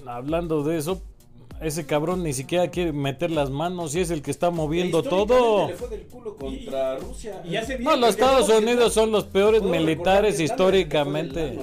hablando 0.06 0.62
de 0.62 0.78
eso, 0.78 1.02
ese 1.66 1.86
cabrón 1.86 2.22
ni 2.22 2.32
siquiera 2.32 2.68
quiere 2.68 2.92
meter 2.92 3.30
las 3.30 3.50
manos 3.50 3.94
y 3.94 4.00
es 4.00 4.10
el 4.10 4.22
que 4.22 4.30
está 4.30 4.50
moviendo 4.50 5.02
todo. 5.02 5.68
Le 5.68 5.74
fue 5.74 5.88
del 5.88 6.02
culo 6.02 6.36
contra 6.36 6.98
Rusia. 6.98 7.42
Y 7.44 7.56
hace 7.56 7.76
bien. 7.76 7.84
No, 7.84 7.96
los 7.96 8.10
Estados 8.10 8.48
Unidos 8.48 8.92
son 8.92 9.10
los 9.10 9.24
peores 9.24 9.62
militares 9.62 10.40
históricamente. 10.40 11.58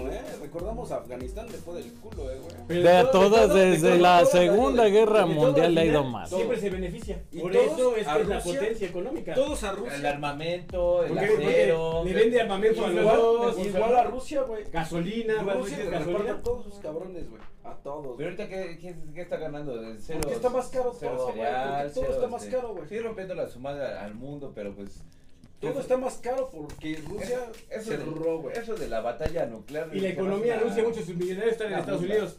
Recordamos 0.52 0.91
Afganistán 0.91 1.45
le 1.49 1.58
fue 1.60 1.76
del 1.76 1.93
culo, 1.93 2.30
eh, 2.30 2.38
güey. 2.41 2.56
Pero 2.68 2.82
De 2.82 3.04
todo- 3.06 3.12
todas, 3.30 3.54
desde 3.54 3.88
todo- 3.91 3.99
la 4.02 4.20
todo, 4.20 4.32
Segunda 4.32 4.86
Guerra 4.89 5.26
Mundial 5.26 5.66
al 5.68 5.76
le 5.76 5.82
ha 5.82 5.86
ido 5.86 6.04
mal. 6.04 6.28
Siempre 6.28 6.60
se 6.60 6.70
beneficia. 6.70 7.24
Y 7.32 7.39
Por 7.39 7.56
eso 7.56 7.95
es 7.95 8.06
a 8.06 8.16
que 8.18 8.22
es 8.24 8.28
la 8.28 8.39
potencia 8.41 8.88
económica. 8.89 9.34
Todos 9.34 9.64
a 9.64 9.72
Rusia. 9.72 9.95
El 9.95 10.06
armamento, 10.06 11.04
el 11.06 11.10
Porque- 11.14 11.28
porque 11.28 11.45
acero. 11.45 12.04
le 12.04 12.14
vende 12.14 12.41
armamento 12.41 12.84
a 12.84 12.88
los 12.89 12.99
Igual, 13.02 13.18
dos. 13.18 13.60
igual 13.66 13.95
a 13.95 14.04
Rusia, 14.04 14.41
güey. 14.41 14.64
Gasolina, 14.70 15.34
Rusia 15.41 15.54
Rusia 15.56 15.89
gasolina. 15.89 16.34
a 16.34 16.41
todos 16.41 16.66
sus 16.66 16.76
cabrones, 16.80 17.30
güey. 17.30 17.41
A 17.64 17.74
todos. 17.76 18.16
Pero 18.18 18.30
ahorita, 18.32 18.49
¿qué, 18.49 18.78
qué, 18.82 18.95
qué 19.16 19.22
está 19.22 19.38
ganando? 19.38 19.74
El 19.80 20.02
cero, 20.02 20.20
Porque 20.22 20.36
está 20.36 20.49
más 20.49 20.68
caro 20.68 20.93
cero 20.99 21.14
todo, 21.16 21.26
güey, 21.28 21.36
cereal, 21.38 21.91
todo 21.93 22.04
cero, 22.04 22.14
está 22.16 22.28
más 22.28 22.43
este, 22.43 22.56
caro, 22.58 22.74
güey. 22.76 22.89
Sí, 22.89 22.99
rompiendo 22.99 23.36
la 23.36 23.47
sumada 23.47 24.04
al 24.04 24.16
mundo, 24.16 24.52
pero 24.54 24.76
pues. 24.76 25.02
Todo 25.62 25.80
está 25.80 25.95
más 25.97 26.16
caro 26.16 26.49
porque 26.51 27.01
Rusia 27.07 27.39
Eso, 27.70 27.91
se 27.91 27.97
de, 27.97 28.03
robó, 28.05 28.39
güey. 28.41 28.57
eso 28.57 28.74
de 28.76 28.88
la 28.88 29.01
batalla 29.01 29.45
nuclear. 29.45 29.89
Y 29.95 29.99
la 29.99 30.09
economía 30.09 30.55
basa- 30.55 30.68
rusa, 30.68 30.82
muchos 30.88 31.07
millonarios 31.09 31.51
están 31.53 31.72
en 31.72 31.80
Estados. 31.80 32.01
Unidos. 32.01 32.36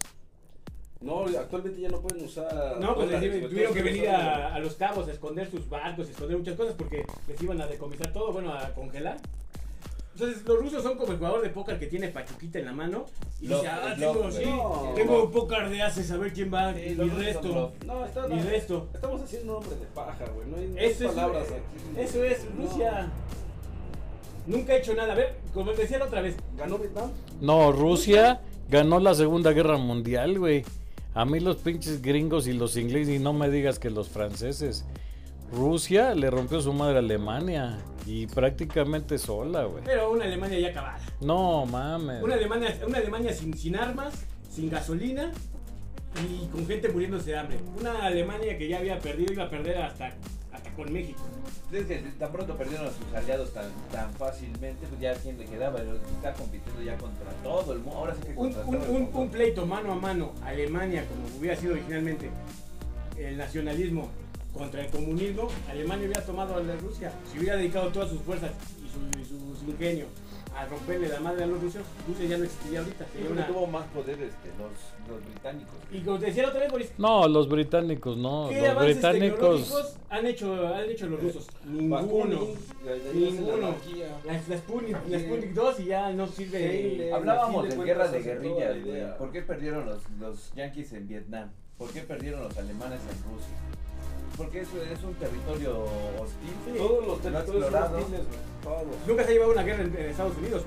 No, 1.00 1.24
actualmente 1.24 1.80
ya 1.80 1.88
no 1.88 2.00
pueden 2.00 2.24
usar. 2.24 2.76
No, 2.80 2.94
pues 2.94 3.06
dólares, 3.10 3.34
les- 3.34 3.48
tuvieron 3.50 3.74
que 3.74 3.82
venir 3.82 4.08
a, 4.08 4.54
a 4.54 4.58
los 4.60 4.74
cabos 4.74 5.08
a 5.08 5.12
esconder 5.12 5.50
sus 5.50 5.68
barcos, 5.68 6.08
a 6.08 6.10
esconder 6.10 6.38
muchas 6.38 6.56
cosas 6.56 6.74
porque 6.76 7.04
les 7.28 7.42
iban 7.42 7.60
a 7.60 7.66
decomisar 7.66 8.12
todo, 8.12 8.32
bueno, 8.32 8.52
a 8.52 8.72
congelar. 8.74 9.18
Entonces, 10.14 10.42
los 10.46 10.58
rusos 10.58 10.82
son 10.82 10.98
como 10.98 11.12
el 11.12 11.18
jugador 11.18 11.42
de 11.42 11.48
póker 11.48 11.78
que 11.78 11.86
tiene 11.86 12.08
pachuquita 12.08 12.58
en 12.58 12.66
la 12.66 12.72
mano 12.72 13.06
y 13.40 13.46
dice, 13.46 13.66
ah, 13.66 13.94
tengo, 13.98 14.30
sí, 14.30 14.44
tengo 14.94 15.24
un 15.24 15.30
póker 15.32 15.70
de 15.70 15.80
haces, 15.82 16.10
a 16.10 16.18
ver 16.18 16.32
quién 16.32 16.52
va, 16.52 16.74
Sí, 16.74 16.94
mi 16.98 17.08
resto. 17.08 17.72
No, 17.86 18.04
está, 18.04 18.28
mi 18.28 18.36
no, 18.36 18.42
resto. 18.44 18.88
Estamos 18.92 19.22
haciendo 19.22 19.52
un 19.56 19.62
hombre 19.64 19.78
de 19.78 19.86
paja, 19.86 20.24
güey. 20.34 20.48
No 20.48 20.56
hay, 20.58 20.86
Eso 20.86 21.06
es, 21.06 21.12
palabras 21.12 21.46
aquí. 21.46 22.00
eso 22.00 22.22
es 22.24 22.44
No. 22.56 22.62
Rusia. 22.66 23.10
Nunca 24.46 24.72
ha 24.72 24.76
hecho 24.76 24.94
nada. 24.94 25.12
A 25.12 25.16
ver, 25.16 25.36
como 25.54 25.72
decía 25.72 25.98
la 25.98 26.06
otra 26.06 26.20
vez, 26.20 26.36
¿Ganó 26.56 26.78
Vietnam? 26.78 27.10
No, 27.40 27.72
Rusia 27.72 28.40
ganó 28.68 29.00
la 29.00 29.14
Segunda 29.14 29.52
Guerra 29.52 29.76
Mundial, 29.78 30.38
güey. 30.38 30.64
A 31.14 31.24
mí 31.24 31.40
los 31.40 31.56
pinches 31.56 32.02
gringos 32.02 32.46
y 32.46 32.52
los 32.52 32.76
ingleses, 32.76 33.14
y 33.14 33.18
no 33.18 33.32
me 33.32 33.50
digas 33.50 33.78
que 33.78 33.90
los 33.90 34.08
franceses. 34.08 34.84
Rusia 35.52 36.14
le 36.14 36.30
rompió 36.30 36.60
su 36.60 36.72
madre 36.72 36.96
a 36.96 36.98
Alemania 37.00 37.78
y 38.06 38.26
prácticamente 38.26 39.18
sola, 39.18 39.64
güey. 39.64 39.84
pero 39.84 40.10
una 40.10 40.24
Alemania 40.24 40.58
ya 40.58 40.68
acabada. 40.68 40.98
No 41.20 41.66
mames. 41.66 42.22
Una 42.22 42.34
Alemania, 42.34 42.76
una 42.86 42.98
Alemania 42.98 43.32
sin, 43.32 43.54
sin 43.56 43.76
armas, 43.76 44.14
sin 44.50 44.70
gasolina 44.70 45.30
y 46.26 46.46
con 46.48 46.66
gente 46.66 46.88
muriéndose 46.88 47.30
de 47.32 47.38
hambre. 47.38 47.58
Una 47.78 48.06
Alemania 48.06 48.56
que 48.58 48.68
ya 48.68 48.78
había 48.78 48.98
perdido, 48.98 49.32
iba 49.34 49.44
a 49.44 49.50
perder 49.50 49.78
hasta, 49.78 50.12
hasta 50.52 50.70
con 50.74 50.92
México. 50.92 51.20
Es 51.70 51.84
que 51.86 51.96
tan 52.18 52.32
pronto 52.32 52.54
perdieron 52.56 52.86
a 52.86 52.90
sus 52.90 53.14
aliados 53.14 53.52
tan, 53.54 53.64
tan 53.90 54.12
fácilmente, 54.14 54.86
pues 54.88 55.00
ya 55.00 55.14
quién 55.14 55.38
le 55.38 55.44
quedaba, 55.46 55.80
está 55.80 56.32
compitiendo 56.34 56.82
ya 56.82 56.96
contra 56.98 57.30
todo 57.42 57.72
el 57.72 57.78
mundo. 57.80 57.98
Ahora 57.98 58.14
sí 58.14 58.20
que 58.24 58.30
Un, 58.36 58.52
contra 58.52 58.64
un- 58.64 58.76
un- 58.76 59.02
mundo. 59.04 59.18
un 59.20 59.30
pleito 59.30 59.64
mano 59.66 59.92
a 59.92 59.94
mano, 59.96 60.32
Alemania, 60.44 61.06
como 61.06 61.38
hubiera 61.38 61.56
sido 61.56 61.72
originalmente 61.74 62.30
el 63.16 63.36
nacionalismo 63.38 64.10
contra 64.52 64.82
el 64.84 64.90
comunismo, 64.90 65.48
Alemania 65.68 66.06
hubiera 66.06 66.24
tomado 66.24 66.56
a 66.56 66.60
la 66.62 66.76
Rusia. 66.76 67.12
Si 67.30 67.38
hubiera 67.38 67.56
dedicado 67.56 67.88
todas 67.88 68.10
sus 68.10 68.20
fuerzas 68.20 68.50
y 68.78 68.88
su, 68.88 69.20
y 69.20 69.24
su- 69.24 69.56
su 69.64 69.70
ingenio 69.70 70.06
a 70.54 70.66
romperle 70.66 71.08
la 71.08 71.18
madre 71.20 71.44
a 71.44 71.46
los 71.46 71.62
rusos, 71.62 71.80
Rusia 72.06 72.26
ya 72.26 72.36
no 72.36 72.44
existiría 72.44 72.80
ahorita. 72.80 73.06
sería 73.10 73.30
una- 73.30 73.46
tuvo 73.46 73.66
más 73.66 73.86
poder 73.86 74.20
este, 74.20 74.48
los, 74.58 74.70
los 75.08 75.24
británicos. 75.24 75.74
Y 75.90 76.00
como 76.00 76.18
te 76.18 76.26
decía 76.26 76.42
la 76.42 76.48
otra 76.50 76.60
vez, 76.60 76.70
Boris, 76.70 76.92
No, 76.98 77.26
los 77.28 77.48
británicos, 77.48 78.16
no. 78.18 78.48
¿qué 78.50 78.60
Los 78.60 78.68
avances 78.68 78.94
británicos. 78.96 79.38
tecnológicos 79.38 79.96
han 80.10 80.26
hecho, 80.26 80.66
han 80.74 80.90
hecho 80.90 81.06
los 81.06 81.22
rusos? 81.22 81.46
Ninguno. 81.64 82.40
La- 82.84 82.90
la- 82.96 83.12
Ninguno. 83.14 83.56
la. 83.56 83.68
La, 84.32 84.42
la 84.46 84.56
Sputnik, 84.58 84.96
la 85.08 85.18
Sputnik 85.18 85.52
2 85.54 85.80
y 85.80 85.84
ya 85.86 86.12
no 86.12 86.26
sirve. 86.26 86.58
Hale. 86.98 87.12
Hablábamos 87.14 87.64
de 87.68 87.76
de 87.76 87.84
guerra 87.84 88.08
cuentas 88.10 88.12
de 88.12 88.30
guerrillas, 88.30 88.84
güey. 88.84 89.18
¿Por 89.18 89.32
qué 89.32 89.40
perdieron 89.42 89.86
los, 89.86 90.02
los 90.20 90.52
yankees 90.54 90.92
en 90.92 91.08
Vietnam? 91.08 91.50
¿Por 91.78 91.90
qué 91.90 92.02
perdieron 92.02 92.42
los 92.42 92.56
alemanes 92.58 93.00
en 93.00 93.32
Rusia? 93.32 93.56
Porque 94.36 94.60
eso 94.62 94.82
es 94.82 95.02
un 95.04 95.14
territorio 95.14 95.84
hostil. 96.18 96.76
Todos 96.78 97.06
los 97.06 97.20
territorios 97.20 97.70
son 97.70 97.94
hostiles. 97.94 98.20
Todos. 98.62 98.86
Nunca 99.06 99.24
se 99.24 99.28
ha 99.30 99.32
llevado 99.32 99.52
una 99.52 99.62
guerra 99.62 99.82
en, 99.82 99.96
en 99.96 100.06
Estados 100.06 100.36
Unidos. 100.38 100.62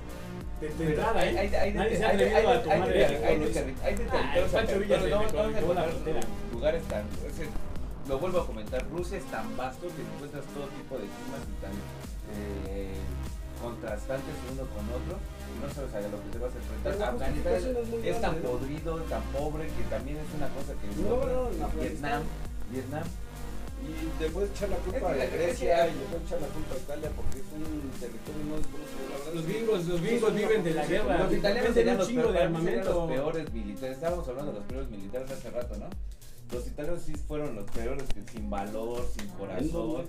De, 0.61 0.69
de 0.69 0.85
entrada, 0.85 1.19
hay, 1.19 1.35
¿eh? 1.35 1.39
hay, 1.39 1.53
hay, 1.55 1.71
de- 1.73 1.77
Nadie 1.79 1.97
se 1.97 2.05
ha 2.05 2.09
hay, 2.09 2.15
atrevido 2.15 2.37
hay, 2.37 2.45
a 2.45 2.51
de- 2.53 2.59
tomar 2.63 2.81
hay 2.89 3.03
Ah, 3.03 3.17
territorios 3.27 4.51
Pancho 4.51 4.79
Villa 4.79 4.97
pero 5.01 5.03
se 5.03 5.09
no, 5.09 5.19
me 5.19 5.25
no 5.25 5.33
vas 5.33 5.33
a 5.33 5.33
colgó 5.33 5.43
la 5.43 5.59
encontrar 5.59 5.89
frontera. 5.89 6.19
lugares 6.53 6.83
tan... 6.85 7.03
lo 8.07 8.19
vuelvo 8.19 8.39
a 8.39 8.45
comentar, 8.47 8.85
Rusia 8.89 9.17
es 9.17 9.25
tan 9.25 9.57
vasto 9.57 9.87
que 9.87 10.01
encuentras 10.01 10.45
todo 10.55 10.65
tipo 10.79 10.95
de 10.95 11.05
climas 11.11 11.43
y 11.43 11.55
tan 11.59 11.73
eh, 12.39 12.93
contrastantes 13.61 14.35
uno 14.53 14.63
con 14.71 14.83
otro 14.95 15.15
y 15.19 15.55
no 15.59 15.67
sabes 15.73 15.91
a 15.93 16.07
lo 16.07 16.17
que 16.23 16.29
te 16.31 16.37
vas 16.39 16.53
a 16.53 16.57
enfrentar. 16.57 17.09
Afganistán 17.09 17.53
es 18.03 18.21
tan 18.21 18.35
podrido, 18.35 18.95
tan 19.11 19.23
pobre 19.35 19.65
que 19.67 19.83
también 19.89 20.17
es 20.23 20.29
una 20.37 20.47
cosa 20.55 20.71
que 20.79 20.87
No, 21.03 21.49
Vietnam. 21.81 22.21
Vietnam, 22.71 23.03
Y 23.85 24.23
le 24.23 24.29
puedes 24.29 24.49
echar 24.51 24.69
la 24.69 24.77
culpa 24.77 25.11
a 25.11 25.15
la- 25.15 25.25
Grecia 25.27 25.87
y 25.87 25.91
le 25.91 26.05
puedes 26.05 26.25
echar 26.27 26.41
la 26.41 26.47
culpa 26.47 26.73
a 26.75 26.77
Italia 26.77 27.11
porque 27.15 27.37
es 27.39 27.45
un 27.53 27.89
territorio 27.99 28.43
no 28.49 28.55
desconocido. 28.57 29.01
La 29.09 29.17
verdad 29.17 29.33
Los 29.35 29.45
gringos, 29.47 29.85
los 29.85 30.01
gringos 30.01 30.35
viven 30.35 30.63
de 30.63 30.73
la 30.73 30.85
guerra. 30.85 31.17
Los 31.23 31.33
italianos 31.33 31.73
serían 31.73 31.95
un 31.95 31.99
los, 31.99 32.07
chingo 32.07 32.31
de 32.31 32.39
armamento. 32.39 32.93
los 32.93 33.09
peores 33.11 33.53
militares. 33.53 33.95
Estábamos 33.97 34.27
hablando 34.27 34.51
de 34.53 34.57
los 34.59 34.67
peores 34.67 34.89
militares 34.89 35.31
hace 35.31 35.49
rato, 35.51 35.75
¿no? 35.77 35.85
Los 36.51 36.67
italianos 36.67 37.01
sí 37.05 37.13
fueron 37.15 37.55
los 37.55 37.65
peores, 37.71 38.03
que 38.13 38.31
sin 38.31 38.49
valor, 38.49 39.05
sin 39.17 39.27
corazón. 39.29 40.05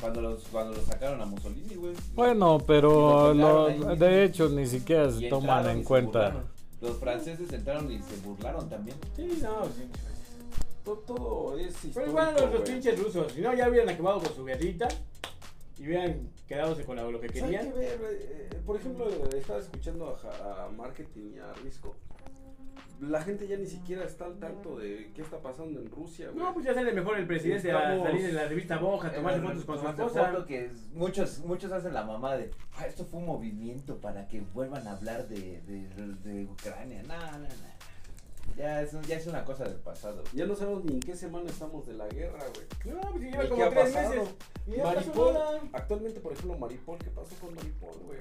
Cuando 0.00 0.20
los, 0.20 0.44
cuando 0.52 0.74
los 0.76 0.84
sacaron 0.84 1.20
a 1.20 1.26
Mussolini, 1.26 1.74
güey. 1.74 1.92
Bueno, 2.14 2.58
pero 2.64 3.34
lo 3.34 3.34
lo- 3.34 3.66
tocaron 3.66 3.90
ahí 3.90 3.98
de 3.98 4.24
hecho 4.24 4.48
ni 4.48 4.64
siquiera 4.66 5.10
se 5.10 5.28
toman 5.28 5.68
en 5.70 5.82
cuenta. 5.82 6.44
Los 6.80 6.96
franceses 6.98 7.52
entraron 7.52 7.90
y 7.90 7.98
se 7.98 8.16
burlaron 8.24 8.68
también. 8.68 8.96
Sí, 9.16 9.40
no, 9.42 9.64
sí. 9.64 9.82
To- 10.88 11.14
Todo 11.14 11.58
es 11.58 11.74
Pero 11.74 11.88
histórico, 11.88 12.10
igual 12.10 12.34
los, 12.34 12.52
los 12.52 12.62
pinches 12.62 12.98
rusos, 13.02 13.32
si 13.32 13.40
no 13.42 13.52
ya 13.54 13.68
hubieran 13.68 13.88
acabado 13.90 14.20
con 14.20 14.32
su 14.34 14.44
guerrita 14.44 14.88
y 15.78 15.86
hubieran 15.86 16.30
quedado 16.46 16.74
con 16.86 16.96
lo, 16.96 17.12
lo 17.12 17.20
que 17.20 17.28
querían. 17.28 17.70
que 17.72 17.78
ver, 17.78 17.98
eh, 18.02 18.48
por 18.64 18.76
ejemplo, 18.76 19.06
estaba 19.36 19.58
escuchando 19.60 20.16
a, 20.42 20.68
Marketing 20.74 21.32
y 21.36 21.38
a 21.38 21.52
Risco. 21.62 21.94
La 23.00 23.22
gente 23.22 23.46
ya 23.46 23.56
ni 23.56 23.66
siquiera 23.66 24.04
está 24.04 24.24
al 24.24 24.38
tanto 24.40 24.76
de 24.76 25.12
qué 25.14 25.22
está 25.22 25.38
pasando 25.40 25.78
en 25.80 25.88
Rusia, 25.88 26.30
güey. 26.30 26.38
No, 26.42 26.52
pues 26.52 26.66
ya 26.66 26.74
sale 26.74 26.90
mejor 26.92 27.16
el 27.18 27.28
presidente 27.28 27.70
a 27.70 27.96
salir 28.02 28.24
en 28.30 28.34
la 28.34 28.48
revista 28.48 28.76
Boja, 28.78 29.08
a 29.08 29.12
tomarse 29.12 29.40
fotos 29.40 29.64
con 29.64 29.78
su 29.80 29.86
esposa. 29.88 30.32
foto 30.32 30.46
que 30.46 30.64
es- 30.64 30.88
muchos, 30.94 31.38
muchos 31.40 31.70
hacen 31.70 31.94
la 31.94 32.02
mamá 32.04 32.36
de, 32.36 32.50
ah, 32.76 32.86
esto 32.86 33.04
fue 33.04 33.20
un 33.20 33.26
movimiento 33.26 34.00
para 34.00 34.26
que 34.26 34.40
vuelvan 34.40 34.84
a 34.88 34.92
hablar 34.96 35.28
de, 35.28 35.60
de, 35.60 35.88
de 36.24 36.44
Ucrania. 36.46 37.02
No, 37.04 37.16
no, 37.32 37.38
no. 37.38 37.77
Ya 38.56 38.82
es, 38.82 38.90
ya 39.06 39.16
es 39.16 39.26
una 39.26 39.44
cosa 39.44 39.64
del 39.64 39.76
pasado. 39.76 40.22
Ya 40.34 40.46
no 40.46 40.56
sabemos 40.56 40.84
ni 40.84 40.94
en 40.94 41.00
qué 41.00 41.14
semana 41.14 41.48
estamos 41.48 41.86
de 41.86 41.94
la 41.94 42.08
guerra, 42.08 42.44
güey. 42.54 42.94
No, 42.94 43.00
pues 43.12 43.22
¿Y 43.22 43.30
lleva 43.30 43.48
como 43.48 43.68
tres 43.70 43.92
pasado? 43.92 44.10
meses. 44.10 44.34
Y 44.66 44.70
ya 44.72 44.82
pasó 44.82 44.94
Maripol, 45.00 45.32
nada. 45.34 45.60
actualmente, 45.72 46.20
por 46.20 46.32
ejemplo, 46.32 46.58
Maripol, 46.58 46.98
¿qué 46.98 47.10
pasó 47.10 47.34
con 47.40 47.54
Maripol, 47.54 47.96
güey? 48.06 48.18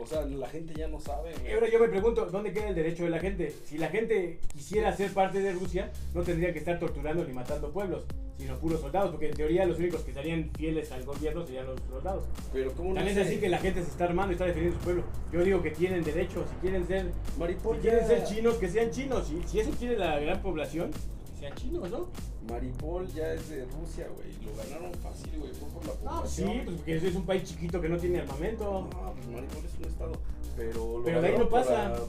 O 0.00 0.06
sea, 0.06 0.22
la 0.24 0.48
gente 0.48 0.74
ya 0.74 0.86
no 0.88 1.00
sabe, 1.00 1.32
Y 1.46 1.52
ahora 1.52 1.68
yo 1.68 1.80
me 1.80 1.88
pregunto, 1.88 2.26
¿dónde 2.26 2.52
queda 2.52 2.68
el 2.68 2.74
derecho 2.74 3.04
de 3.04 3.10
la 3.10 3.18
gente? 3.18 3.52
Si 3.64 3.78
la 3.78 3.88
gente 3.88 4.38
quisiera 4.52 4.92
ser 4.96 5.12
parte 5.12 5.40
de 5.40 5.52
Rusia, 5.52 5.90
no 6.14 6.22
tendría 6.22 6.52
que 6.52 6.60
estar 6.60 6.78
torturando 6.78 7.24
ni 7.24 7.32
matando 7.32 7.70
pueblos, 7.72 8.04
sino 8.38 8.56
puros 8.58 8.80
soldados, 8.80 9.10
porque 9.10 9.28
en 9.28 9.34
teoría 9.34 9.66
los 9.66 9.78
únicos 9.78 10.02
que 10.02 10.10
estarían 10.10 10.50
fieles 10.56 10.92
al 10.92 11.04
gobierno 11.04 11.44
serían 11.44 11.66
los 11.66 11.80
soldados. 11.90 12.24
Pero 12.52 12.72
¿cómo 12.72 12.90
no 12.90 12.94
También 12.94 13.16
sé? 13.16 13.22
es 13.22 13.26
así 13.28 13.36
que 13.38 13.48
la 13.48 13.58
gente 13.58 13.82
se 13.82 13.90
está 13.90 14.04
armando 14.04 14.32
y 14.32 14.34
está 14.34 14.44
defendiendo 14.46 14.78
su 14.78 14.84
pueblo. 14.84 15.02
Yo 15.32 15.42
digo 15.42 15.62
que 15.62 15.70
tienen 15.72 16.04
derecho, 16.04 16.44
si 16.48 16.54
quieren 16.60 16.86
ser, 16.86 17.06
Maripol 17.36 17.76
si 17.76 17.82
quieren 17.82 18.06
ser 18.06 18.24
chinos, 18.24 18.54
que 18.54 18.68
sean 18.68 18.90
chinos. 18.92 19.26
Si, 19.26 19.42
si 19.48 19.60
eso 19.60 19.70
quiere 19.78 19.98
la 19.98 20.18
gran 20.20 20.40
población, 20.40 20.90
sean 21.38 21.54
chinos, 21.54 21.90
¿no? 21.90 22.08
Maripol 22.48 23.06
ya 23.12 23.32
es 23.34 23.48
de 23.50 23.64
Rusia, 23.66 24.08
güey. 24.14 24.32
Lo 24.44 24.56
ganaron 24.56 24.92
fácil, 24.94 25.38
güey. 25.38 25.52
Fue 25.52 25.68
por 25.68 25.86
la 25.86 25.92
No, 26.10 26.26
sí, 26.26 26.42
población. 26.42 26.64
pues 26.64 26.76
porque 26.76 26.96
es 26.96 27.14
un 27.14 27.26
país 27.26 27.44
chiquito 27.44 27.80
que 27.80 27.88
no 27.88 27.96
tiene 27.98 28.20
armamento. 28.20 28.64
No, 28.92 29.12
pues 29.14 29.26
Maripol 29.28 29.64
es 29.64 29.78
un 29.78 29.84
estado. 29.84 30.12
Pero, 30.56 30.98
lo 30.98 31.04
Pero 31.04 31.20
de 31.22 31.28
ahí 31.28 31.32
no 31.34 31.48
por 31.48 31.50
pasa. 31.50 31.88
la- 31.90 32.00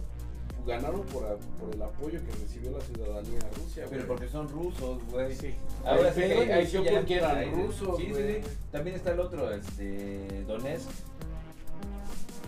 ganaron 0.67 1.01
por, 1.05 1.25
a- 1.25 1.37
por 1.59 1.73
el 1.73 1.81
apoyo 1.81 2.19
que 2.23 2.31
recibió 2.31 2.71
la 2.71 2.81
ciudadanía 2.81 3.39
de 3.39 3.49
Rusia, 3.55 3.85
güey. 3.85 3.95
Pero 3.97 4.07
porque 4.07 4.27
son 4.27 4.47
rusos, 4.49 5.01
güey. 5.11 5.35
Sí. 5.35 5.53
Ahora 5.85 6.13
sí, 6.13 6.21
ahí- 6.21 6.67
sí 6.67 6.77
porque 6.91 7.15
eran 7.15 7.51
rusos, 7.55 7.97
Sí, 7.97 8.05
sí, 8.13 8.13
sí. 8.13 8.49
También 8.71 8.95
está 8.95 9.11
el 9.13 9.19
otro, 9.19 9.51
este, 9.51 10.43
Donetsk, 10.47 10.89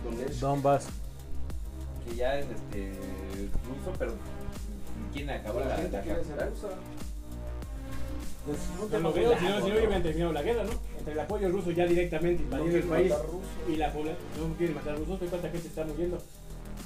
Donetsk. 0.04 0.40
Donbass. 0.40 0.88
que 2.08 2.16
ya 2.16 2.38
es 2.38 2.46
este 2.46 2.90
ruso, 3.68 3.92
pero 3.98 4.12
quieren 5.12 5.30
acabar 5.30 5.64
la 5.66 5.68
la, 5.70 5.76
gente 5.76 6.00
quiere 6.00 6.24
ser 6.24 6.50
rusa. 6.50 6.68
Pues 8.44 8.58
No, 8.90 9.12
si 9.12 9.20
no, 9.40 9.66
hubieran 9.66 10.02
terminado 10.02 10.32
la 10.32 10.42
guerra, 10.42 10.64
¿no? 10.64 10.70
Entre 10.98 11.12
el 11.12 11.20
apoyo 11.20 11.48
ruso 11.48 11.70
ya 11.70 11.86
directamente 11.86 12.42
invadiendo 12.42 12.76
el 12.76 12.82
quieren 12.84 13.08
país 13.08 13.14
y 13.68 13.76
la 13.76 13.92
población 13.92 14.48
no 14.50 14.54
quiere 14.56 14.74
matar 14.74 14.98
rusos, 14.98 15.20
¿de 15.20 15.26
cuánta 15.26 15.48
gente 15.50 15.68
está 15.68 15.84
muriendo? 15.84 16.18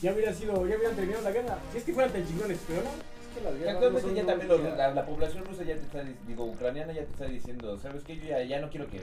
Ya 0.03 0.13
hubiera 0.13 0.35
sido, 0.35 0.53
ya 0.67 0.77
hubieran 0.77 0.97
terminado 0.97 1.25
la 1.25 1.31
guerra. 1.33 1.59
Si 1.73 1.79
es 1.79 1.85
que 1.85 1.95
fueran 1.95 2.13
tan 2.13 2.27
chingones, 2.27 2.59
pero 2.69 2.83
no. 2.83 2.91
Que 3.37 3.69
Actualmente 3.69 4.15
ya 4.15 4.25
también 4.25 4.49
los- 4.49 4.63
la, 4.79 4.95
la 4.95 5.05
población 5.07 5.45
rusa 5.45 5.63
ya 5.63 5.75
te 5.75 5.81
está, 5.83 6.03
di- 6.03 6.17
digo, 6.27 6.45
ucraniana 6.45 6.93
ya 6.95 7.05
te 7.05 7.13
está 7.13 7.27
diciendo, 7.27 7.79
¿sabes 7.79 8.03
qué? 8.03 8.17
Yo 8.17 8.25
ya, 8.25 8.43
ya 8.43 8.61
no 8.61 8.71
quiero 8.71 8.87
que 8.89 8.99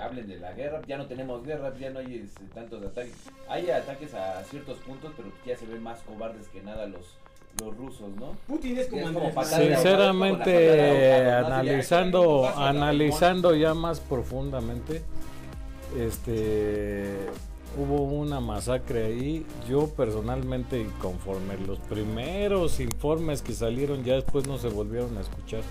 hablen 0.00 0.26
de 0.26 0.38
la 0.38 0.52
guerra, 0.54 0.80
ya 0.86 0.96
no 0.96 1.06
tenemos 1.06 1.44
guerra, 1.44 1.72
ya 1.78 1.90
no 1.90 1.98
hay 2.00 2.22
este, 2.26 2.44
tantos 2.54 2.82
ataques. 2.82 3.12
Hay 3.46 3.68
ataques 3.70 4.14
a 4.14 4.42
ciertos 4.44 4.78
puntos, 4.78 5.12
pero 5.16 5.30
ya 5.46 5.54
se 5.56 5.66
ven 5.66 5.82
más 5.82 6.00
cobardes 6.00 6.48
que 6.48 6.62
nada 6.62 6.86
los, 6.86 7.14
los 7.60 7.76
rusos, 7.76 8.08
¿no? 8.18 8.32
Putin 8.46 8.78
es 8.78 8.86
como 8.88 9.02
Es 9.06 9.12
como. 9.12 9.44
Sinceramente, 9.44 11.30
analizando, 11.30 12.48
analizando 12.56 13.54
ya 13.54 13.74
más 13.74 14.00
profundamente, 14.00 15.02
este, 15.98 17.14
hubo 17.78 18.02
una 18.02 18.40
masacre 18.40 19.06
ahí. 19.06 19.46
Yo 19.68 19.88
personalmente, 19.88 20.80
y 20.80 20.84
conforme 21.00 21.56
los 21.66 21.78
primeros 21.80 22.80
informes 22.80 23.42
que 23.42 23.52
salieron, 23.52 24.04
ya 24.04 24.14
después 24.14 24.46
no 24.46 24.58
se 24.58 24.68
volvieron 24.68 25.16
a 25.18 25.20
escuchar. 25.20 25.62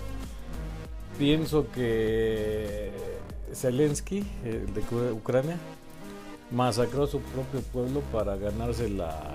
Pienso 1.18 1.66
que 1.72 2.90
Zelensky, 3.52 4.24
el 4.44 4.72
de 4.74 4.80
Ucra- 4.82 5.12
Ucrania, 5.12 5.56
masacró 6.50 7.04
a 7.04 7.06
su 7.06 7.20
propio 7.20 7.60
pueblo 7.72 8.00
para 8.12 8.36
ganarse 8.36 8.88
la 8.88 9.33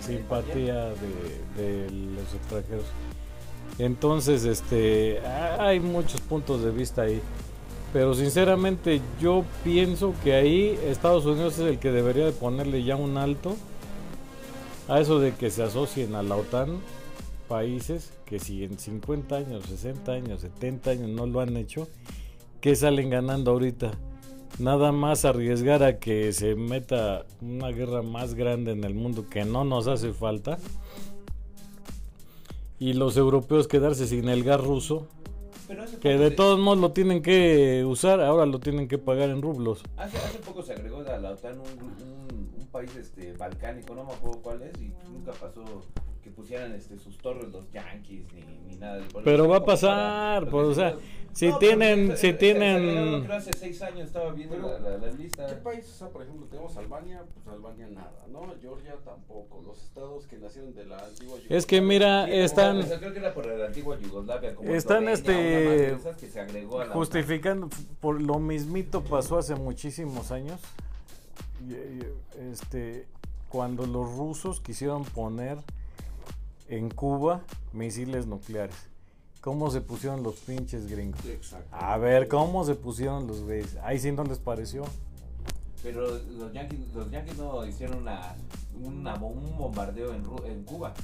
simpatía 0.00 0.86
de, 1.56 1.90
los 1.90 2.34
extranjeros. 2.34 2.84
Entonces, 3.78 4.44
este, 4.44 5.20
hay 5.58 5.80
muchos 5.80 6.20
puntos 6.20 6.62
de 6.62 6.70
vista 6.70 7.02
ahí. 7.02 7.20
Pero 7.92 8.14
sinceramente 8.14 9.00
yo 9.20 9.44
pienso 9.64 10.14
que 10.22 10.34
ahí 10.34 10.78
Estados 10.86 11.24
Unidos 11.24 11.54
es 11.54 11.66
el 11.66 11.78
que 11.78 11.92
debería 11.92 12.26
de 12.26 12.32
ponerle 12.32 12.84
ya 12.84 12.96
un 12.96 13.16
alto 13.16 13.56
a 14.88 15.00
eso 15.00 15.18
de 15.18 15.34
que 15.34 15.50
se 15.50 15.62
asocien 15.62 16.14
a 16.14 16.22
la 16.22 16.36
OTAN 16.36 16.78
países 17.48 18.12
que 18.26 18.38
si 18.38 18.64
en 18.64 18.78
50 18.78 19.36
años, 19.36 19.64
60 19.66 20.12
años, 20.12 20.40
70 20.40 20.90
años 20.90 21.08
no 21.08 21.26
lo 21.26 21.40
han 21.40 21.56
hecho, 21.56 21.88
¿qué 22.60 22.74
salen 22.74 23.10
ganando 23.10 23.52
ahorita? 23.52 23.92
Nada 24.58 24.90
más 24.92 25.24
arriesgar 25.24 25.82
a 25.82 25.98
que 25.98 26.32
se 26.32 26.54
meta 26.54 27.26
una 27.42 27.68
guerra 27.68 28.02
más 28.02 28.34
grande 28.34 28.72
en 28.72 28.84
el 28.84 28.94
mundo 28.94 29.26
que 29.28 29.44
no 29.44 29.64
nos 29.64 29.86
hace 29.86 30.12
falta. 30.12 30.58
Y 32.78 32.92
los 32.94 33.16
europeos 33.16 33.68
quedarse 33.68 34.06
sin 34.06 34.28
el 34.28 34.44
gas 34.44 34.62
ruso, 34.62 35.06
Pero 35.68 35.84
que 36.00 36.16
de 36.18 36.28
se- 36.30 36.34
todos 36.36 36.58
modos 36.58 36.78
lo 36.78 36.92
tienen 36.92 37.22
que 37.22 37.84
usar, 37.86 38.20
ahora 38.20 38.44
lo 38.46 38.58
tienen 38.58 38.86
que 38.88 38.98
pagar 38.98 39.30
en 39.30 39.40
rublos. 39.42 39.82
Hace, 39.96 40.18
hace 40.18 40.38
poco 40.38 40.62
se 40.62 40.72
agregó 40.74 41.00
a 41.00 41.18
la 41.18 41.30
OTAN 41.32 41.58
un, 41.58 41.66
un- 41.66 42.50
un 42.58 42.66
país 42.68 42.94
este, 42.96 43.32
balcánico, 43.32 43.94
no 43.94 44.04
me 44.04 44.12
acuerdo 44.12 44.40
cuál 44.42 44.62
es, 44.62 44.72
y 44.80 44.92
nunca 45.10 45.32
pasó 45.32 45.64
que 46.26 46.32
pusieran 46.32 46.72
este, 46.72 46.98
sus 46.98 47.16
torres 47.18 47.52
los 47.52 47.70
yankees 47.70 48.24
ni, 48.34 48.42
ni 48.68 48.74
nada. 48.80 48.96
del- 48.96 49.06
Pero 49.24 49.46
va 49.48 49.58
a 49.58 49.60
como 49.60 49.66
para 49.66 49.76
pasar, 49.80 50.42
los 50.42 50.50
pues, 50.50 50.66
o 50.66 50.74
sea, 50.74 50.96
si 51.32 51.46
No, 51.50 51.58
tienen- 51.58 52.08
se- 52.08 52.16
si 52.16 52.20
se 52.26 52.32
tienen- 52.32 53.30
hace 53.30 53.52
seis 53.52 53.80
años 53.82 54.06
estaba 54.08 54.32
viendo 54.32 54.56
Pero, 54.56 54.76
la, 54.80 54.90
la, 54.90 54.98
la 55.06 55.12
lista. 55.12 55.46
¿Qué 55.46 55.54
país? 55.54 55.84
O 55.88 55.94
sea, 55.98 56.08
por 56.08 56.22
ejemplo, 56.24 56.46
tenemos 56.46 56.76
Albania, 56.76 57.22
pues 57.32 57.46
Albania 57.46 57.86
nada, 57.92 58.24
¿no? 58.32 58.52
Georgia 58.60 58.96
tampoco. 59.04 59.62
Los 59.64 59.84
estados 59.84 60.26
que 60.26 60.38
nacieron 60.38 60.74
de 60.74 60.84
la 60.86 60.98
antigua 60.98 61.38
Es 61.48 61.64
que 61.64 61.80
mira, 61.80 62.24
Sí, 62.24 62.30
como- 62.32 62.42
están 62.42 62.76
o 62.78 62.82
sea, 62.82 62.98
creo 62.98 63.12
que 63.12 63.18
era 63.20 63.32
por 63.32 63.46
la 63.46 63.66
antigua 63.66 63.96
Yugoslavia. 64.00 64.54
Como 64.56 64.74
Están, 64.74 65.08
Eslovenia, 65.08 65.92
este, 65.94 66.10
que 66.18 66.26
se 66.28 66.40
agregó 66.40 66.80
a 66.80 66.86
la 66.86 66.92
justificando, 66.92 67.68
por 68.00 68.20
lo 68.20 68.40
mismito 68.40 69.04
pasó 69.04 69.38
hace 69.38 69.54
muchísimos 69.54 70.32
años. 70.32 70.58
Este, 72.50 73.06
cuando 73.48 73.86
los 73.86 74.16
rusos 74.16 74.60
quisieron 74.60 75.04
poner 75.04 75.58
en 76.68 76.90
Cuba 76.90 77.42
misiles 77.72 78.26
nucleares. 78.26 78.76
¿Cómo 79.40 79.70
se 79.70 79.80
pusieron 79.80 80.22
los 80.22 80.36
pinches 80.36 80.88
gringos? 80.88 81.20
A 81.70 81.96
ver, 81.98 82.26
¿cómo 82.26 82.64
se 82.64 82.74
pusieron 82.74 83.26
los 83.28 83.42
güeyes? 83.42 83.76
Ahí 83.84 83.98
sí 83.98 84.10
no 84.10 84.24
les 84.24 84.38
pareció. 84.38 84.84
Pero 85.82 86.18
los 86.38 86.52
yankees, 86.52 86.80
los 86.94 87.10
yankees 87.10 87.38
no 87.38 87.64
hicieron 87.64 87.98
una, 87.98 88.34
una 88.82 89.14
un 89.14 89.56
bombardeo 89.56 90.12
en, 90.14 90.24
en 90.50 90.64
Cuba. 90.64 90.94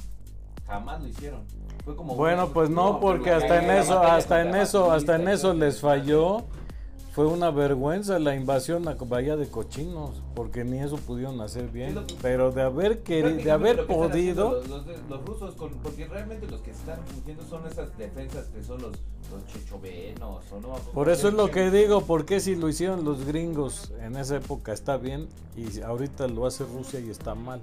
Jamás 0.67 1.01
lo 1.01 1.07
hicieron. 1.07 1.41
Fue 1.85 1.95
como 1.95 2.15
Bueno, 2.15 2.49
pues 2.49 2.69
no, 2.69 2.99
porque 2.99 3.31
hasta 3.31 3.63
en 3.63 3.71
eso, 3.71 4.01
hasta 4.01 4.41
en 4.41 4.55
eso, 4.55 4.91
hasta 4.91 5.15
en 5.15 5.27
eso 5.29 5.53
les 5.53 5.79
falló. 5.79 6.43
Fue 7.13 7.27
una 7.27 7.51
vergüenza 7.51 8.17
la 8.17 8.35
invasión 8.35 8.87
a 8.87 8.95
Bahía 8.95 9.35
de 9.35 9.47
Cochinos, 9.47 10.23
porque 10.33 10.63
ni 10.63 10.79
eso 10.79 10.97
pudieron 10.97 11.39
hacer 11.41 11.67
bien. 11.67 11.93
Que- 12.07 12.15
Pero 12.23 12.51
de 12.51 12.63
haber 12.63 13.03
querido, 13.03 13.37
de 13.43 13.51
haber 13.51 13.85
podido, 13.85 14.53
Los, 14.53 14.67
los- 14.67 14.85
los 15.07 15.25
rusos, 15.25 15.53
con- 15.53 15.69
porque 15.83 16.07
realmente 16.07 16.47
los 16.47 16.61
que 16.61 16.71
están 16.71 16.97
fungiendo 17.05 17.43
son 17.43 17.67
esas 17.67 17.95
defensas 17.99 18.47
que 18.47 18.63
son 18.63 18.81
los, 18.81 18.93
o 19.33 20.59
no. 20.59 20.75
Por 20.93 21.09
eso 21.09 21.27
es 21.27 21.33
lo 21.33 21.49
que 21.51 21.71
digo, 21.71 22.01
porque 22.05 22.39
si 22.39 22.55
lo 22.55 22.69
hicieron 22.69 23.03
los 23.03 23.25
gringos 23.25 23.91
en 24.01 24.15
esa 24.15 24.37
época 24.37 24.73
está 24.73 24.97
bien 24.97 25.27
y 25.57 25.81
ahorita 25.81 26.27
lo 26.27 26.45
hace 26.45 26.63
Rusia 26.65 26.99
y 26.99 27.09
está 27.09 27.35
mal. 27.35 27.61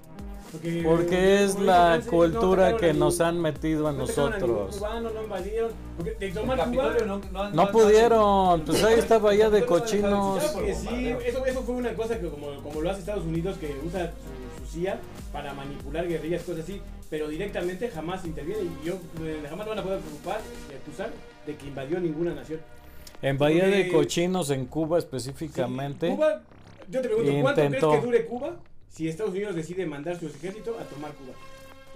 Porque, 0.52 0.82
Porque 0.84 1.44
es 1.44 1.60
la 1.60 1.98
no 1.98 2.06
cultura 2.10 2.68
atacaron 2.70 2.80
que 2.80 2.90
a 2.90 2.92
nos 2.94 3.14
ningún- 3.20 3.26
han 3.28 3.40
metido 3.40 3.86
a 3.86 3.92
no 3.92 3.98
ningún 3.98 4.16
nosotros. 4.16 4.76
cubano, 4.78 5.10
no 5.10 5.22
invadieron. 5.22 5.70
De 6.18 6.30
Cuba. 6.32 6.56
No, 7.06 7.20
no, 7.30 7.50
No 7.50 7.70
pudieron, 7.70 8.62
pues 8.62 8.82
ahí 8.82 8.98
estaba 8.98 9.32
ya 9.34 9.48
de 9.48 9.60
no 9.60 9.66
cochinos. 9.66 10.42
sí, 10.42 11.08
eso, 11.24 11.46
eso 11.46 11.62
fue 11.62 11.74
una 11.76 11.94
cosa 11.94 12.18
que 12.18 12.28
como, 12.28 12.52
como 12.64 12.80
lo 12.80 12.90
hace 12.90 12.98
Estados 13.00 13.24
Unidos, 13.24 13.58
que 13.58 13.76
usa 13.86 14.12
su, 14.60 14.66
su 14.66 14.72
CIA 14.72 14.98
para 15.32 15.54
manipular 15.54 16.08
guerrillas, 16.08 16.42
cosas 16.42 16.64
así, 16.64 16.80
pero 17.08 17.28
directamente 17.28 17.88
jamás 17.88 18.24
interviene 18.24 18.62
y 18.82 18.86
yo 18.86 18.94
eh, 19.22 19.46
jamás 19.48 19.66
lo 19.66 19.70
van 19.70 19.78
a 19.78 19.82
poder 19.84 20.00
preocupar, 20.00 20.40
eh, 20.72 20.78
acusar 20.82 21.10
de 21.50 21.56
que 21.56 21.66
invadió 21.66 22.00
ninguna 22.00 22.34
nación. 22.34 22.60
En 23.22 23.36
Bahía 23.38 23.66
de 23.66 23.88
Cochinos, 23.88 24.50
en 24.50 24.66
Cuba 24.66 24.98
específicamente, 24.98 26.08
Sí, 26.08 26.14
Cuba, 26.16 26.42
yo 26.88 27.00
te 27.02 27.08
pregunto, 27.08 27.32
¿cuánto 27.42 27.64
Intentó. 27.64 27.88
crees 27.88 28.00
que 28.00 28.06
dure 28.06 28.24
Cuba 28.26 28.56
si 28.88 29.08
Estados 29.08 29.32
Unidos 29.32 29.54
decide 29.54 29.84
mandar 29.86 30.18
su 30.18 30.26
ejército 30.26 30.76
a 30.80 30.84
tomar 30.84 31.12
Cuba? 31.12 31.32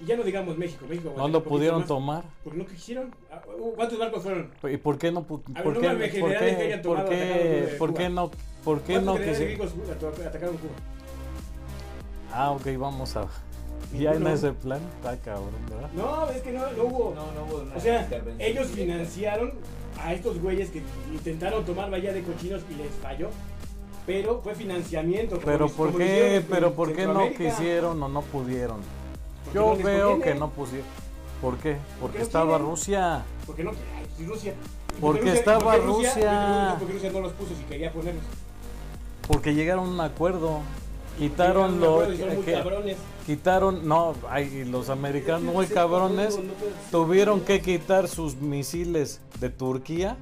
Y 0.02 0.06
ya 0.06 0.16
no 0.16 0.24
digamos 0.24 0.58
México, 0.58 0.84
México 0.88 1.14
no 1.16 1.28
lo 1.28 1.42
pudieron 1.44 1.78
más, 1.80 1.88
tomar. 1.88 2.24
Porque 2.42 2.58
no 2.58 2.66
quisieron. 2.66 3.14
Ah, 3.30 3.40
¿Cuántos 3.76 3.96
barcos 3.98 4.22
fueron? 4.24 4.50
¿Y 4.70 4.76
por 4.76 4.98
qué 4.98 5.12
no? 5.12 5.24
pu- 5.26 5.40
A 5.54 5.62
ver, 5.62 5.64
¿Por 5.64 5.80
qué, 5.80 5.88
por 5.88 6.30
qué, 6.38 6.80
por 6.82 7.04
qué, 7.08 7.76
por 7.78 7.90
Cuba. 7.90 7.98
qué 8.00 8.08
no, 8.10 8.30
por 8.64 8.80
qué 8.82 8.92
¿Cuántos 8.94 9.14
no 9.18 9.24
quisieron? 9.24 10.26
atacaron 10.26 10.56
Cuba? 10.56 10.72
Ah, 12.32 12.50
ok, 12.50 12.66
vamos 12.76 13.16
a. 13.16 13.28
Ya 13.98 14.10
en 14.10 14.18
Ninguno. 14.18 14.34
ese 14.34 14.52
plan, 14.52 14.80
está 14.96 15.16
cabrón, 15.18 15.50
¿verdad? 15.68 15.90
No, 15.94 16.28
es 16.30 16.42
que 16.42 16.52
no, 16.52 16.72
no 16.72 16.84
hubo. 16.84 17.14
No, 17.14 17.32
no 17.32 17.44
hubo 17.44 17.62
una 17.62 17.76
O 17.76 17.80
sea, 17.80 18.08
ellos 18.38 18.68
financiaron 18.68 19.52
a 20.00 20.12
estos 20.12 20.40
güeyes 20.40 20.70
que 20.70 20.82
intentaron 21.12 21.64
tomar 21.64 21.90
Bahía 21.90 22.12
de 22.12 22.22
Cochinos 22.22 22.62
y 22.70 22.74
les 22.74 22.90
falló. 23.02 23.30
Pero 24.06 24.40
fue 24.42 24.54
financiamiento. 24.54 25.36
como 25.36 25.46
Pero 25.46 25.68
¿por 25.68 25.96
qué, 25.96 26.36
en 26.36 26.42
pero 26.44 26.74
por 26.74 26.94
qué 26.94 27.06
no 27.06 27.30
quisieron 27.30 28.02
o 28.02 28.08
no 28.08 28.22
pudieron? 28.22 28.80
Porque 29.44 29.58
Yo 29.58 29.76
no 29.76 29.82
veo 29.82 30.20
que 30.20 30.34
no 30.34 30.50
pusieron. 30.50 30.86
¿Por 31.40 31.56
qué? 31.58 31.76
Porque 32.00 32.18
no 32.18 32.24
estaba 32.24 32.50
quieren. 32.50 32.66
Rusia. 32.66 33.22
Porque 33.46 33.64
no 33.64 33.70
ay, 33.70 34.26
Rusia. 34.26 34.54
¿Y 34.96 35.00
Porque 35.00 35.32
estaba 35.32 35.76
Rusia. 35.76 36.14
yo 36.14 36.20
te 36.20 36.24
pregunto 36.24 36.78
por 36.78 36.86
qué 36.86 36.92
Rusia 36.92 37.12
no 37.12 37.20
los 37.20 37.32
puso 37.32 37.54
si 37.54 37.62
quería 37.64 37.92
ponerlos. 37.92 38.24
Porque 39.26 39.54
llegaron 39.54 39.86
a 39.86 39.90
un 39.90 40.00
acuerdo. 40.00 40.60
Quitaron 41.18 41.64
a 41.64 41.66
un 41.74 41.80
lo 41.80 41.90
acuerdo 41.92 42.12
y 42.14 42.18
son 42.18 42.34
muy 42.34 42.44
que- 42.44 42.52
cabrones. 42.52 42.96
quitaron, 43.26 43.88
no, 43.88 44.14
ay, 44.28 44.64
los 44.64 44.88
americanos 44.88 45.42
muy 45.54 45.66
cabrones 45.66 46.38
tuvieron 46.90 47.40
que 47.40 47.60
quitar 47.60 48.08
sus 48.08 48.36
misiles 48.36 49.20
de 49.40 49.50
Turquía 49.50 50.16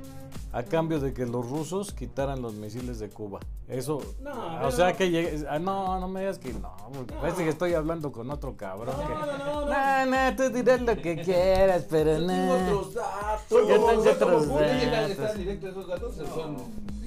a 0.53 0.63
cambio 0.65 1.01
de 1.01 1.15
que 1.15 1.25
los 1.25 1.49
rusos 1.49 1.95
quitaran 1.95 2.43
los 2.43 2.53
misiles 2.55 2.99
de 2.99 3.09
Cuba. 3.09 3.41
Eso, 3.69 4.03
No, 4.21 4.67
o 4.67 4.71
sea 4.71 4.93
que 4.93 5.11
llegue- 5.11 5.47
ah, 5.49 5.59
no, 5.59 5.99
no 5.99 6.09
me 6.09 6.21
digas 6.21 6.39
que 6.39 6.53
no, 6.53 6.77
porque 6.93 7.15
No. 7.15 7.21
parece 7.23 7.43
que 7.45 7.49
estoy 7.49 7.73
hablando 7.73 8.13
con 8.13 8.31
otro 8.31 8.55
cabrón. 8.55 8.95
No, 9.01 9.07
que, 9.09 9.15
no, 9.15 9.27
no, 9.27 9.61
no. 9.67 10.05
no, 10.05 10.31
no, 10.31 10.37
tú 10.37 10.51
dirás 10.51 10.83
lo 10.83 10.95
que 11.01 11.23
quieras, 11.23 11.87
pero 11.89 12.17
Tengo 12.19 12.29
no. 12.29 12.55
otros 12.79 12.95
datos. 12.95 13.49
Yo 13.51 13.67
tengo 13.67 14.11
otros 14.11 14.47
punto, 14.47 14.65
¿y 14.65 14.91
datos. 14.91 15.11
¿Están 15.13 15.39
directos 15.39 15.71
esos 15.71 15.89
datos? 15.89 16.15
Son 16.17 16.57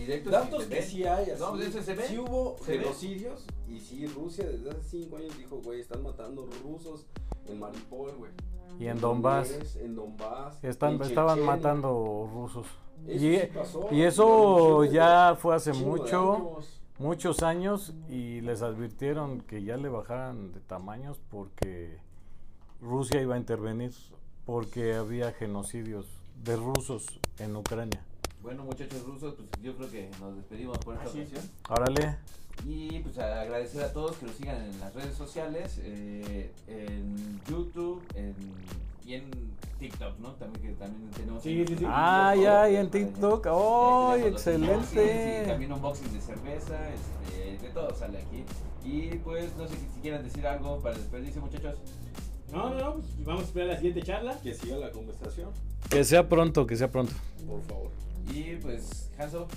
directos. 0.06 0.32
Datos 0.32 0.64
que 0.66 0.76
ven. 0.76 0.84
sí 0.84 1.04
hay, 1.06 1.30
así. 1.32 1.42
No, 1.42 1.52
pues 1.52 1.68
eso 1.68 1.82
se 1.82 1.94
ve. 1.96 2.04
Sí 2.08 2.18
hubo 2.18 2.58
Se 2.64 2.72
ve. 2.72 2.80
genocidios 2.84 3.46
y 3.68 3.80
sí 3.80 4.08
Rusia 4.08 4.46
desde 4.46 4.70
hace 4.70 4.82
5 5.04 5.18
años 5.18 5.38
dijo, 5.38 5.62
güey, 5.64 5.80
están 5.82 6.04
matando 6.04 6.48
rusos 6.64 7.06
en 7.48 7.60
Mariupol, 7.60 8.16
güey. 8.18 8.32
Y 8.80 8.88
en 8.88 9.00
Donbass. 9.00 9.76
En 9.78 9.96
Donbass. 9.96 10.64
Están, 10.64 10.96
en 10.96 11.02
estaban 11.04 11.42
matando 11.42 12.30
rusos. 12.34 12.68
Eso 13.08 13.26
Y, 13.26 13.38
sí 13.40 13.48
pasó, 13.54 13.88
y 13.92 14.02
eso 14.02 14.84
ya 14.86 15.38
fue 15.40 15.56
hace 15.56 15.74
mucho. 15.74 16.34
años. 16.36 16.82
muchos 16.98 17.44
años 17.44 17.94
y 18.10 18.42
les 18.42 18.62
advirtieron 18.62 19.42
que 19.42 19.64
ya 19.64 19.78
le 19.78 19.90
bajaran 19.90 20.52
de 20.54 20.60
tamaños 20.62 21.20
porque 21.30 21.98
Rusia 22.82 23.22
iba 23.22 23.36
a 23.36 23.38
intervenir 23.38 23.92
porque 24.46 24.94
había 24.96 25.32
genocidios 25.34 26.08
de 26.44 26.56
rusos 26.56 27.06
en 27.40 27.56
Ucrania. 27.56 28.04
Bueno, 28.46 28.64
muchachos 28.64 29.02
rusos, 29.04 29.34
pues 29.34 29.50
yo 29.64 29.76
creo 29.76 29.90
que 29.90 30.08
nos 30.22 30.36
despedimos 30.36 30.78
por 30.78 30.94
esta 30.94 31.06
es. 31.06 31.16
ocasión. 31.16 31.50
Órale, 31.68 32.16
Y 32.64 33.00
pues 33.00 33.18
agradecer 33.18 33.82
a 33.82 33.92
todos 33.92 34.18
que 34.18 34.28
nos 34.28 34.36
sigan 34.36 34.62
en 34.62 34.80
las 34.80 34.94
redes 34.94 35.16
sociales, 35.16 35.80
eh, 35.82 36.52
en 36.68 37.42
YouTube 37.50 38.04
en, 38.14 38.36
y 39.04 39.16
en 39.16 39.32
TikTok, 39.80 40.20
¿no? 40.20 40.34
También 40.34 40.62
que 40.62 40.74
también 40.80 41.10
tenemos. 41.10 41.42
Sí, 41.42 41.66
sí, 41.68 41.76
sí. 41.76 41.86
Ah, 41.88 42.36
ya, 42.40 42.70
y 42.70 42.76
en. 42.76 42.92
TikTok. 42.92 43.48
Y 43.48 43.50
ahí 43.50 43.56
¡Oh, 43.58 44.16
excelente! 44.16 45.42
y 45.44 45.48
también 45.48 45.74
unboxing 45.74 46.14
de 46.14 46.22
cerveza, 46.22 46.78
este, 46.94 47.58
de 47.66 47.70
todo 47.74 47.96
sale 47.96 48.20
aquí. 48.20 48.44
Y 48.84 49.16
pues 49.24 49.56
no 49.58 49.68
sé 49.68 49.74
si 49.74 50.02
quieran 50.04 50.24
decir 50.24 50.46
algo 50.46 50.80
para 50.82 50.96
despedirse, 50.96 51.40
muchachos. 51.40 51.80
No, 52.52 52.70
no, 52.70 52.80
no, 52.80 52.94
pues 52.94 53.26
vamos 53.26 53.42
a 53.42 53.46
esperar 53.46 53.70
la 53.70 53.78
siguiente 53.78 54.04
charla. 54.04 54.40
Que 54.44 54.54
siga 54.54 54.78
la 54.78 54.92
conversación, 54.92 55.50
Que 55.90 56.04
sea 56.04 56.30
pronto, 56.30 56.68
que 56.68 56.76
sea 56.76 56.92
pronto. 56.92 57.12
por 57.48 57.64
favor. 57.64 58.06
Y 58.34 58.56
pues, 58.58 59.10
Hanso, 59.18 59.48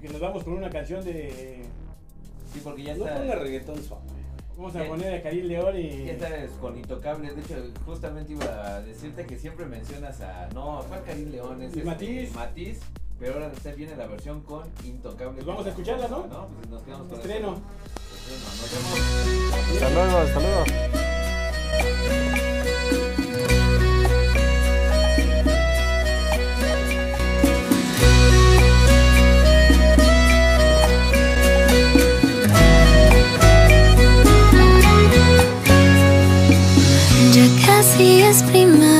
Que 0.00 0.08
nos 0.08 0.20
vamos 0.20 0.44
con 0.44 0.54
una 0.54 0.70
canción 0.70 1.04
de. 1.04 1.62
sí, 2.52 2.60
porque 2.64 2.82
ya 2.84 2.94
No 2.96 3.06
está. 3.06 3.18
ponga 3.18 3.34
reggaetón 3.36 3.82
suave. 3.82 4.04
Vamos 4.56 4.76
a 4.76 4.84
poner 4.84 5.14
a 5.14 5.22
Karil 5.22 5.48
León 5.48 5.74
y. 5.78 6.04
Ya 6.06 6.12
estás 6.12 6.50
con 6.60 6.76
Intocable. 6.76 7.32
De 7.34 7.40
hecho, 7.40 7.56
justamente 7.86 8.32
iba 8.32 8.44
a 8.76 8.80
decirte 8.82 9.24
que 9.26 9.38
siempre 9.38 9.64
mencionas 9.66 10.20
a. 10.20 10.48
No, 10.54 10.84
¿cuál 10.88 11.02
Karim 11.04 11.30
León? 11.30 11.62
Es 11.62 11.74
Y 11.74 11.78
este, 11.78 11.84
Matiz. 11.90 12.34
Matiz. 12.34 12.80
Pero 13.18 13.34
ahora 13.34 13.52
está 13.54 13.72
viene 13.72 13.96
la 13.96 14.06
versión 14.06 14.40
con 14.42 14.64
Intocable. 14.84 15.34
Pues 15.34 15.46
vamos 15.46 15.66
a 15.66 15.68
escucharla, 15.70 16.08
¿no? 16.08 16.26
No, 16.26 16.48
pues 16.48 16.68
nos 16.70 16.82
quedamos 16.82 17.06
con 17.08 17.20
Estreno. 17.20 17.56
Estreno. 18.26 18.46
Nos 18.60 18.70
vemos. 18.72 19.72
Hasta 19.74 19.90
luego, 19.90 20.16
hasta 20.18 20.40
luego. 20.40 20.64
Casi 38.00 38.22
es 38.22 38.42
primavera, 38.44 38.98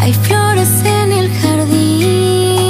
hay 0.00 0.12
flores 0.12 0.70
en 0.84 1.12
el 1.12 1.28
jardín. 1.40 2.60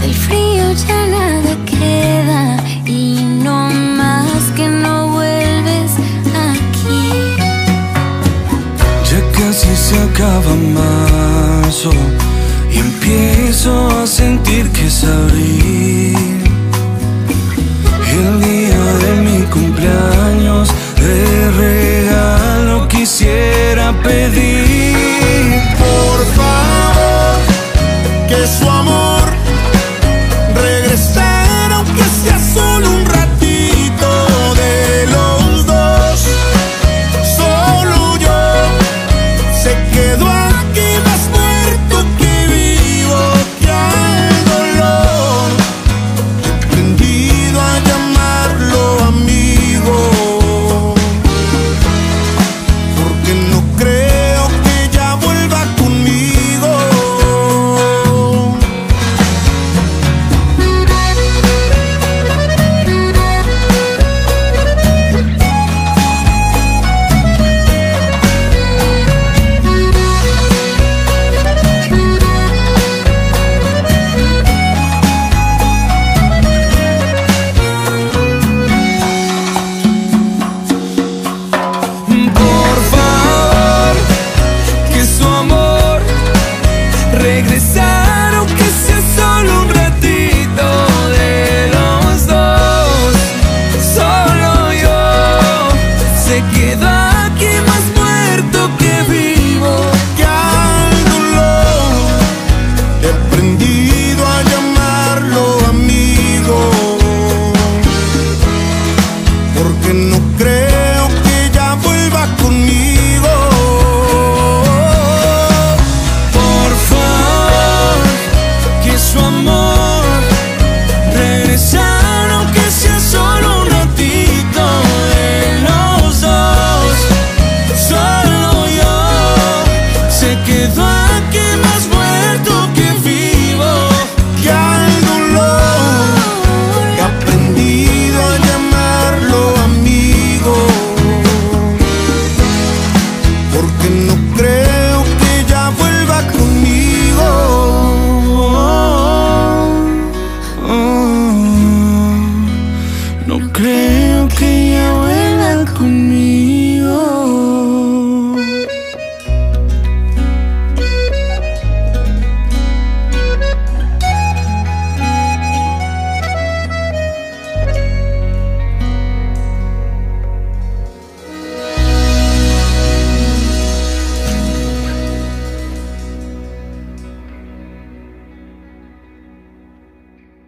Del 0.00 0.14
frío 0.14 0.72
ya 0.86 1.06
nada 1.06 1.56
queda 1.64 2.56
y 2.84 3.22
no 3.44 3.70
más 3.70 4.42
que 4.56 4.66
no 4.66 5.12
vuelves 5.12 5.92
aquí. 6.50 7.36
Ya 9.08 9.20
casi 9.38 9.76
se 9.76 9.96
acaba 10.00 10.54
marzo 10.74 11.92
y 12.72 12.78
empiezo 12.78 13.72
a 14.00 14.06
sentir 14.06 14.68
que 14.72 14.86
es 14.86 15.04
abril. 15.04 15.71
Quisiera 23.02 23.92
pedir 24.04 24.71